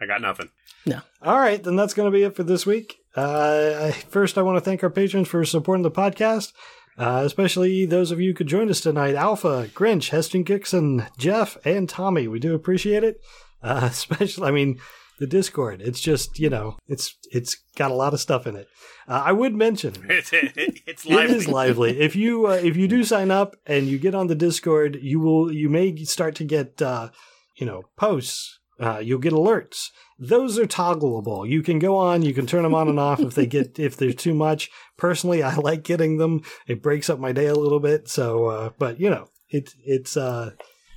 I 0.00 0.06
got 0.06 0.20
nothing. 0.20 0.50
No. 0.84 1.00
All 1.22 1.38
right, 1.38 1.62
then 1.62 1.74
that's 1.76 1.94
going 1.94 2.10
to 2.10 2.16
be 2.16 2.22
it 2.24 2.36
for 2.36 2.42
this 2.42 2.66
week. 2.66 2.96
Uh, 3.16 3.92
first, 4.10 4.36
I 4.36 4.42
want 4.42 4.56
to 4.56 4.60
thank 4.60 4.82
our 4.84 4.90
patrons 4.90 5.26
for 5.28 5.44
supporting 5.44 5.82
the 5.82 5.90
podcast, 5.90 6.52
uh, 6.98 7.22
especially 7.24 7.86
those 7.86 8.10
of 8.10 8.20
you 8.20 8.30
who 8.30 8.34
could 8.34 8.46
join 8.46 8.68
us 8.68 8.80
tonight 8.82 9.14
Alpha, 9.14 9.70
Grinch, 9.74 10.10
Heston 10.10 10.42
Gixon, 10.42 11.06
Jeff, 11.16 11.56
and 11.64 11.88
Tommy. 11.88 12.28
We 12.28 12.38
do 12.38 12.54
appreciate 12.54 13.02
it. 13.02 13.20
Uh, 13.62 13.80
especially, 13.90 14.46
I 14.46 14.50
mean, 14.50 14.78
the 15.18 15.26
Discord. 15.26 15.80
It's 15.80 16.00
just, 16.00 16.38
you 16.38 16.50
know, 16.50 16.76
it's 16.86 17.16
it's 17.32 17.56
got 17.76 17.90
a 17.90 17.94
lot 17.94 18.12
of 18.12 18.20
stuff 18.20 18.46
in 18.46 18.54
it. 18.54 18.68
Uh, 19.08 19.22
I 19.24 19.32
would 19.32 19.54
mention 19.54 19.94
It's, 20.10 20.30
it's 20.32 21.06
lively. 21.06 21.36
is 21.36 21.48
lively. 21.48 22.00
If 22.00 22.16
you 22.16 22.46
uh, 22.48 22.60
if 22.62 22.76
you 22.76 22.86
do 22.86 23.02
sign 23.02 23.30
up 23.30 23.56
and 23.66 23.86
you 23.86 23.98
get 23.98 24.14
on 24.14 24.26
the 24.26 24.34
Discord, 24.34 24.98
you 25.00 25.20
will 25.20 25.50
you 25.50 25.68
may 25.68 25.96
start 26.04 26.34
to 26.36 26.44
get 26.44 26.82
uh, 26.82 27.10
you 27.56 27.66
know 27.66 27.84
posts. 27.96 28.58
Uh, 28.78 28.98
you'll 28.98 29.18
get 29.18 29.32
alerts. 29.32 29.90
Those 30.18 30.58
are 30.58 30.66
toggleable. 30.66 31.48
You 31.48 31.62
can 31.62 31.78
go 31.78 31.96
on. 31.96 32.22
You 32.22 32.34
can 32.34 32.46
turn 32.46 32.62
them 32.62 32.74
on 32.74 32.88
and 32.88 33.00
off 33.00 33.20
if 33.20 33.34
they 33.34 33.46
get 33.46 33.78
if 33.78 33.96
there's 33.96 34.14
too 34.14 34.34
much. 34.34 34.70
Personally, 34.96 35.42
I 35.42 35.54
like 35.56 35.82
getting 35.82 36.18
them. 36.18 36.42
It 36.66 36.82
breaks 36.82 37.08
up 37.10 37.18
my 37.18 37.32
day 37.32 37.46
a 37.46 37.54
little 37.54 37.80
bit. 37.80 38.08
So, 38.08 38.46
uh, 38.46 38.70
but 38.78 39.00
you 39.00 39.10
know, 39.10 39.28
it's 39.48 39.74
it's 39.84 40.16
uh, 40.16 40.52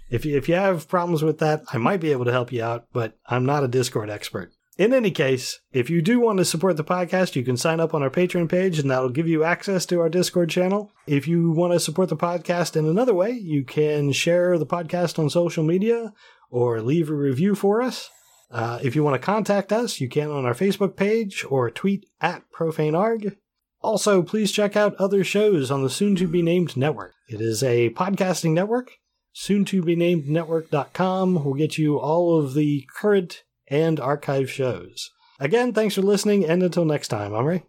if 0.09 0.25
you, 0.25 0.37
if 0.37 0.49
you 0.49 0.55
have 0.55 0.87
problems 0.87 1.23
with 1.23 1.39
that, 1.39 1.63
I 1.71 1.77
might 1.77 2.01
be 2.01 2.11
able 2.11 2.25
to 2.25 2.31
help 2.31 2.51
you 2.51 2.63
out. 2.63 2.87
But 2.91 3.17
I'm 3.25 3.45
not 3.45 3.63
a 3.63 3.67
Discord 3.67 4.09
expert. 4.09 4.51
In 4.79 4.93
any 4.93 5.11
case, 5.11 5.59
if 5.73 5.89
you 5.89 6.01
do 6.01 6.21
want 6.21 6.37
to 6.37 6.45
support 6.45 6.77
the 6.77 6.85
podcast, 6.85 7.35
you 7.35 7.43
can 7.43 7.57
sign 7.57 7.81
up 7.81 7.93
on 7.93 8.01
our 8.01 8.09
Patreon 8.09 8.47
page 8.47 8.79
and 8.79 8.89
that'll 8.89 9.09
give 9.09 9.27
you 9.27 9.43
access 9.43 9.85
to 9.87 9.99
our 9.99 10.07
Discord 10.07 10.49
channel. 10.49 10.89
If 11.05 11.27
you 11.27 11.51
want 11.51 11.73
to 11.73 11.81
support 11.81 12.07
the 12.07 12.15
podcast 12.15 12.77
in 12.77 12.85
another 12.85 13.13
way, 13.13 13.31
you 13.31 13.65
can 13.65 14.13
share 14.13 14.57
the 14.57 14.65
podcast 14.65 15.19
on 15.19 15.29
social 15.29 15.65
media 15.65 16.13
or 16.49 16.81
leave 16.81 17.09
a 17.09 17.13
review 17.13 17.55
for 17.55 17.81
us. 17.81 18.09
Uh, 18.51 18.79
if 18.81 18.95
you 18.95 19.03
want 19.03 19.19
to 19.19 19.25
contact 19.25 19.71
us, 19.71 20.01
you 20.01 20.09
can 20.09 20.31
on 20.31 20.45
our 20.45 20.53
Facebook 20.53 20.95
page 20.95 21.45
or 21.49 21.69
tweet 21.69 22.05
at 22.19 22.43
profanearg. 22.51 23.35
Also, 23.81 24.21
please 24.21 24.51
check 24.51 24.75
out 24.75 24.95
other 24.95 25.23
shows 25.23 25.71
on 25.71 25.83
the 25.83 25.89
soon 25.89 26.15
to 26.15 26.27
be 26.27 26.41
named 26.41 26.75
network. 26.75 27.13
It 27.27 27.39
is 27.39 27.63
a 27.63 27.91
podcasting 27.91 28.53
network. 28.53 28.91
Soon 29.31 29.63
to 29.65 29.81
be 29.81 29.95
named 29.95 30.27
network.com 30.27 31.43
will 31.43 31.53
get 31.53 31.77
you 31.77 31.97
all 31.97 32.39
of 32.39 32.55
the 32.55 32.87
current 32.95 33.43
and 33.67 33.99
archive 33.99 34.51
shows. 34.51 35.11
Again, 35.39 35.71
thanks 35.71 35.95
for 35.95 36.01
listening, 36.01 36.43
and 36.43 36.63
until 36.63 36.83
next 36.83 37.07
time, 37.09 37.33
I'm 37.33 37.45
Ray. 37.45 37.63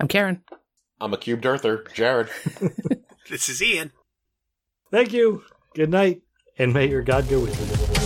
I'm 0.00 0.08
Karen. 0.08 0.42
I'm 1.00 1.12
a 1.12 1.18
cubed 1.18 1.46
earther, 1.46 1.84
Jared. 1.94 2.30
This 3.28 3.48
is 3.48 3.62
Ian. 3.62 3.90
Thank 4.90 5.12
you, 5.12 5.44
good 5.74 5.90
night, 5.90 6.22
and 6.58 6.74
may 6.74 6.86
your 6.86 7.02
God 7.02 7.28
go 7.28 7.40
with 7.40 7.80
you. 7.80 7.83